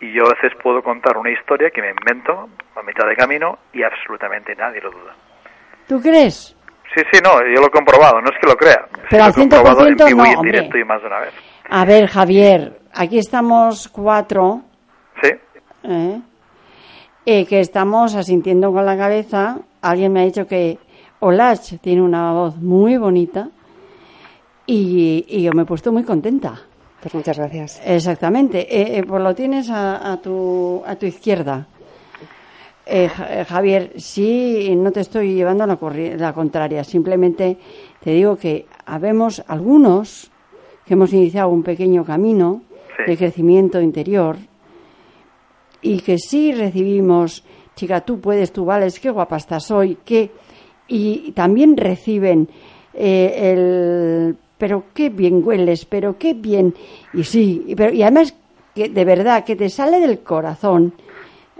Y 0.00 0.12
yo 0.12 0.26
a 0.26 0.34
veces 0.34 0.52
puedo 0.62 0.82
contar 0.82 1.16
una 1.16 1.30
historia 1.30 1.70
que 1.70 1.82
me 1.82 1.90
invento 1.90 2.48
a 2.74 2.82
mitad 2.82 3.06
de 3.06 3.16
camino 3.16 3.58
y 3.72 3.82
absolutamente 3.82 4.54
nadie 4.54 4.80
lo 4.80 4.90
duda. 4.90 5.14
¿Tú 5.86 6.00
crees? 6.00 6.56
Sí, 6.94 7.02
sí, 7.12 7.20
no, 7.22 7.32
yo 7.54 7.60
lo 7.60 7.66
he 7.66 7.70
comprobado, 7.70 8.20
no 8.20 8.30
es 8.30 8.36
que 8.40 8.46
lo 8.46 8.56
crea. 8.56 8.86
Pero 9.10 9.24
al 9.24 9.32
100% 9.32 9.88
en 9.88 10.06
vivo 10.06 10.22
no, 10.22 10.26
y 10.26 10.30
en 10.30 10.40
directo 10.42 10.78
y 10.78 10.84
más 10.84 11.00
de 11.00 11.08
una 11.08 11.20
vez. 11.20 11.34
A 11.68 11.84
ver, 11.84 12.06
Javier, 12.06 12.80
aquí 12.94 13.18
estamos 13.18 13.88
cuatro. 13.88 14.62
Sí. 15.22 15.30
¿eh? 15.84 16.20
Eh, 17.26 17.44
que 17.46 17.60
estamos 17.60 18.14
asintiendo 18.14 18.72
con 18.72 18.86
la 18.86 18.96
cabeza. 18.96 19.58
Alguien 19.82 20.12
me 20.12 20.20
ha 20.20 20.24
dicho 20.24 20.46
que 20.46 20.78
Olach 21.20 21.78
tiene 21.80 22.02
una 22.02 22.32
voz 22.32 22.56
muy 22.56 22.96
bonita 22.96 23.48
y, 24.64 25.24
y, 25.28 25.42
yo 25.42 25.52
me 25.52 25.62
he 25.62 25.66
puesto 25.66 25.92
muy 25.92 26.04
contenta. 26.04 26.60
Pues 27.00 27.14
muchas 27.14 27.38
gracias. 27.38 27.82
Exactamente. 27.84 28.60
Eh, 28.60 28.98
eh, 28.98 29.04
pues 29.06 29.22
lo 29.22 29.34
tienes 29.34 29.70
a, 29.70 30.12
a, 30.12 30.16
tu, 30.20 30.82
a 30.86 30.96
tu 30.96 31.06
izquierda. 31.06 31.66
Eh, 32.88 33.08
Javier, 33.48 33.94
sí, 33.96 34.72
no 34.76 34.92
te 34.92 35.00
estoy 35.00 35.34
llevando 35.34 35.64
a 35.64 35.66
la, 35.66 35.78
la, 36.16 36.32
contraria. 36.32 36.84
Simplemente 36.84 37.58
te 38.00 38.12
digo 38.12 38.36
que 38.36 38.66
habemos 38.84 39.42
algunos 39.48 40.30
que 40.84 40.94
hemos 40.94 41.12
iniciado 41.12 41.48
un 41.48 41.64
pequeño 41.64 42.04
camino 42.04 42.62
sí. 42.96 43.10
de 43.10 43.16
crecimiento 43.16 43.80
interior 43.80 44.36
y 45.82 45.98
que 45.98 46.16
sí 46.18 46.52
recibimos, 46.52 47.42
chica, 47.74 48.02
tú 48.02 48.20
puedes, 48.20 48.52
tú 48.52 48.64
vales, 48.64 49.00
qué 49.00 49.10
guapa 49.10 49.36
estás 49.36 49.70
hoy, 49.72 49.98
que 50.04 50.30
y 50.86 51.32
también 51.32 51.76
reciben 51.76 52.48
eh, 52.94 53.52
el 53.52 54.36
pero 54.58 54.84
qué 54.94 55.10
bien 55.10 55.42
hueles, 55.44 55.84
pero 55.84 56.16
qué 56.16 56.34
bien 56.34 56.72
y 57.12 57.24
sí, 57.24 57.64
y, 57.66 57.74
pero, 57.74 57.92
y 57.92 58.02
además 58.02 58.32
que 58.76 58.88
de 58.90 59.04
verdad, 59.04 59.44
que 59.44 59.56
te 59.56 59.70
sale 59.70 59.98
del 59.98 60.20
corazón. 60.20 60.94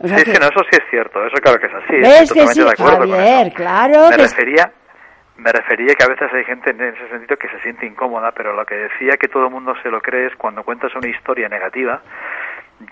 Sí, 0.02 0.16
sí, 0.24 0.32
no, 0.40 0.46
eso 0.46 0.60
sí 0.70 0.78
es 0.78 0.90
cierto, 0.90 1.24
eso 1.24 1.36
claro 1.36 1.58
que 1.58 1.66
es 1.66 1.74
así. 1.74 1.96
¿Ves 1.96 2.32
que 2.32 2.46
sí, 2.48 2.62
Javier, 2.76 3.52
claro. 3.52 4.10
Me 4.10 4.16
refería, 4.16 4.72
me 5.36 5.52
refería 5.52 5.94
que 5.94 6.04
a 6.04 6.08
veces 6.08 6.32
hay 6.32 6.44
gente 6.44 6.70
en 6.70 6.80
ese 6.80 7.08
sentido 7.08 7.36
que 7.36 7.48
se 7.48 7.60
siente 7.60 7.86
incómoda, 7.86 8.32
pero 8.32 8.54
lo 8.54 8.64
que 8.64 8.74
decía 8.74 9.16
que 9.16 9.28
todo 9.28 9.46
el 9.46 9.52
mundo 9.52 9.74
se 9.82 9.90
lo 9.90 10.00
cree 10.00 10.26
es 10.26 10.36
cuando 10.36 10.62
cuentas 10.62 10.94
una 10.94 11.08
historia 11.08 11.48
negativa. 11.48 12.02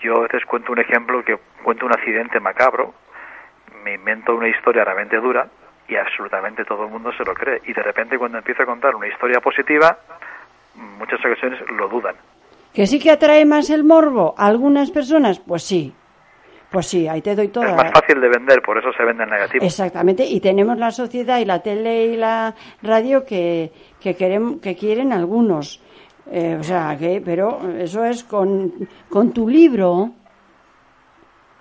Yo 0.01 0.17
a 0.17 0.21
veces 0.21 0.45
cuento 0.45 0.71
un 0.71 0.79
ejemplo 0.79 1.23
que 1.23 1.37
cuento 1.63 1.85
un 1.85 1.93
accidente 1.93 2.39
macabro, 2.39 2.93
me 3.83 3.93
invento 3.93 4.35
una 4.35 4.47
historia 4.47 4.83
realmente 4.83 5.17
dura 5.17 5.47
y 5.87 5.95
absolutamente 5.95 6.65
todo 6.65 6.85
el 6.85 6.91
mundo 6.91 7.11
se 7.13 7.23
lo 7.23 7.33
cree. 7.33 7.61
Y 7.65 7.73
de 7.73 7.83
repente 7.83 8.17
cuando 8.17 8.39
empiezo 8.39 8.63
a 8.63 8.65
contar 8.65 8.95
una 8.95 9.07
historia 9.07 9.39
positiva, 9.39 9.97
muchas 10.97 11.19
ocasiones 11.19 11.59
lo 11.69 11.87
dudan. 11.87 12.15
¿Que 12.73 12.87
sí 12.87 12.99
que 12.99 13.11
atrae 13.11 13.45
más 13.45 13.69
el 13.69 13.83
morbo 13.83 14.35
a 14.37 14.47
algunas 14.47 14.91
personas? 14.91 15.39
Pues 15.39 15.63
sí. 15.63 15.95
Pues 16.75 16.87
sí, 16.87 17.07
ahí 17.07 17.21
te 17.21 17.33
doy 17.33 17.47
todo. 17.47 17.63
Es 17.63 17.73
más 17.73 17.93
fácil 17.93 18.19
de 18.19 18.27
vender, 18.27 18.61
por 18.61 18.77
eso 18.77 18.91
se 18.91 19.05
vende 19.05 19.23
en 19.23 19.29
negativo. 19.29 19.63
Exactamente, 19.63 20.25
y 20.25 20.41
tenemos 20.41 20.77
la 20.77 20.91
sociedad 20.91 21.39
y 21.39 21.45
la 21.45 21.61
tele 21.61 22.07
y 22.07 22.17
la 22.17 22.53
radio 22.81 23.23
que, 23.23 23.71
que, 23.97 24.13
queremos, 24.13 24.59
que 24.59 24.75
quieren 24.75 25.13
algunos. 25.13 25.81
Eh, 26.29 26.57
o 26.59 26.63
sea, 26.63 26.97
que, 26.99 27.21
pero 27.23 27.61
eso 27.79 28.03
es 28.03 28.25
con, 28.25 28.73
con 29.09 29.31
tu 29.31 29.47
libro. 29.47 30.09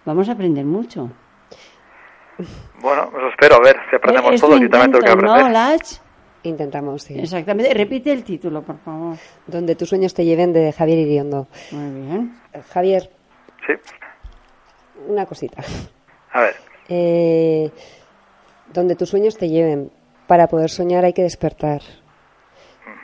Vamos 0.04 0.28
a 0.28 0.32
aprender 0.32 0.64
mucho. 0.64 1.08
Bueno, 2.80 3.12
eso 3.16 3.28
espero, 3.28 3.54
a 3.54 3.60
ver 3.60 3.76
si 3.88 3.94
aprendemos 3.94 4.40
todos 4.40 4.60
y 4.60 4.68
también 4.68 4.90
tengo 4.90 5.04
que 5.04 5.12
aprender. 5.12 5.52
¿no, 5.52 5.78
Intentamos, 6.42 7.04
sí. 7.04 7.16
Exactamente. 7.20 7.72
Repite 7.72 8.10
el 8.10 8.24
título, 8.24 8.62
por 8.62 8.78
favor. 8.78 9.16
Donde 9.46 9.76
tus 9.76 9.88
sueños 9.88 10.12
te 10.12 10.24
lleven, 10.24 10.52
de 10.52 10.72
Javier 10.72 10.98
Iriondo. 10.98 11.46
Muy 11.70 12.00
bien. 12.02 12.34
Javier. 12.72 13.08
Sí. 13.64 13.74
Una 15.06 15.26
cosita. 15.26 15.62
A 16.32 16.40
ver. 16.40 16.54
Eh, 16.88 17.70
donde 18.72 18.96
tus 18.96 19.08
sueños 19.10 19.36
te 19.36 19.48
lleven. 19.48 19.90
Para 20.26 20.48
poder 20.48 20.70
soñar 20.70 21.04
hay 21.04 21.12
que 21.12 21.22
despertar. 21.22 21.82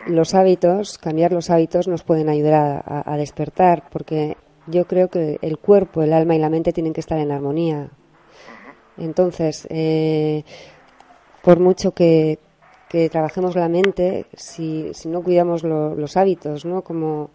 Los 0.07 0.35
hábitos, 0.35 0.97
cambiar 0.99 1.33
los 1.33 1.51
hábitos 1.51 1.87
nos 1.87 2.03
pueden 2.03 2.29
ayudar 2.31 2.83
a, 2.87 3.13
a 3.13 3.17
despertar, 3.19 3.85
porque 3.91 4.37
yo 4.67 4.87
creo 4.87 5.09
que 5.09 5.39
el 5.43 5.59
cuerpo, 5.59 6.03
el 6.03 6.13
alma 6.15 6.35
y 6.35 6.39
la 6.39 6.49
mente 6.49 6.73
tienen 6.73 6.93
que 6.95 7.01
estar 7.01 7.19
en 7.19 7.31
armonía. 7.31 7.91
Entonces, 8.97 9.67
eh, 9.71 10.45
por 11.43 11.61
mucho 11.61 11.93
que, 11.93 12.39
que 12.89 13.11
trabajemos 13.11 13.55
la 13.57 13.69
mente, 13.69 14.27
si, 14.35 14.93
si 14.95 15.09
no 15.09 15.23
cuidamos 15.23 15.63
lo- 15.63 15.95
los 15.95 16.17
hábitos, 16.17 16.65
¿no? 16.65 16.83
Como, 16.83 17.31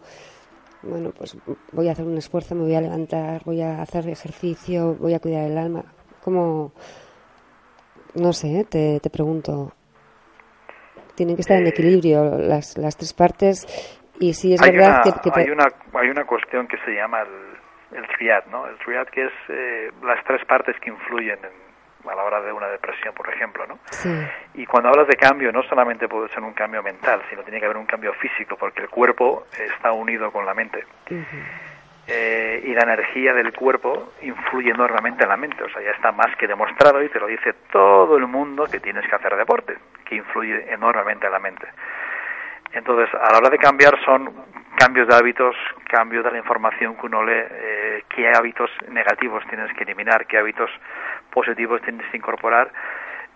bueno, 0.82 1.10
pues 1.16 1.36
voy 1.72 1.88
a 1.88 1.92
hacer 1.92 2.04
un 2.06 2.16
esfuerzo, 2.16 2.54
me 2.54 2.62
voy 2.62 2.74
a 2.74 2.80
levantar, 2.80 3.42
voy 3.44 3.60
a 3.62 3.82
hacer 3.82 4.08
ejercicio, 4.08 4.94
voy 4.94 5.14
a 5.14 5.20
cuidar 5.20 5.44
el 5.50 5.58
alma. 5.58 5.84
Como, 6.22 6.72
no 8.14 8.32
sé, 8.32 8.64
te, 8.68 9.00
te 9.00 9.10
pregunto. 9.10 9.72
Tienen 11.14 11.34
que 11.36 11.40
estar 11.42 11.56
en 11.58 11.66
equilibrio 11.66 12.36
las, 12.38 12.76
las 12.76 12.96
tres 12.96 13.14
partes 13.14 13.66
y 14.20 14.34
sí 14.34 14.52
es 14.54 14.60
hay, 14.62 14.70
verdad 14.72 15.00
una, 15.02 15.02
que, 15.02 15.30
que- 15.30 15.40
hay, 15.40 15.50
una, 15.50 15.64
hay 15.94 16.08
una 16.10 16.24
cuestión 16.26 16.68
que 16.68 16.76
se 16.84 16.90
llama 16.92 17.22
el, 17.22 17.98
el 17.98 18.06
triad, 18.18 18.44
¿no? 18.50 18.66
El 18.66 18.76
triad 18.78 19.06
que 19.06 19.24
es 19.24 19.32
eh, 19.48 19.90
las 20.04 20.22
tres 20.26 20.44
partes 20.46 20.76
que 20.80 20.90
influyen 20.90 21.38
en, 21.38 21.65
a 22.10 22.14
la 22.14 22.22
hora 22.24 22.40
de 22.40 22.52
una 22.52 22.68
depresión, 22.68 23.14
por 23.14 23.28
ejemplo, 23.28 23.66
¿no? 23.66 23.78
sí, 23.90 24.10
Y 24.54 24.66
cuando 24.66 24.88
hablas 24.88 25.08
de 25.08 25.16
cambio, 25.16 25.52
no 25.52 25.62
solamente 25.64 26.08
puede 26.08 26.28
ser 26.28 26.42
un 26.42 26.52
cambio 26.52 26.82
mental, 26.82 27.22
sino 27.30 27.42
tiene 27.42 27.58
que 27.58 27.66
haber 27.66 27.76
un 27.76 27.86
cambio 27.86 28.12
físico, 28.14 28.56
porque 28.56 28.82
el 28.82 28.88
cuerpo 28.88 29.46
está 29.58 29.92
unido 29.92 30.30
con 30.30 30.46
la 30.46 30.54
mente. 30.54 30.84
Eh, 32.08 32.62
y 32.64 32.72
la 32.72 32.82
energía 32.82 33.34
del 33.34 33.52
cuerpo 33.52 34.12
influye 34.22 34.70
enormemente 34.70 35.24
en 35.24 35.28
la 35.28 35.36
mente. 35.36 35.62
O 35.64 35.68
sea, 35.70 35.82
ya 35.82 35.90
está 35.90 36.12
más 36.12 36.34
que 36.36 36.46
demostrado 36.46 37.02
y 37.02 37.08
te 37.08 37.18
lo 37.18 37.26
dice 37.26 37.52
todo 37.72 38.16
el 38.16 38.28
mundo 38.28 38.66
que 38.70 38.78
tienes 38.78 39.06
que 39.08 39.16
hacer 39.16 39.34
deporte, 39.34 39.76
que 40.04 40.14
influye 40.14 40.72
enormemente 40.72 41.26
en 41.26 41.32
la 41.32 41.40
mente. 41.40 41.66
Entonces, 42.72 43.12
a 43.14 43.32
la 43.32 43.38
hora 43.38 43.50
de 43.50 43.58
cambiar 43.58 43.98
son 44.04 44.32
cambios 44.76 45.08
de 45.08 45.16
hábitos, 45.16 45.56
cambios 45.88 46.22
de 46.24 46.30
la 46.30 46.38
información 46.38 46.96
que 46.96 47.06
uno 47.06 47.24
lee, 47.24 47.32
eh, 47.50 48.04
qué 48.08 48.28
hábitos 48.28 48.70
negativos 48.88 49.42
tienes 49.48 49.72
que 49.72 49.84
eliminar, 49.84 50.26
qué 50.26 50.38
hábitos 50.38 50.70
positivos 51.30 51.80
tienes 51.82 52.06
que 52.10 52.16
incorporar. 52.16 52.70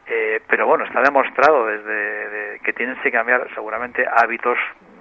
Eh, 0.06 0.40
pero 0.48 0.66
bueno, 0.66 0.84
está 0.84 1.00
demostrado 1.02 1.66
desde 1.66 2.28
de- 2.28 2.60
que 2.60 2.72
tienes 2.72 2.98
que 3.00 3.12
cambiar 3.12 3.46
seguramente 3.54 4.04
hábitos 4.10 4.58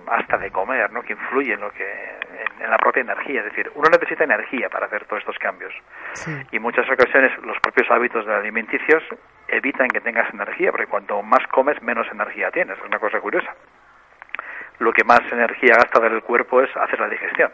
hasta 0.08 0.38
de 0.38 0.52
comer, 0.52 0.92
¿no? 0.92 1.02
Que 1.02 1.14
influyen 1.14 1.54
en 1.56 1.62
lo 1.62 1.72
que 1.72 1.84
en, 1.84 2.64
en 2.64 2.70
la 2.70 2.78
propia 2.78 3.02
energía. 3.02 3.40
Es 3.40 3.46
decir, 3.46 3.72
uno 3.76 3.90
necesita 3.90 4.24
energía 4.24 4.70
para 4.70 4.86
hacer 4.86 5.06
todos 5.06 5.22
estos 5.22 5.38
cambios. 5.40 5.74
sí. 6.14 6.32
Y 6.52 6.58
en 6.58 6.62
muchas 6.62 6.88
ocasiones 6.90 7.32
los 7.44 7.58
propios 7.60 7.90
hábitos 7.90 8.26
de 8.26 8.34
alimenticios 8.36 9.04
evitan 9.48 9.88
que 9.88 10.00
tengas 10.02 10.32
energía, 10.34 10.72
porque 10.72 10.86
cuanto 10.88 11.22
más 11.24 11.46
comes, 11.48 11.82
menos 11.82 12.08
energía 12.12 12.52
tienes. 12.52 12.78
Es 12.78 12.84
una 12.86 13.00
cosa 13.00 13.20
curiosa. 13.20 13.54
Lo 14.80 14.94
que 14.94 15.04
más 15.04 15.22
energía 15.32 15.74
gasta 15.76 16.00
del 16.00 16.22
cuerpo 16.22 16.62
es 16.62 16.70
hacer 16.78 17.00
la 17.00 17.10
digestión. 17.10 17.52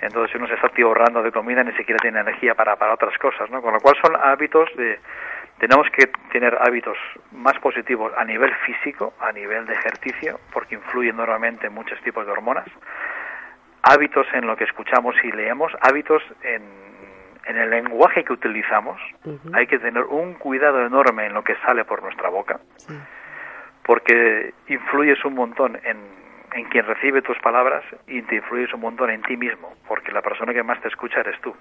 Entonces, 0.00 0.30
si 0.30 0.38
uno 0.38 0.46
se 0.46 0.54
está 0.54 0.68
ahorrando 0.82 1.22
de 1.22 1.32
comida, 1.32 1.62
ni 1.62 1.72
siquiera 1.72 1.98
tiene 2.00 2.20
energía 2.20 2.54
para, 2.54 2.76
para 2.76 2.94
otras 2.94 3.16
cosas, 3.18 3.50
¿no? 3.50 3.60
Con 3.62 3.72
lo 3.74 3.80
cual 3.80 3.96
son 4.02 4.16
hábitos 4.16 4.68
de... 4.76 4.98
Tenemos 5.58 5.88
que 5.90 6.06
tener 6.32 6.56
hábitos 6.60 6.96
más 7.32 7.58
positivos 7.58 8.12
a 8.16 8.24
nivel 8.24 8.54
físico, 8.64 9.12
a 9.20 9.30
nivel 9.32 9.66
de 9.66 9.74
ejercicio, 9.74 10.40
porque 10.52 10.76
influyen 10.76 11.14
enormemente 11.14 11.66
en 11.66 11.74
muchos 11.74 12.00
tipos 12.00 12.24
de 12.24 12.32
hormonas. 12.32 12.66
Hábitos 13.82 14.26
en 14.32 14.46
lo 14.46 14.56
que 14.56 14.64
escuchamos 14.64 15.14
y 15.22 15.30
leemos, 15.32 15.72
hábitos 15.82 16.22
en, 16.42 16.62
en 17.44 17.56
el 17.58 17.68
lenguaje 17.68 18.24
que 18.24 18.32
utilizamos. 18.32 18.98
Hay 19.52 19.66
que 19.66 19.78
tener 19.78 20.04
un 20.04 20.34
cuidado 20.34 20.84
enorme 20.86 21.26
en 21.26 21.34
lo 21.34 21.44
que 21.44 21.56
sale 21.66 21.84
por 21.84 22.02
nuestra 22.02 22.30
boca 22.30 22.60
sí. 22.76 22.98
porque 23.84 24.54
influyes 24.68 25.22
un 25.24 25.34
montón 25.34 25.78
en, 25.84 26.19
en 26.54 26.64
quien 26.66 26.86
recibe 26.86 27.22
tus 27.22 27.38
palabras 27.38 27.84
y 28.06 28.22
te 28.22 28.36
influyes 28.36 28.72
un 28.74 28.80
montón 28.80 29.10
en 29.10 29.22
ti 29.22 29.36
mismo, 29.36 29.74
porque 29.86 30.12
la 30.12 30.22
persona 30.22 30.52
que 30.52 30.62
más 30.62 30.80
te 30.80 30.88
escucha 30.88 31.20
eres 31.20 31.40
tú. 31.40 31.54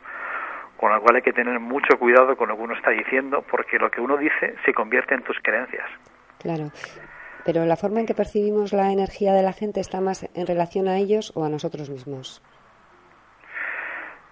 Con 0.77 0.91
lo 0.93 1.01
cual 1.01 1.17
hay 1.17 1.21
que 1.21 1.33
tener 1.33 1.59
mucho 1.59 1.99
cuidado 1.99 2.37
con 2.37 2.49
lo 2.49 2.55
que 2.55 2.63
uno 2.63 2.73
está 2.73 2.91
diciendo, 2.91 3.43
porque 3.49 3.77
lo 3.77 3.91
que 3.91 4.01
uno 4.01 4.17
dice 4.17 4.55
se 4.65 4.73
convierte 4.73 5.13
en 5.13 5.23
tus 5.23 5.37
creencias. 5.41 5.89
Claro. 6.39 6.71
Pero 7.45 7.65
la 7.65 7.75
forma 7.75 7.99
en 7.99 8.05
que 8.05 8.13
percibimos 8.13 8.73
la 8.73 8.91
energía 8.91 9.33
de 9.33 9.43
la 9.43 9.53
gente 9.53 9.79
está 9.79 10.01
más 10.01 10.29
en 10.35 10.47
relación 10.47 10.87
a 10.87 10.97
ellos 10.97 11.33
o 11.35 11.45
a 11.45 11.49
nosotros 11.49 11.89
mismos. 11.89 12.41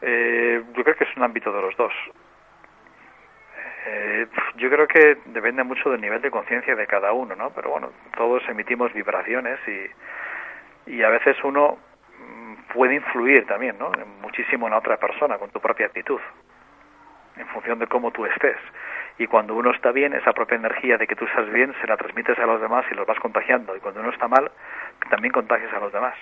Eh, 0.02 0.64
yo 0.76 0.84
creo 0.84 0.96
que 0.96 1.04
es 1.04 1.18
un 1.18 1.24
ámbito 1.24 1.52
de 1.52 1.62
los 1.62 1.76
dos. 1.76 1.94
Eh, 3.88 4.28
yo 4.58 4.70
creo 4.70 4.88
que 4.88 5.18
depende 5.28 5.64
mucho 5.64 5.90
del 5.90 6.02
nivel 6.02 6.22
de 6.22 6.30
conciencia 6.30 6.76
de 6.76 6.88
cada 6.88 7.14
uno, 7.14 7.36
¿no? 7.36 7.50
Pero 7.52 7.72
bueno, 7.72 7.92
todos 8.16 8.44
emitimos 8.50 8.94
vibraciones 8.94 9.60
y, 9.68 9.90
y 10.88 11.04
a 11.04 11.10
veces 11.10 11.38
uno 11.44 11.78
mm, 12.20 12.74
puede 12.74 12.96
influir 12.96 13.46
también, 13.48 13.78
¿no? 13.78 13.92
Muchísimo 14.22 14.68
en 14.68 14.72
la 14.72 14.80
otra 14.80 14.98
persona 14.98 15.38
con 15.38 15.50
tu 15.52 15.60
propia 15.60 15.86
actitud, 15.88 16.20
en 17.36 17.48
función 17.50 17.80
de 17.80 17.88
cómo 17.88 18.12
tú 18.12 18.26
estés. 18.26 18.58
Y 19.20 19.26
cuando 19.28 19.56
uno 19.56 19.72
está 19.72 19.92
bien, 19.92 20.14
esa 20.14 20.32
propia 20.34 20.56
energía 20.58 20.98
de 20.98 21.08
que 21.08 21.16
tú 21.16 21.26
estás 21.26 21.50
bien 21.52 21.74
se 21.82 21.88
la 21.88 21.98
transmites 21.98 22.38
a 22.38 22.46
los 22.46 22.62
demás 22.62 22.86
y 22.92 22.96
los 22.96 23.08
vas 23.08 23.20
contagiando. 23.20 23.76
Y 23.76 23.80
cuando 23.80 24.00
uno 24.02 24.12
está 24.12 24.28
mal, 24.28 24.52
también 25.10 25.32
contagias 25.34 25.74
a 25.74 25.80
los 25.80 25.92
demás. 25.92 26.14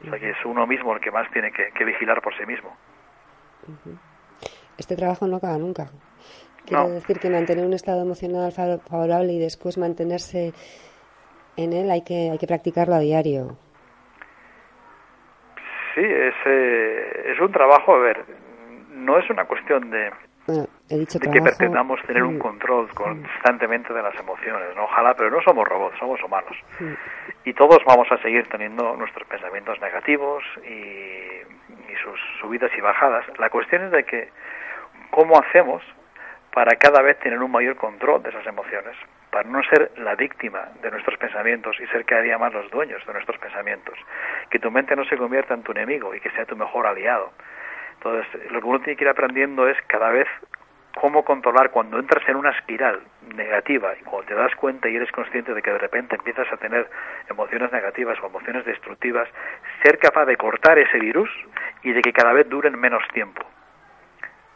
O 0.00 0.10
sea 0.10 0.18
que 0.20 0.30
es 0.30 0.36
uno 0.44 0.66
mismo 0.68 0.94
el 0.94 1.00
que 1.00 1.10
más 1.10 1.28
tiene 1.32 1.50
que, 1.50 1.72
que 1.72 1.84
vigilar 1.84 2.22
por 2.22 2.32
sí 2.36 2.46
mismo. 2.46 2.76
Este 4.76 4.94
trabajo 4.96 5.26
no 5.26 5.36
acaba 5.38 5.58
nunca. 5.58 5.90
Quiero 6.64 6.84
No. 6.84 6.88
decir 6.90 7.18
que 7.18 7.30
mantener 7.30 7.64
un 7.66 7.72
estado 7.72 8.02
emocional 8.02 8.52
fa- 8.52 8.78
favorable 8.88 9.32
y 9.32 9.38
después 9.40 9.76
mantenerse 9.78 10.52
en 11.58 11.72
él 11.72 11.90
hay 11.90 12.02
que, 12.02 12.30
hay 12.30 12.38
que 12.38 12.46
practicarlo 12.46 12.94
a 12.94 13.00
diario. 13.00 13.56
Sí, 15.94 16.04
es, 16.04 16.34
eh, 16.46 17.32
es 17.32 17.40
un 17.40 17.50
trabajo, 17.50 17.94
a 17.96 17.98
ver, 17.98 18.24
no 18.90 19.18
es 19.18 19.28
una 19.28 19.44
cuestión 19.46 19.90
de, 19.90 20.12
Bueno, 20.46 20.66
he 20.88 20.96
dicho 20.98 21.18
de 21.18 21.28
que 21.28 21.42
pretendamos 21.42 22.00
tener 22.02 22.22
un 22.22 22.36
mm, 22.36 22.38
control 22.38 22.88
constantemente 22.94 23.92
de 23.92 24.02
las 24.02 24.14
emociones, 24.20 24.68
¿no? 24.76 24.84
Ojalá, 24.84 25.14
pero 25.14 25.30
no 25.30 25.42
somos 25.42 25.66
robots, 25.66 25.98
somos 25.98 26.22
humanos. 26.22 26.56
mm, 26.78 26.92
Y 27.44 27.52
todos 27.54 27.78
vamos 27.84 28.06
a 28.12 28.18
seguir 28.18 28.46
teniendo 28.48 28.94
nuestros 28.96 29.26
pensamientos 29.26 29.80
negativos 29.80 30.44
y, 30.64 30.70
y 30.70 31.96
sus 32.04 32.20
subidas 32.40 32.70
y 32.78 32.80
bajadas. 32.80 33.24
La 33.38 33.50
cuestión 33.50 33.82
es 33.86 33.90
de 33.90 34.04
que, 34.04 34.28
¿cómo 35.10 35.40
hacemos 35.40 35.82
para 36.54 36.76
cada 36.76 37.02
vez 37.02 37.18
tener 37.18 37.40
un 37.42 37.50
mayor 37.50 37.74
control 37.74 38.22
de 38.22 38.30
esas 38.30 38.46
emociones? 38.46 38.94
Para 39.30 39.48
no 39.48 39.62
ser 39.64 39.92
la 39.98 40.14
víctima 40.14 40.68
de 40.82 40.90
nuestros 40.90 41.18
pensamientos 41.18 41.78
y 41.80 41.86
ser 41.88 42.04
cada 42.04 42.22
día 42.22 42.38
más 42.38 42.52
los 42.52 42.70
dueños 42.70 43.04
de 43.06 43.12
nuestros 43.12 43.38
pensamientos. 43.38 43.98
Que 44.50 44.58
tu 44.58 44.70
mente 44.70 44.96
no 44.96 45.04
se 45.04 45.16
convierta 45.16 45.54
en 45.54 45.62
tu 45.62 45.72
enemigo 45.72 46.14
y 46.14 46.20
que 46.20 46.30
sea 46.30 46.46
tu 46.46 46.56
mejor 46.56 46.86
aliado. 46.86 47.32
Entonces, 47.94 48.50
lo 48.50 48.60
que 48.60 48.66
uno 48.66 48.80
tiene 48.80 48.96
que 48.96 49.04
ir 49.04 49.10
aprendiendo 49.10 49.68
es 49.68 49.76
cada 49.86 50.10
vez 50.10 50.28
cómo 51.00 51.24
controlar 51.24 51.70
cuando 51.70 51.98
entras 51.98 52.28
en 52.28 52.36
una 52.36 52.50
espiral 52.50 53.00
negativa 53.34 53.94
y 54.00 54.02
cuando 54.04 54.26
te 54.26 54.34
das 54.34 54.54
cuenta 54.56 54.88
y 54.88 54.96
eres 54.96 55.10
consciente 55.12 55.54
de 55.54 55.62
que 55.62 55.70
de 55.70 55.78
repente 55.78 56.16
empiezas 56.16 56.52
a 56.52 56.56
tener 56.56 56.88
emociones 57.28 57.70
negativas 57.72 58.18
o 58.22 58.26
emociones 58.26 58.64
destructivas, 58.64 59.28
ser 59.82 59.98
capaz 59.98 60.26
de 60.26 60.36
cortar 60.36 60.78
ese 60.78 60.98
virus 60.98 61.30
y 61.82 61.92
de 61.92 62.02
que 62.02 62.12
cada 62.12 62.32
vez 62.32 62.48
duren 62.48 62.78
menos 62.78 63.02
tiempo, 63.12 63.44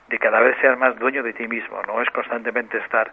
de 0.08 0.18
cada 0.18 0.40
vez 0.40 0.56
seas 0.60 0.76
más 0.78 0.98
dueño 0.98 1.22
de 1.22 1.32
ti 1.32 1.46
mismo, 1.46 1.80
no 1.86 2.02
es 2.02 2.10
constantemente 2.10 2.78
estar 2.78 3.10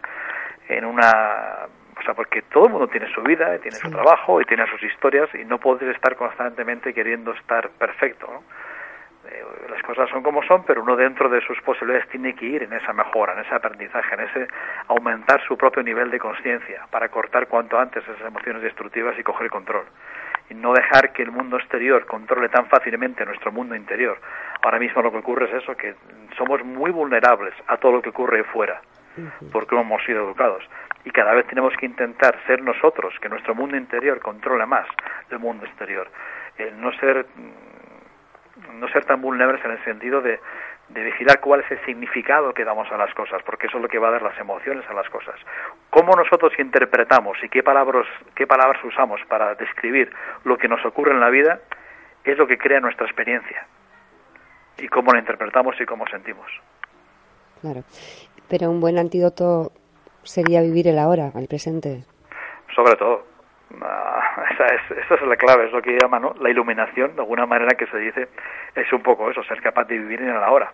en 0.76 0.84
una 0.84 1.66
o 2.00 2.02
sea, 2.02 2.14
porque 2.14 2.42
todo 2.42 2.66
el 2.66 2.72
mundo 2.72 2.88
tiene 2.88 3.12
su 3.12 3.20
vida, 3.22 3.58
tiene 3.58 3.76
su 3.76 3.90
trabajo 3.90 4.40
y 4.40 4.44
tiene 4.46 4.66
sus 4.68 4.82
historias 4.82 5.28
y 5.34 5.44
no 5.44 5.58
puedes 5.58 5.94
estar 5.94 6.16
constantemente 6.16 6.94
queriendo 6.94 7.32
estar 7.32 7.68
perfecto. 7.70 8.26
¿no? 8.26 8.42
Eh, 9.28 9.44
las 9.68 9.82
cosas 9.82 10.08
son 10.08 10.22
como 10.22 10.42
son, 10.44 10.64
pero 10.64 10.82
uno 10.82 10.96
dentro 10.96 11.28
de 11.28 11.42
sus 11.42 11.60
posibilidades 11.60 12.08
tiene 12.08 12.34
que 12.34 12.46
ir 12.46 12.62
en 12.62 12.72
esa 12.72 12.94
mejora, 12.94 13.34
en 13.34 13.40
ese 13.40 13.54
aprendizaje, 13.54 14.14
en 14.14 14.20
ese 14.20 14.48
aumentar 14.88 15.42
su 15.46 15.58
propio 15.58 15.82
nivel 15.82 16.10
de 16.10 16.18
conciencia 16.18 16.86
para 16.90 17.10
cortar 17.10 17.48
cuanto 17.48 17.78
antes 17.78 18.02
esas 18.02 18.26
emociones 18.26 18.62
destructivas 18.62 19.18
y 19.18 19.22
coger 19.22 19.50
control. 19.50 19.84
Y 20.48 20.54
no 20.54 20.72
dejar 20.72 21.12
que 21.12 21.22
el 21.22 21.30
mundo 21.30 21.58
exterior 21.58 22.06
controle 22.06 22.48
tan 22.48 22.66
fácilmente 22.66 23.26
nuestro 23.26 23.52
mundo 23.52 23.76
interior. 23.76 24.18
Ahora 24.62 24.78
mismo 24.78 25.02
lo 25.02 25.12
que 25.12 25.18
ocurre 25.18 25.46
es 25.46 25.62
eso, 25.62 25.76
que 25.76 25.94
somos 26.36 26.64
muy 26.64 26.90
vulnerables 26.90 27.54
a 27.66 27.76
todo 27.76 27.92
lo 27.92 28.02
que 28.02 28.08
ocurre 28.08 28.42
fuera, 28.44 28.80
porque 29.52 29.78
hemos 29.78 30.02
sido 30.04 30.24
educados 30.24 30.62
y 31.04 31.10
cada 31.10 31.32
vez 31.34 31.46
tenemos 31.46 31.74
que 31.76 31.86
intentar 31.86 32.38
ser 32.46 32.62
nosotros, 32.62 33.14
que 33.20 33.28
nuestro 33.28 33.54
mundo 33.54 33.76
interior 33.76 34.20
controle 34.20 34.66
más 34.66 34.86
el 35.30 35.38
mundo 35.38 35.64
exterior. 35.64 36.10
El 36.58 36.80
no 36.80 36.92
ser, 36.92 37.26
no 38.74 38.88
ser 38.88 39.04
tan 39.06 39.20
vulnerables 39.22 39.64
en 39.64 39.70
el 39.72 39.84
sentido 39.84 40.20
de, 40.20 40.38
de 40.90 41.04
vigilar 41.04 41.40
cuál 41.40 41.60
es 41.60 41.70
el 41.70 41.84
significado 41.84 42.52
que 42.52 42.64
damos 42.64 42.90
a 42.92 42.96
las 42.96 43.14
cosas, 43.14 43.42
porque 43.44 43.66
eso 43.66 43.78
es 43.78 43.82
lo 43.82 43.88
que 43.88 43.98
va 43.98 44.08
a 44.08 44.12
dar 44.12 44.22
las 44.22 44.38
emociones 44.38 44.84
a 44.88 44.92
las 44.92 45.08
cosas. 45.08 45.36
Cómo 45.88 46.14
nosotros 46.14 46.52
interpretamos 46.58 47.38
y 47.42 47.48
qué 47.48 47.62
palabras, 47.62 48.06
qué 48.34 48.46
palabras 48.46 48.82
usamos 48.84 49.20
para 49.28 49.54
describir 49.54 50.12
lo 50.44 50.58
que 50.58 50.68
nos 50.68 50.84
ocurre 50.84 51.12
en 51.12 51.20
la 51.20 51.30
vida 51.30 51.60
es 52.24 52.36
lo 52.36 52.46
que 52.46 52.58
crea 52.58 52.80
nuestra 52.80 53.06
experiencia 53.06 53.66
y 54.78 54.88
cómo 54.88 55.12
la 55.12 55.20
interpretamos 55.20 55.80
y 55.80 55.86
cómo 55.86 56.06
sentimos. 56.08 56.50
Claro, 57.60 57.82
pero 58.50 58.68
un 58.68 58.80
buen 58.80 58.98
antídoto 58.98 59.70
sería 60.24 60.60
vivir 60.60 60.88
el 60.88 60.98
ahora, 60.98 61.30
el 61.36 61.46
presente. 61.46 62.02
Sobre 62.74 62.96
todo. 62.96 63.24
Ah, 63.80 64.44
esa, 64.50 65.14
es, 65.14 65.22
la 65.22 65.36
clave, 65.36 65.66
es 65.66 65.72
lo 65.72 65.80
que 65.80 65.96
llama 65.96 66.18
¿no? 66.18 66.34
la 66.40 66.50
iluminación, 66.50 67.14
de 67.14 67.22
alguna 67.22 67.46
manera 67.46 67.76
que 67.76 67.86
se 67.86 67.98
dice, 67.98 68.28
es 68.74 68.92
un 68.92 69.02
poco 69.02 69.30
eso, 69.30 69.42
ser 69.44 69.62
capaz 69.62 69.84
de 69.84 69.96
vivir 69.96 70.20
en 70.20 70.30
el 70.30 70.42
ahora. 70.42 70.72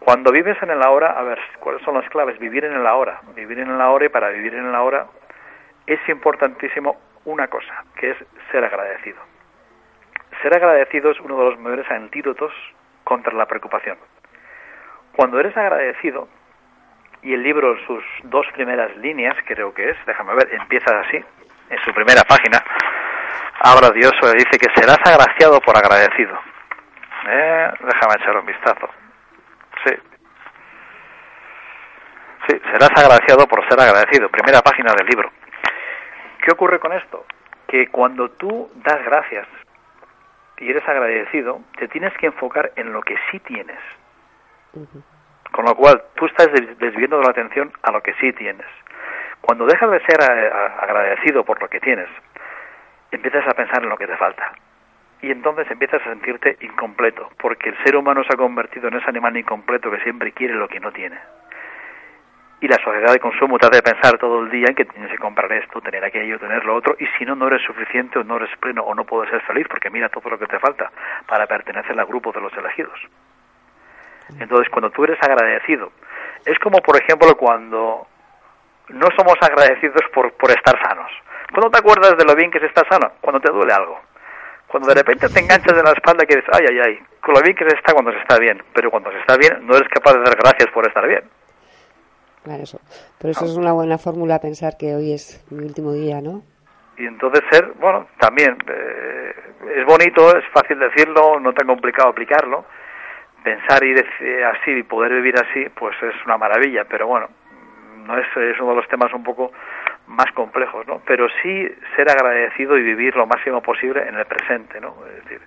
Cuando 0.00 0.32
vives 0.32 0.60
en 0.60 0.70
el 0.70 0.82
ahora, 0.82 1.12
a 1.12 1.22
ver, 1.22 1.38
¿cuáles 1.60 1.80
son 1.82 1.94
las 1.94 2.08
claves? 2.10 2.36
Vivir 2.40 2.64
en 2.64 2.72
el 2.72 2.84
ahora. 2.84 3.20
Vivir 3.36 3.60
en 3.60 3.70
el 3.70 3.80
ahora 3.80 4.06
y 4.06 4.08
para 4.08 4.30
vivir 4.30 4.52
en 4.54 4.66
el 4.66 4.74
ahora 4.74 5.06
es 5.86 6.00
importantísimo 6.08 6.96
una 7.24 7.46
cosa, 7.46 7.84
que 7.94 8.10
es 8.10 8.16
ser 8.50 8.64
agradecido. 8.64 9.18
Ser 10.42 10.56
agradecido 10.56 11.12
es 11.12 11.20
uno 11.20 11.38
de 11.38 11.50
los 11.50 11.60
mayores 11.60 11.88
antídotos 11.88 12.52
contra 13.04 13.32
la 13.32 13.46
preocupación. 13.46 13.96
Cuando 15.14 15.38
eres 15.38 15.56
agradecido, 15.56 16.26
y 17.22 17.34
el 17.34 17.42
libro, 17.42 17.76
sus 17.86 18.04
dos 18.24 18.46
primeras 18.54 18.96
líneas, 18.96 19.36
creo 19.46 19.72
que 19.72 19.90
es, 19.90 19.96
déjame 20.06 20.34
ver, 20.34 20.48
empieza 20.52 21.00
así, 21.00 21.16
en 21.70 21.78
su 21.84 21.94
primera 21.94 22.22
página, 22.22 22.62
habla 23.60 23.90
Dios, 23.90 24.12
dice 24.36 24.58
que 24.58 24.68
serás 24.74 24.98
agraciado 25.04 25.60
por 25.60 25.76
agradecido. 25.76 26.38
Eh, 27.28 27.70
déjame 27.80 28.14
echar 28.18 28.36
un 28.36 28.46
vistazo. 28.46 28.88
Sí. 29.84 29.94
Sí, 32.48 32.60
serás 32.72 32.90
agraciado 32.96 33.46
por 33.46 33.66
ser 33.68 33.80
agradecido. 33.80 34.28
Primera 34.28 34.60
página 34.60 34.92
del 34.94 35.06
libro. 35.06 35.30
¿Qué 36.44 36.50
ocurre 36.50 36.80
con 36.80 36.92
esto? 36.92 37.24
Que 37.68 37.86
cuando 37.86 38.30
tú 38.32 38.70
das 38.74 39.02
gracias 39.04 39.46
y 40.58 40.70
eres 40.70 40.86
agradecido, 40.88 41.60
te 41.78 41.86
tienes 41.88 42.12
que 42.18 42.26
enfocar 42.26 42.72
en 42.74 42.92
lo 42.92 43.00
que 43.02 43.16
sí 43.30 43.38
tienes. 43.40 43.78
Con 45.52 45.66
lo 45.66 45.74
cual, 45.74 46.02
tú 46.14 46.26
estás 46.26 46.48
desviando 46.78 47.20
la 47.20 47.30
atención 47.30 47.70
a 47.82 47.92
lo 47.92 48.02
que 48.02 48.14
sí 48.14 48.32
tienes. 48.32 48.66
Cuando 49.42 49.66
dejas 49.66 49.90
de 49.90 50.00
ser 50.00 50.18
eh, 50.20 50.50
agradecido 50.80 51.44
por 51.44 51.60
lo 51.60 51.68
que 51.68 51.78
tienes, 51.78 52.08
empiezas 53.10 53.46
a 53.46 53.54
pensar 53.54 53.82
en 53.82 53.90
lo 53.90 53.98
que 53.98 54.06
te 54.06 54.16
falta. 54.16 54.52
Y 55.20 55.30
entonces 55.30 55.70
empiezas 55.70 56.00
a 56.00 56.10
sentirte 56.10 56.56
incompleto, 56.62 57.28
porque 57.38 57.68
el 57.68 57.84
ser 57.84 57.96
humano 57.96 58.24
se 58.24 58.32
ha 58.32 58.36
convertido 58.36 58.88
en 58.88 58.94
ese 58.94 59.08
animal 59.08 59.36
incompleto 59.36 59.90
que 59.90 60.00
siempre 60.00 60.32
quiere 60.32 60.54
lo 60.54 60.68
que 60.68 60.80
no 60.80 60.90
tiene. 60.90 61.18
Y 62.60 62.68
la 62.68 62.76
sociedad 62.76 63.12
de 63.12 63.20
consumo 63.20 63.58
te 63.58 63.66
hace 63.66 63.82
pensar 63.82 64.18
todo 64.18 64.44
el 64.44 64.50
día 64.50 64.66
en 64.68 64.74
que 64.74 64.84
tienes 64.84 65.10
que 65.10 65.18
comprar 65.18 65.52
esto, 65.52 65.80
tener 65.80 66.04
aquello, 66.04 66.38
tener 66.38 66.64
lo 66.64 66.76
otro, 66.76 66.96
y 66.98 67.06
si 67.18 67.24
no, 67.24 67.34
no 67.34 67.48
eres 67.48 67.62
suficiente 67.62 68.20
o 68.20 68.24
no 68.24 68.36
eres 68.36 68.56
pleno 68.58 68.82
o 68.82 68.94
no 68.94 69.04
puedes 69.04 69.30
ser 69.30 69.42
feliz, 69.42 69.66
porque 69.68 69.90
mira 69.90 70.08
todo 70.08 70.30
lo 70.30 70.38
que 70.38 70.46
te 70.46 70.58
falta 70.58 70.90
para 71.26 71.46
pertenecer 71.46 71.98
al 71.98 72.06
grupo 72.06 72.32
de 72.32 72.40
los 72.40 72.56
elegidos. 72.56 72.98
Entonces, 74.38 74.68
cuando 74.70 74.90
tú 74.90 75.04
eres 75.04 75.18
agradecido, 75.22 75.92
es 76.44 76.58
como, 76.58 76.78
por 76.78 76.96
ejemplo, 77.00 77.36
cuando 77.36 78.06
no 78.88 79.06
somos 79.16 79.36
agradecidos 79.40 80.02
por, 80.14 80.32
por 80.34 80.50
estar 80.50 80.74
sanos. 80.82 81.10
¿Cuándo 81.52 81.70
te 81.70 81.78
acuerdas 81.78 82.16
de 82.16 82.24
lo 82.24 82.34
bien 82.34 82.50
que 82.50 82.60
se 82.60 82.66
está 82.66 82.82
sano? 82.88 83.12
Cuando 83.20 83.40
te 83.40 83.52
duele 83.52 83.72
algo. 83.72 84.00
Cuando 84.66 84.88
de 84.88 84.94
repente 84.94 85.28
te 85.28 85.40
enganchas 85.40 85.76
en 85.76 85.84
la 85.84 85.92
espalda 85.92 86.24
y 86.24 86.26
dices, 86.26 86.44
ay, 86.52 86.66
ay, 86.70 86.80
ay, 86.84 86.98
con 87.20 87.34
lo 87.34 87.42
bien 87.42 87.54
que 87.54 87.68
se 87.68 87.76
está 87.76 87.92
cuando 87.92 88.10
se 88.10 88.18
está 88.18 88.38
bien. 88.38 88.62
Pero 88.72 88.90
cuando 88.90 89.10
se 89.12 89.18
está 89.18 89.36
bien, 89.36 89.66
no 89.66 89.76
eres 89.76 89.88
capaz 89.88 90.14
de 90.14 90.20
dar 90.20 90.36
gracias 90.36 90.70
por 90.72 90.86
estar 90.86 91.06
bien. 91.06 91.24
Claro, 92.42 92.62
eso. 92.62 92.80
Pero 93.18 93.32
eso 93.32 93.44
es 93.44 93.56
una 93.56 93.72
buena 93.72 93.98
fórmula 93.98 94.40
pensar 94.40 94.76
que 94.78 94.94
hoy 94.94 95.12
es 95.12 95.44
mi 95.50 95.64
último 95.64 95.92
día, 95.92 96.20
¿no? 96.20 96.42
Y 96.96 97.06
entonces 97.06 97.42
ser, 97.50 97.72
bueno, 97.80 98.06
también 98.18 98.56
eh, 98.66 99.34
es 99.76 99.86
bonito, 99.86 100.36
es 100.36 100.44
fácil 100.52 100.78
decirlo, 100.78 101.38
no 101.38 101.52
tan 101.52 101.66
complicado 101.66 102.10
aplicarlo, 102.10 102.64
pensar 103.42 103.82
y 103.84 103.92
decir 103.92 104.44
así 104.44 104.70
y 104.70 104.82
poder 104.82 105.12
vivir 105.14 105.36
así, 105.36 105.68
pues 105.74 105.96
es 106.02 106.14
una 106.24 106.38
maravilla, 106.38 106.84
pero 106.84 107.06
bueno, 107.06 107.28
no 108.06 108.18
es, 108.18 108.26
es 108.36 108.58
uno 108.60 108.70
de 108.70 108.76
los 108.76 108.88
temas 108.88 109.12
un 109.12 109.22
poco 109.22 109.52
más 110.06 110.30
complejos, 110.32 110.86
¿no? 110.86 111.00
Pero 111.06 111.26
sí 111.42 111.68
ser 111.96 112.10
agradecido 112.10 112.76
y 112.76 112.82
vivir 112.82 113.16
lo 113.16 113.26
máximo 113.26 113.62
posible 113.62 114.06
en 114.06 114.16
el 114.16 114.24
presente, 114.26 114.80
¿no? 114.80 114.94
Es 115.06 115.24
decir, 115.24 115.40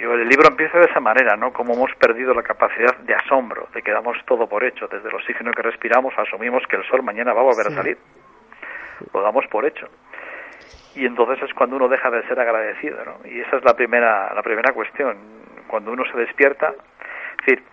yo 0.00 0.14
el 0.14 0.28
libro 0.28 0.48
empieza 0.48 0.78
de 0.78 0.86
esa 0.86 1.00
manera, 1.00 1.36
¿no? 1.36 1.52
Como 1.52 1.74
hemos 1.74 1.94
perdido 1.94 2.34
la 2.34 2.42
capacidad 2.42 2.96
de 2.98 3.14
asombro, 3.14 3.68
de 3.72 3.82
que 3.82 3.92
damos 3.92 4.16
todo 4.26 4.48
por 4.48 4.64
hecho, 4.64 4.88
desde 4.88 5.08
el 5.08 5.14
oxígeno 5.14 5.52
que 5.52 5.62
respiramos 5.62 6.14
asumimos 6.18 6.66
que 6.68 6.76
el 6.76 6.84
sol 6.84 7.02
mañana 7.02 7.32
va 7.32 7.40
a 7.40 7.44
volver 7.44 7.68
a 7.68 7.70
salir, 7.70 7.98
lo 9.12 9.20
damos 9.22 9.46
por 9.46 9.64
hecho. 9.64 9.88
Y 10.96 11.06
entonces 11.06 11.42
es 11.42 11.54
cuando 11.54 11.76
uno 11.76 11.88
deja 11.88 12.10
de 12.10 12.26
ser 12.26 12.38
agradecido, 12.38 13.04
¿no? 13.04 13.28
Y 13.28 13.40
esa 13.40 13.56
es 13.56 13.64
la 13.64 13.74
primera, 13.74 14.32
la 14.34 14.42
primera 14.42 14.72
cuestión 14.72 15.16
cuando 15.74 15.90
uno 15.90 16.04
se 16.04 16.16
despierta. 16.16 16.68
Es 16.68 17.46
decir, 17.46 17.64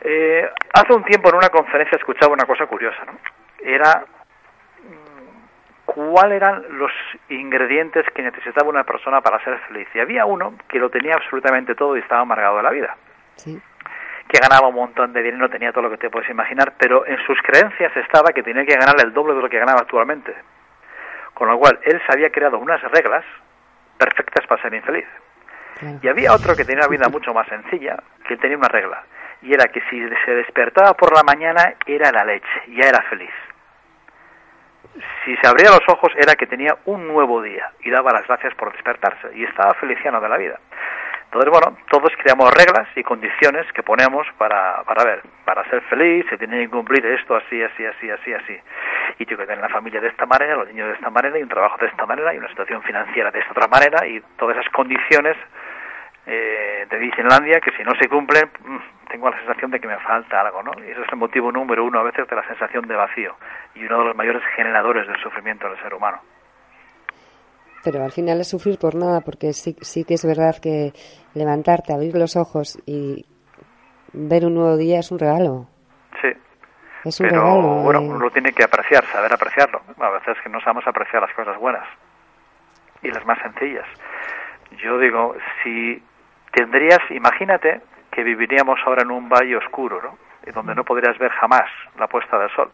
eh, 0.00 0.50
hace 0.72 0.94
un 0.94 1.04
tiempo 1.04 1.28
en 1.28 1.34
una 1.34 1.50
conferencia 1.50 1.98
escuchaba 1.98 2.32
una 2.32 2.46
cosa 2.46 2.64
curiosa, 2.64 3.04
¿no? 3.04 3.12
Era 3.62 4.06
mm, 4.82 5.84
cuáles 5.84 6.36
eran 6.36 6.64
los 6.78 6.90
ingredientes 7.28 8.06
que 8.14 8.22
necesitaba 8.22 8.70
una 8.70 8.84
persona 8.84 9.20
para 9.20 9.44
ser 9.44 9.58
feliz. 9.68 9.86
Y 9.92 10.00
había 10.00 10.24
uno 10.24 10.54
que 10.66 10.78
lo 10.78 10.88
tenía 10.88 11.16
absolutamente 11.16 11.74
todo 11.74 11.94
y 11.94 12.00
estaba 12.00 12.22
amargado 12.22 12.56
de 12.56 12.62
la 12.62 12.70
vida. 12.70 12.96
Que 13.44 14.40
ganaba 14.40 14.68
un 14.68 14.74
montón 14.74 15.12
de 15.12 15.22
dinero, 15.22 15.50
tenía 15.50 15.72
todo 15.72 15.82
lo 15.82 15.90
que 15.90 15.98
te 15.98 16.08
puedes 16.08 16.30
imaginar, 16.30 16.72
pero 16.78 17.06
en 17.06 17.18
sus 17.26 17.38
creencias 17.42 17.94
estaba 17.98 18.32
que 18.32 18.42
tenía 18.42 18.64
que 18.64 18.76
ganar 18.76 18.94
el 19.04 19.12
doble 19.12 19.34
de 19.34 19.42
lo 19.42 19.50
que 19.50 19.58
ganaba 19.58 19.80
actualmente. 19.82 20.34
Con 21.34 21.48
lo 21.48 21.58
cual, 21.58 21.78
él 21.82 22.00
se 22.06 22.12
había 22.14 22.30
creado 22.30 22.58
unas 22.58 22.80
reglas 22.80 23.26
perfectas 23.98 24.46
para 24.46 24.62
ser 24.62 24.72
infeliz. 24.72 25.06
Y 26.02 26.08
había 26.08 26.32
otro 26.32 26.56
que 26.56 26.64
tenía 26.64 26.80
una 26.80 26.88
vida 26.88 27.08
mucho 27.08 27.32
más 27.32 27.46
sencilla, 27.48 27.96
que 28.26 28.36
tenía 28.36 28.56
una 28.56 28.68
regla, 28.68 29.04
y 29.42 29.52
era 29.52 29.68
que 29.68 29.80
si 29.88 30.00
se 30.24 30.34
despertaba 30.34 30.94
por 30.94 31.14
la 31.14 31.22
mañana 31.22 31.74
era 31.86 32.10
la 32.10 32.24
leche, 32.24 32.62
ya 32.68 32.88
era 32.88 33.02
feliz. 33.02 33.30
Si 35.24 35.36
se 35.36 35.46
abría 35.46 35.70
los 35.70 35.88
ojos 35.88 36.12
era 36.16 36.34
que 36.34 36.46
tenía 36.46 36.76
un 36.86 37.06
nuevo 37.06 37.40
día 37.42 37.70
y 37.80 37.90
daba 37.90 38.12
las 38.12 38.26
gracias 38.26 38.54
por 38.54 38.72
despertarse 38.72 39.28
y 39.34 39.44
estaba 39.44 39.74
feliciano 39.74 40.20
de 40.20 40.28
la 40.28 40.36
vida. 40.36 40.58
Entonces, 41.30 41.50
bueno, 41.52 41.76
todos 41.90 42.10
creamos 42.22 42.50
reglas 42.54 42.88
y 42.96 43.02
condiciones 43.02 43.70
que 43.74 43.82
ponemos 43.82 44.26
para, 44.38 44.82
para 44.84 45.04
ver, 45.04 45.22
para 45.44 45.62
ser 45.68 45.82
feliz, 45.82 46.24
se 46.30 46.38
tiene 46.38 46.60
que 46.60 46.70
cumplir 46.70 47.04
esto 47.04 47.36
así, 47.36 47.62
así, 47.62 47.84
así, 47.84 48.10
así, 48.10 48.32
así. 48.32 48.58
Y 49.18 49.26
tengo 49.26 49.42
que 49.42 49.46
tener 49.46 49.60
la 49.60 49.68
familia 49.68 50.00
de 50.00 50.08
esta 50.08 50.24
manera, 50.24 50.56
los 50.56 50.68
niños 50.68 50.88
de 50.88 50.94
esta 50.94 51.10
manera, 51.10 51.38
y 51.38 51.42
un 51.42 51.50
trabajo 51.50 51.76
de 51.76 51.88
esta 51.88 52.06
manera, 52.06 52.32
y 52.32 52.38
una 52.38 52.48
situación 52.48 52.82
financiera 52.82 53.30
de 53.30 53.40
esta 53.40 53.52
otra 53.52 53.68
manera, 53.68 54.06
y 54.06 54.22
todas 54.38 54.56
esas 54.56 54.72
condiciones 54.72 55.36
eh, 56.30 56.86
de 56.90 56.98
Disneylandia 56.98 57.58
que 57.58 57.70
si 57.72 57.82
no 57.82 57.92
se 57.98 58.06
cumplen 58.06 58.50
mm, 58.62 59.08
tengo 59.10 59.30
la 59.30 59.38
sensación 59.38 59.70
de 59.70 59.80
que 59.80 59.88
me 59.88 59.98
falta 60.00 60.42
algo, 60.42 60.62
¿no? 60.62 60.72
Y 60.78 60.90
ese 60.90 61.00
es 61.00 61.08
el 61.10 61.18
motivo 61.18 61.50
número 61.50 61.84
uno 61.84 62.00
a 62.00 62.02
veces 62.02 62.28
de 62.28 62.36
la 62.36 62.46
sensación 62.46 62.86
de 62.86 62.94
vacío 62.94 63.34
y 63.74 63.84
uno 63.86 64.00
de 64.00 64.04
los 64.08 64.16
mayores 64.16 64.42
generadores 64.54 65.06
del 65.06 65.18
sufrimiento 65.22 65.66
del 65.70 65.80
ser 65.80 65.94
humano. 65.94 66.18
Pero 67.82 68.04
al 68.04 68.12
final 68.12 68.40
es 68.40 68.48
sufrir 68.50 68.78
por 68.78 68.94
nada, 68.94 69.22
porque 69.22 69.54
sí, 69.54 69.74
sí 69.80 70.04
que 70.04 70.14
es 70.14 70.26
verdad 70.26 70.56
que 70.60 70.92
levantarte, 71.32 71.94
abrir 71.94 72.14
los 72.14 72.36
ojos 72.36 72.78
y 72.84 73.24
ver 74.12 74.44
un 74.44 74.54
nuevo 74.54 74.76
día 74.76 74.98
es 74.98 75.10
un 75.10 75.18
regalo. 75.18 75.66
Sí. 76.20 76.28
Es 77.04 77.20
un 77.20 77.28
Pero 77.28 77.40
regalo. 77.40 77.82
bueno, 77.84 78.00
eh, 78.00 78.08
uno 78.08 78.30
tiene 78.30 78.52
que 78.52 78.64
apreciar, 78.64 79.04
saber 79.06 79.32
apreciarlo. 79.32 79.80
A 79.98 80.10
veces 80.10 80.36
que 80.42 80.50
no 80.50 80.60
sabemos 80.60 80.86
apreciar 80.86 81.22
las 81.22 81.32
cosas 81.32 81.56
buenas 81.58 81.86
y 83.02 83.08
las 83.10 83.24
más 83.24 83.38
sencillas. 83.40 83.86
Yo 84.82 84.98
digo, 84.98 85.34
si 85.62 86.02
tendrías, 86.58 86.98
imagínate 87.10 87.80
que 88.10 88.24
viviríamos 88.24 88.80
ahora 88.84 89.02
en 89.02 89.12
un 89.12 89.28
valle 89.28 89.56
oscuro, 89.56 90.02
¿no? 90.02 90.18
Y 90.44 90.50
donde 90.50 90.74
no 90.74 90.82
podrías 90.82 91.16
ver 91.18 91.30
jamás 91.30 91.70
la 91.98 92.08
puesta 92.08 92.36
del 92.36 92.50
sol. 92.50 92.70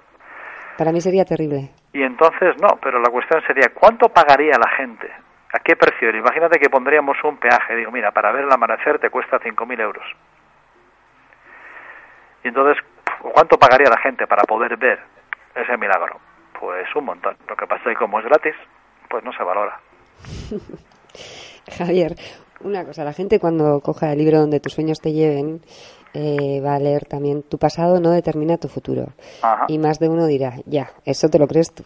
Para 0.78 0.90
mí 0.90 1.02
sería 1.02 1.24
terrible. 1.24 1.70
Y 1.92 2.02
entonces 2.02 2.56
no, 2.62 2.78
pero 2.82 2.98
la 2.98 3.10
cuestión 3.10 3.42
sería, 3.46 3.68
¿cuánto 3.74 4.08
pagaría 4.08 4.56
la 4.58 4.70
gente? 4.70 5.10
¿A 5.52 5.58
qué 5.58 5.76
precio? 5.76 6.10
Imagínate 6.16 6.58
que 6.58 6.70
pondríamos 6.70 7.16
un 7.24 7.36
peaje. 7.36 7.76
Digo, 7.76 7.90
mira, 7.90 8.10
para 8.10 8.32
ver 8.32 8.44
el 8.44 8.52
amanecer 8.52 8.98
te 8.98 9.10
cuesta 9.10 9.38
5.000 9.38 9.80
euros. 9.80 10.04
Y 12.42 12.48
entonces, 12.48 12.82
¿cuánto 13.20 13.58
pagaría 13.58 13.88
la 13.88 13.98
gente 13.98 14.26
para 14.26 14.44
poder 14.44 14.76
ver 14.78 14.98
ese 15.54 15.76
milagro? 15.76 16.18
Pues 16.58 16.86
un 16.96 17.04
montón. 17.04 17.36
Lo 17.48 17.54
que 17.54 17.66
pasa 17.66 17.82
es 17.90 17.96
que 17.96 18.04
como 18.04 18.18
es 18.18 18.24
gratis, 18.24 18.54
pues 19.08 19.22
no 19.22 19.32
se 19.32 19.42
valora. 19.42 19.78
Javier, 21.78 22.14
una 22.64 22.84
cosa, 22.84 23.04
la 23.04 23.12
gente 23.12 23.38
cuando 23.38 23.80
coja 23.80 24.12
el 24.12 24.18
libro 24.18 24.40
donde 24.40 24.60
tus 24.60 24.72
sueños 24.72 25.00
te 25.00 25.12
lleven, 25.12 25.60
eh, 26.14 26.60
va 26.64 26.74
a 26.74 26.78
leer 26.78 27.04
también 27.06 27.42
tu 27.42 27.58
pasado 27.58 28.00
no 28.00 28.10
determina 28.10 28.56
tu 28.56 28.68
futuro. 28.68 29.08
Ajá. 29.42 29.64
Y 29.68 29.78
más 29.78 29.98
de 29.98 30.08
uno 30.08 30.26
dirá, 30.26 30.54
ya, 30.66 30.90
eso 31.04 31.28
te 31.28 31.38
lo 31.38 31.46
crees 31.46 31.72
tú. 31.72 31.82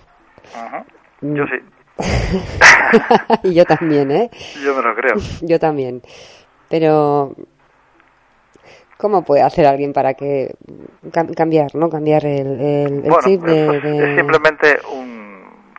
Ajá. 0.55 0.85
Mm. 1.21 1.35
Yo 1.35 1.45
sí, 1.47 1.59
y 3.45 3.55
yo 3.55 3.65
también, 3.65 4.11
¿eh? 4.13 4.31
yo 4.65 4.75
me 4.77 4.83
lo 4.83 4.95
creo. 4.95 5.17
Yo 5.43 5.59
también. 5.59 6.01
Pero, 6.69 7.35
¿cómo 8.99 9.23
puede 9.25 9.43
hacer 9.43 9.67
alguien 9.67 9.93
para 9.93 10.15
que 10.15 10.55
cam- 11.11 11.35
cambiar, 11.35 11.75
no? 11.75 11.89
Cambiar 11.89 12.25
el, 12.27 12.47
el, 12.61 12.93
el 12.93 13.01
Bueno, 13.03 13.19
chip 13.25 13.43
de... 13.43 13.81
de- 13.81 14.13
es 14.13 14.17
simplemente 14.19 14.79
un... 14.93 15.19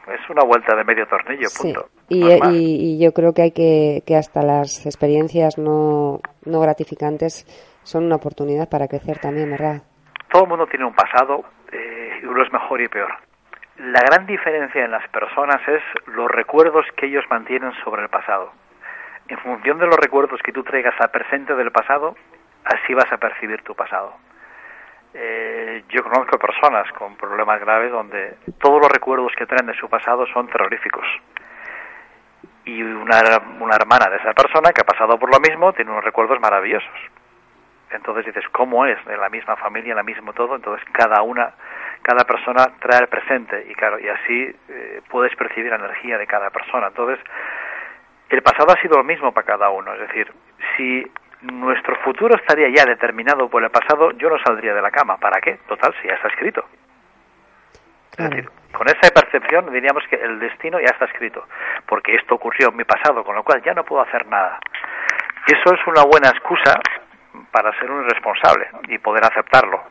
Es 0.08 0.30
una 0.30 0.43
vuelta 0.43 0.76
de 0.76 0.84
medio 0.84 1.06
tornillo, 1.08 1.47
Sí, 1.50 1.62
punto. 1.74 1.88
Y, 2.10 2.99
yo 2.99 3.14
creo 3.14 3.34
que 3.34 3.41
hay 3.43 3.51
que, 3.51 4.03
que 4.05 4.16
hasta 4.16 4.41
las 4.41 4.86
experiencias 4.86 5.57
no, 5.57 6.20
no 6.45 6.60
gratificantes 6.60 7.45
son 7.84 8.05
una 8.05 8.16
oportunidad 8.16 8.70
para 8.70 8.88
crecer 8.88 9.20
también, 9.20 9.49
¿verdad? 9.49 9.84
todo 10.30 10.43
el 10.43 10.49
mundo 10.49 10.68
tiene 10.68 10.86
un 10.86 10.93
pasado 10.93 11.43
eh, 11.72 12.20
y 12.22 12.26
uno 12.26 12.43
es 12.43 12.51
mejor 12.53 12.82
y 12.82 12.88
peor. 12.88 13.12
La 13.78 14.01
gran 14.01 14.26
diferencia 14.26 14.84
en 14.84 14.91
las 14.91 15.07
personas 15.10 15.62
es 15.68 15.82
los 16.07 16.30
recuerdos 16.30 16.86
que 16.95 17.07
ellos 17.07 17.26
mantienen 17.30 17.74
sobre 17.84 18.03
el 18.03 18.10
pasado. 18.10 18.51
En 19.28 19.38
función 19.39 19.80
de 19.80 19.88
los 19.88 19.95
recuerdos 19.95 20.41
que 20.43 20.51
tú 20.51 20.64
traigas 20.64 20.99
al 20.99 21.12
presente 21.12 21.55
del 21.55 21.72
pasado, 21.72 22.16
así 22.66 22.93
vas 22.93 23.12
a 23.12 23.18
percibir 23.18 23.62
tu 23.64 23.74
pasado. 23.76 24.14
Eh, 25.14 25.84
yo 25.89 26.03
conozco 26.03 26.38
personas 26.38 26.91
con 26.93 27.16
problemas 27.16 27.60
graves 27.62 27.91
donde 27.91 28.36
todos 28.60 28.82
los 28.82 28.91
recuerdos 28.91 29.32
que 29.38 29.45
traen 29.45 29.68
de 29.68 29.80
su 29.80 29.88
pasado 29.89 30.26
son 30.28 30.47
terroríficos. 30.47 31.05
Y 32.70 32.84
una, 32.84 33.20
una 33.59 33.76
hermana 33.76 34.09
de 34.09 34.17
esa 34.17 34.34
persona 34.34 34.72
que 34.72 34.82
ha 34.82 34.84
pasado 34.84 35.17
por 35.17 35.34
lo 35.34 35.39
mismo 35.39 35.74
tiene 35.74 35.89
unos 35.89 36.03
recuerdos 36.03 36.39
maravillosos. 36.39 36.93
Entonces 37.91 38.28
dices, 38.28 38.47
¿cómo 38.51 38.86
es? 38.86 39.03
De 39.05 39.17
la 39.17 39.30
misma 39.30 39.55
familia, 39.55 39.91
en 39.91 39.97
la 39.97 40.03
mismo 40.03 40.34
todo. 40.34 40.55
Entonces 40.55 40.88
cada 40.91 41.24
una, 41.24 41.51
cada 42.03 42.26
persona 42.26 42.67
trae 42.80 43.01
el 43.01 43.07
presente 43.07 43.65
y 43.70 43.74
claro, 43.74 43.99
y 43.99 44.07
así 44.07 44.55
eh, 44.70 45.01
puedes 45.09 45.36
percibir 45.36 45.72
la 45.72 45.78
energía 45.78 46.20
de 46.20 46.28
cada 46.28 46.51
persona. 46.51 46.88
Entonces, 46.88 47.20
el 48.30 48.43
pasado 48.43 48.72
ha 48.72 48.82
sido 48.82 48.97
lo 48.97 49.03
mismo 49.03 49.32
para 49.32 49.47
cada 49.47 49.70
uno. 49.72 49.91
Es 49.93 50.01
decir, 50.01 50.32
si 50.78 51.11
nuestro 51.41 51.95
futuro 52.03 52.36
estaría 52.36 52.70
ya 52.70 52.86
determinado 52.86 53.49
por 53.49 53.63
el 53.63 53.72
pasado, 53.72 54.11
yo 54.11 54.30
no 54.30 54.38
saldría 54.45 54.76
de 54.76 54.82
la 54.82 54.91
cama. 54.91 55.17
¿Para 55.17 55.41
qué? 55.41 55.57
Total, 55.67 55.93
si 56.01 56.07
ya 56.07 56.13
está 56.13 56.28
escrito. 56.28 56.65
Es 58.20 58.26
Claro. 58.28 58.36
decir, 58.36 58.49
con 58.74 58.88
esa 58.88 59.13
percepción 59.13 59.72
diríamos 59.72 60.03
que 60.09 60.17
el 60.17 60.39
destino 60.39 60.78
ya 60.80 60.91
está 60.91 61.05
escrito, 61.05 61.45
porque 61.88 62.15
esto 62.15 62.36
ocurrió 62.36 62.67
en 62.70 62.76
mi 62.76 62.84
pasado, 62.84 63.24
con 63.24 63.34
lo 63.36 63.43
cual 63.43 63.61
ya 63.63 63.74
no 63.74 63.84
puedo 63.86 64.01
hacer 64.01 64.26
nada. 64.28 64.59
Eso 65.47 65.74
es 65.74 65.80
una 65.88 66.03
buena 66.03 66.30
excusa 66.30 66.80
para 67.51 67.72
ser 67.80 67.89
un 67.89 68.03
irresponsable 68.05 68.67
y 68.89 68.97
poder 68.97 69.24
aceptarlo. 69.24 69.82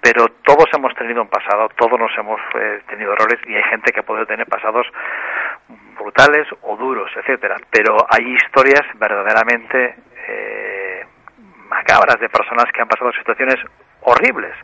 Pero 0.00 0.26
todos 0.44 0.66
hemos 0.74 0.94
tenido 0.94 1.22
un 1.22 1.28
pasado, 1.28 1.68
todos 1.76 1.98
nos 1.98 2.10
hemos 2.18 2.40
eh, 2.54 2.82
tenido 2.88 3.12
errores 3.12 3.38
y 3.46 3.54
hay 3.54 3.62
gente 3.64 3.92
que 3.92 4.02
puede 4.02 4.26
tener 4.26 4.46
pasados 4.46 4.86
brutales 5.98 6.46
o 6.62 6.76
duros, 6.76 7.10
etcétera. 7.16 7.56
Pero 7.70 7.96
hay 8.10 8.34
historias 8.34 8.82
verdaderamente 8.96 9.94
eh, 10.28 11.06
macabras 11.68 12.18
de 12.20 12.28
personas 12.28 12.64
que 12.72 12.82
han 12.82 12.88
pasado 12.88 13.12
situaciones 13.12 13.56
horribles 14.02 14.54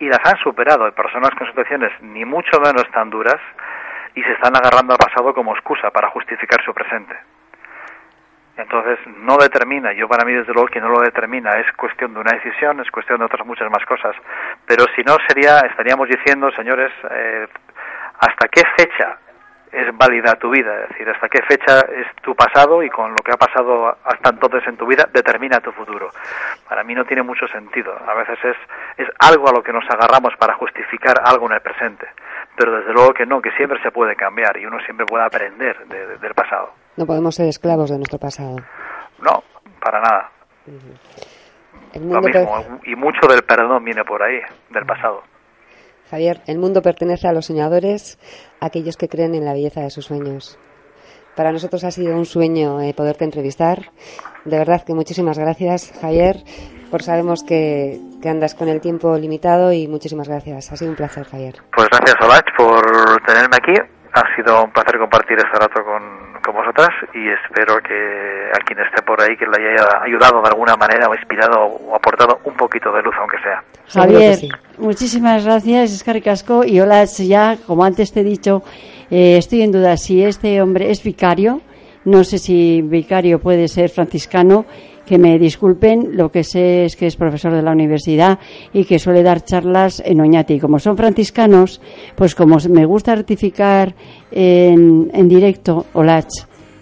y 0.00 0.08
las 0.08 0.20
han 0.24 0.38
superado. 0.38 0.86
Hay 0.86 0.92
personas 0.92 1.30
con 1.38 1.46
situaciones 1.46 1.92
ni 2.00 2.24
mucho 2.24 2.58
menos 2.60 2.84
tan 2.92 3.10
duras 3.10 3.38
y 4.14 4.22
se 4.22 4.32
están 4.32 4.56
agarrando 4.56 4.94
al 4.94 4.98
pasado 4.98 5.32
como 5.32 5.54
excusa 5.54 5.90
para 5.90 6.10
justificar 6.10 6.64
su 6.64 6.74
presente. 6.74 7.14
Entonces 8.56 8.98
no 9.18 9.36
determina, 9.36 9.92
yo 9.92 10.08
para 10.08 10.24
mí 10.24 10.32
desde 10.34 10.52
luego 10.52 10.68
que 10.68 10.80
no 10.80 10.88
lo 10.88 11.00
determina, 11.00 11.52
es 11.60 11.72
cuestión 11.76 12.12
de 12.12 12.20
una 12.20 12.32
decisión, 12.32 12.80
es 12.80 12.90
cuestión 12.90 13.18
de 13.18 13.24
otras 13.26 13.46
muchas 13.46 13.70
más 13.70 13.84
cosas. 13.86 14.14
Pero 14.66 14.84
si 14.96 15.02
no 15.02 15.16
sería, 15.28 15.60
estaríamos 15.60 16.08
diciendo, 16.08 16.50
señores, 16.52 16.92
eh, 17.10 17.46
hasta 18.18 18.48
qué 18.48 18.62
fecha 18.76 19.16
es 19.72 19.96
válida 19.96 20.34
tu 20.36 20.50
vida, 20.50 20.82
es 20.82 20.88
decir, 20.90 21.08
hasta 21.08 21.28
qué 21.28 21.42
fecha 21.42 21.80
es 21.80 22.06
tu 22.22 22.34
pasado 22.34 22.82
y 22.82 22.90
con 22.90 23.10
lo 23.10 23.16
que 23.24 23.32
ha 23.32 23.36
pasado 23.36 23.96
hasta 24.04 24.30
entonces 24.30 24.66
en 24.66 24.76
tu 24.76 24.86
vida 24.86 25.08
determina 25.12 25.60
tu 25.60 25.70
futuro. 25.72 26.10
Para 26.68 26.82
mí 26.84 26.94
no 26.94 27.04
tiene 27.04 27.22
mucho 27.22 27.46
sentido. 27.48 27.94
A 28.06 28.14
veces 28.14 28.38
es, 28.44 28.56
es 28.98 29.08
algo 29.20 29.48
a 29.48 29.52
lo 29.52 29.62
que 29.62 29.72
nos 29.72 29.84
agarramos 29.90 30.34
para 30.38 30.54
justificar 30.54 31.20
algo 31.24 31.46
en 31.46 31.52
el 31.52 31.60
presente. 31.60 32.06
Pero 32.56 32.72
desde 32.78 32.92
luego 32.92 33.14
que 33.14 33.26
no, 33.26 33.40
que 33.40 33.52
siempre 33.52 33.80
se 33.82 33.90
puede 33.90 34.16
cambiar 34.16 34.56
y 34.56 34.66
uno 34.66 34.78
siempre 34.80 35.06
puede 35.06 35.24
aprender 35.24 35.78
de- 35.86 36.06
de- 36.06 36.18
del 36.18 36.34
pasado. 36.34 36.72
No 36.96 37.06
podemos 37.06 37.34
ser 37.34 37.46
esclavos 37.48 37.90
de 37.90 37.96
nuestro 37.96 38.18
pasado. 38.18 38.56
No, 39.22 39.42
para 39.80 40.00
nada. 40.00 40.30
El 41.92 42.08
Lo 42.08 42.20
mismo, 42.20 42.80
y 42.84 42.94
mucho 42.94 43.26
del 43.26 43.42
perdón 43.42 43.84
viene 43.84 44.04
por 44.04 44.22
ahí, 44.22 44.40
del 44.70 44.86
pasado. 44.86 45.22
Javier, 46.10 46.40
el 46.46 46.58
mundo 46.58 46.82
pertenece 46.82 47.28
a 47.28 47.32
los 47.32 47.46
soñadores, 47.46 48.18
a 48.60 48.66
aquellos 48.66 48.96
que 48.96 49.08
creen 49.08 49.36
en 49.36 49.44
la 49.44 49.52
belleza 49.52 49.82
de 49.82 49.90
sus 49.90 50.06
sueños. 50.06 50.58
Para 51.36 51.52
nosotros 51.52 51.84
ha 51.84 51.92
sido 51.92 52.16
un 52.16 52.26
sueño 52.26 52.80
eh, 52.80 52.92
poderte 52.94 53.24
entrevistar. 53.24 53.92
De 54.44 54.58
verdad 54.58 54.82
que 54.84 54.92
muchísimas 54.92 55.38
gracias, 55.38 55.92
Javier, 56.00 56.38
por 56.90 57.02
sabemos 57.02 57.44
que, 57.44 58.00
andas 58.28 58.56
con 58.56 58.68
el 58.68 58.80
tiempo 58.80 59.16
limitado 59.16 59.72
y 59.72 59.86
muchísimas 59.86 60.28
gracias. 60.28 60.72
Ha 60.72 60.76
sido 60.76 60.90
un 60.90 60.96
placer, 60.96 61.24
Javier. 61.24 61.54
Pues 61.74 61.88
gracias, 61.88 62.16
Olach, 62.20 62.56
por 62.56 63.22
tenerme 63.24 63.56
aquí. 63.56 63.74
Ha 64.12 64.34
sido 64.34 64.64
un 64.64 64.72
placer 64.72 64.98
compartir 64.98 65.38
este 65.38 65.56
rato 65.56 65.84
con, 65.84 66.42
con 66.42 66.54
vosotras 66.56 66.90
y 67.14 67.30
espero 67.30 67.78
que 67.78 68.50
a 68.52 68.58
quien 68.64 68.80
esté 68.80 69.00
por 69.02 69.20
ahí 69.22 69.36
que 69.36 69.46
le 69.46 69.70
haya 69.70 70.02
ayudado 70.02 70.42
de 70.42 70.48
alguna 70.48 70.74
manera 70.74 71.08
o 71.08 71.14
inspirado 71.14 71.66
o 71.66 71.94
aportado 71.94 72.40
un 72.44 72.56
poquito 72.56 72.90
de 72.92 73.02
luz, 73.02 73.14
aunque 73.20 73.38
sea. 73.38 73.62
Javier, 73.92 74.36
sí. 74.36 74.48
muchísimas 74.78 75.44
gracias, 75.44 75.92
Escar 75.92 76.22
Casco. 76.22 76.64
Y 76.64 76.78
hola, 76.80 77.04
ya, 77.04 77.58
como 77.66 77.84
antes 77.84 78.12
te 78.12 78.20
he 78.20 78.24
dicho, 78.24 78.62
eh, 79.10 79.36
estoy 79.36 79.62
en 79.62 79.72
duda 79.72 79.96
si 79.96 80.22
este 80.22 80.62
hombre 80.62 80.90
es 80.90 81.02
vicario. 81.02 81.60
No 82.04 82.24
sé 82.24 82.38
si 82.38 82.82
vicario 82.82 83.40
puede 83.40 83.68
ser 83.68 83.90
franciscano. 83.90 84.64
Que 85.06 85.18
me 85.18 85.40
disculpen, 85.40 86.10
lo 86.12 86.30
que 86.30 86.44
sé 86.44 86.84
es 86.84 86.94
que 86.94 87.08
es 87.08 87.16
profesor 87.16 87.52
de 87.52 87.62
la 87.62 87.72
universidad 87.72 88.38
y 88.72 88.84
que 88.84 89.00
suele 89.00 89.24
dar 89.24 89.42
charlas 89.44 90.00
en 90.06 90.20
Oñati. 90.20 90.54
Y 90.54 90.60
como 90.60 90.78
son 90.78 90.96
franciscanos, 90.96 91.80
pues 92.14 92.36
como 92.36 92.58
me 92.68 92.84
gusta 92.84 93.16
rectificar 93.16 93.92
en, 94.30 95.10
en 95.12 95.28
directo, 95.28 95.86
Olach, 95.94 96.28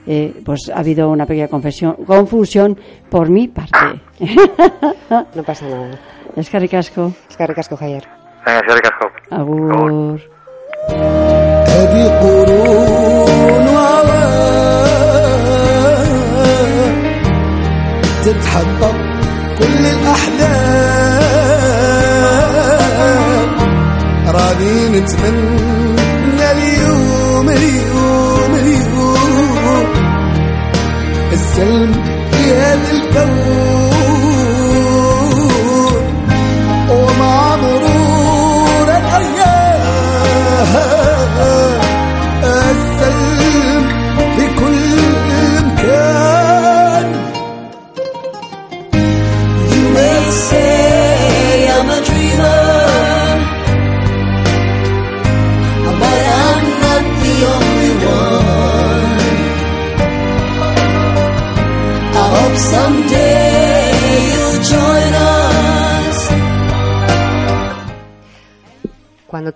eh, 0.07 0.35
pues 0.45 0.71
ha 0.75 0.81
habido 0.81 1.11
una 1.11 1.25
pequeña 1.25 1.49
confusión 1.49 2.79
por 3.09 3.31
mi 3.31 3.49
parte. 3.49 4.01
No 5.35 5.43
pasa 5.43 5.67
nada. 5.67 5.99
Eskerrik 6.39 6.75
asko. 6.75 7.11
Eskerrik 7.31 7.59
asko, 7.59 7.77
Jaier. 7.81 8.05
Eskerrik 8.47 8.87
asko. 8.93 9.07
Agur. 9.31 10.21
تتحقق 18.29 18.97
كل 19.59 19.83
الأحلام 19.87 20.99
نتمنى 24.99 26.51
اليوم 26.51 27.49
اليوم 27.49 28.55
اليوم 28.55 29.87
السلم 31.33 31.93
في 32.33 32.53
هذا 32.53 32.91
الكون 32.91 33.88
her. 40.65 41.18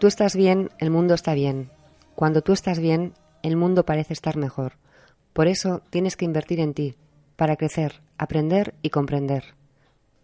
Tú 0.03 0.09
estás 0.09 0.35
bien, 0.35 0.71
el 0.79 0.91
mundo 0.91 1.15
está 1.15 1.33
bien. 1.33 1.71
Cuando 2.17 2.43
tú 2.43 2.53
estás 2.53 2.81
bien, 2.81 3.15
el 3.45 3.55
mundo 3.55 3.85
parece 3.85 4.13
estar 4.13 4.37
mejor. 4.37 4.73
Por 5.33 5.47
eso 5.47 5.81
tienes 5.91 6.17
que 6.17 6.25
invertir 6.25 6.59
en 6.59 6.75
ti, 6.75 6.97
para 7.37 7.55
crecer, 7.55 8.03
aprender 8.19 8.75
y 8.83 8.91
comprender. 8.91 9.55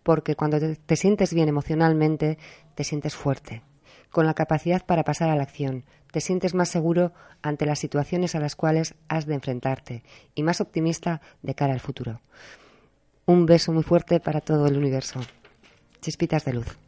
Porque 0.02 0.34
cuando 0.34 0.58
te, 0.58 0.74
te 0.74 0.96
sientes 0.96 1.32
bien 1.32 1.48
emocionalmente, 1.48 2.38
te 2.74 2.82
sientes 2.82 3.14
fuerte, 3.14 3.62
con 4.10 4.26
la 4.26 4.34
capacidad 4.34 4.84
para 4.84 5.04
pasar 5.04 5.30
a 5.30 5.36
la 5.36 5.44
acción, 5.44 5.84
te 6.10 6.20
sientes 6.20 6.54
más 6.54 6.70
seguro 6.70 7.12
ante 7.40 7.64
las 7.64 7.78
situaciones 7.78 8.34
a 8.34 8.40
las 8.40 8.56
cuales 8.56 8.96
has 9.06 9.26
de 9.26 9.34
enfrentarte 9.34 10.02
y 10.34 10.42
más 10.42 10.60
optimista 10.60 11.20
de 11.42 11.54
cara 11.54 11.72
al 11.72 11.78
futuro. 11.78 12.20
Un 13.26 13.46
beso 13.46 13.72
muy 13.72 13.84
fuerte 13.84 14.18
para 14.18 14.40
todo 14.40 14.66
el 14.66 14.76
universo. 14.76 15.20
Chispitas 16.00 16.44
de 16.44 16.54
luz. 16.54 16.88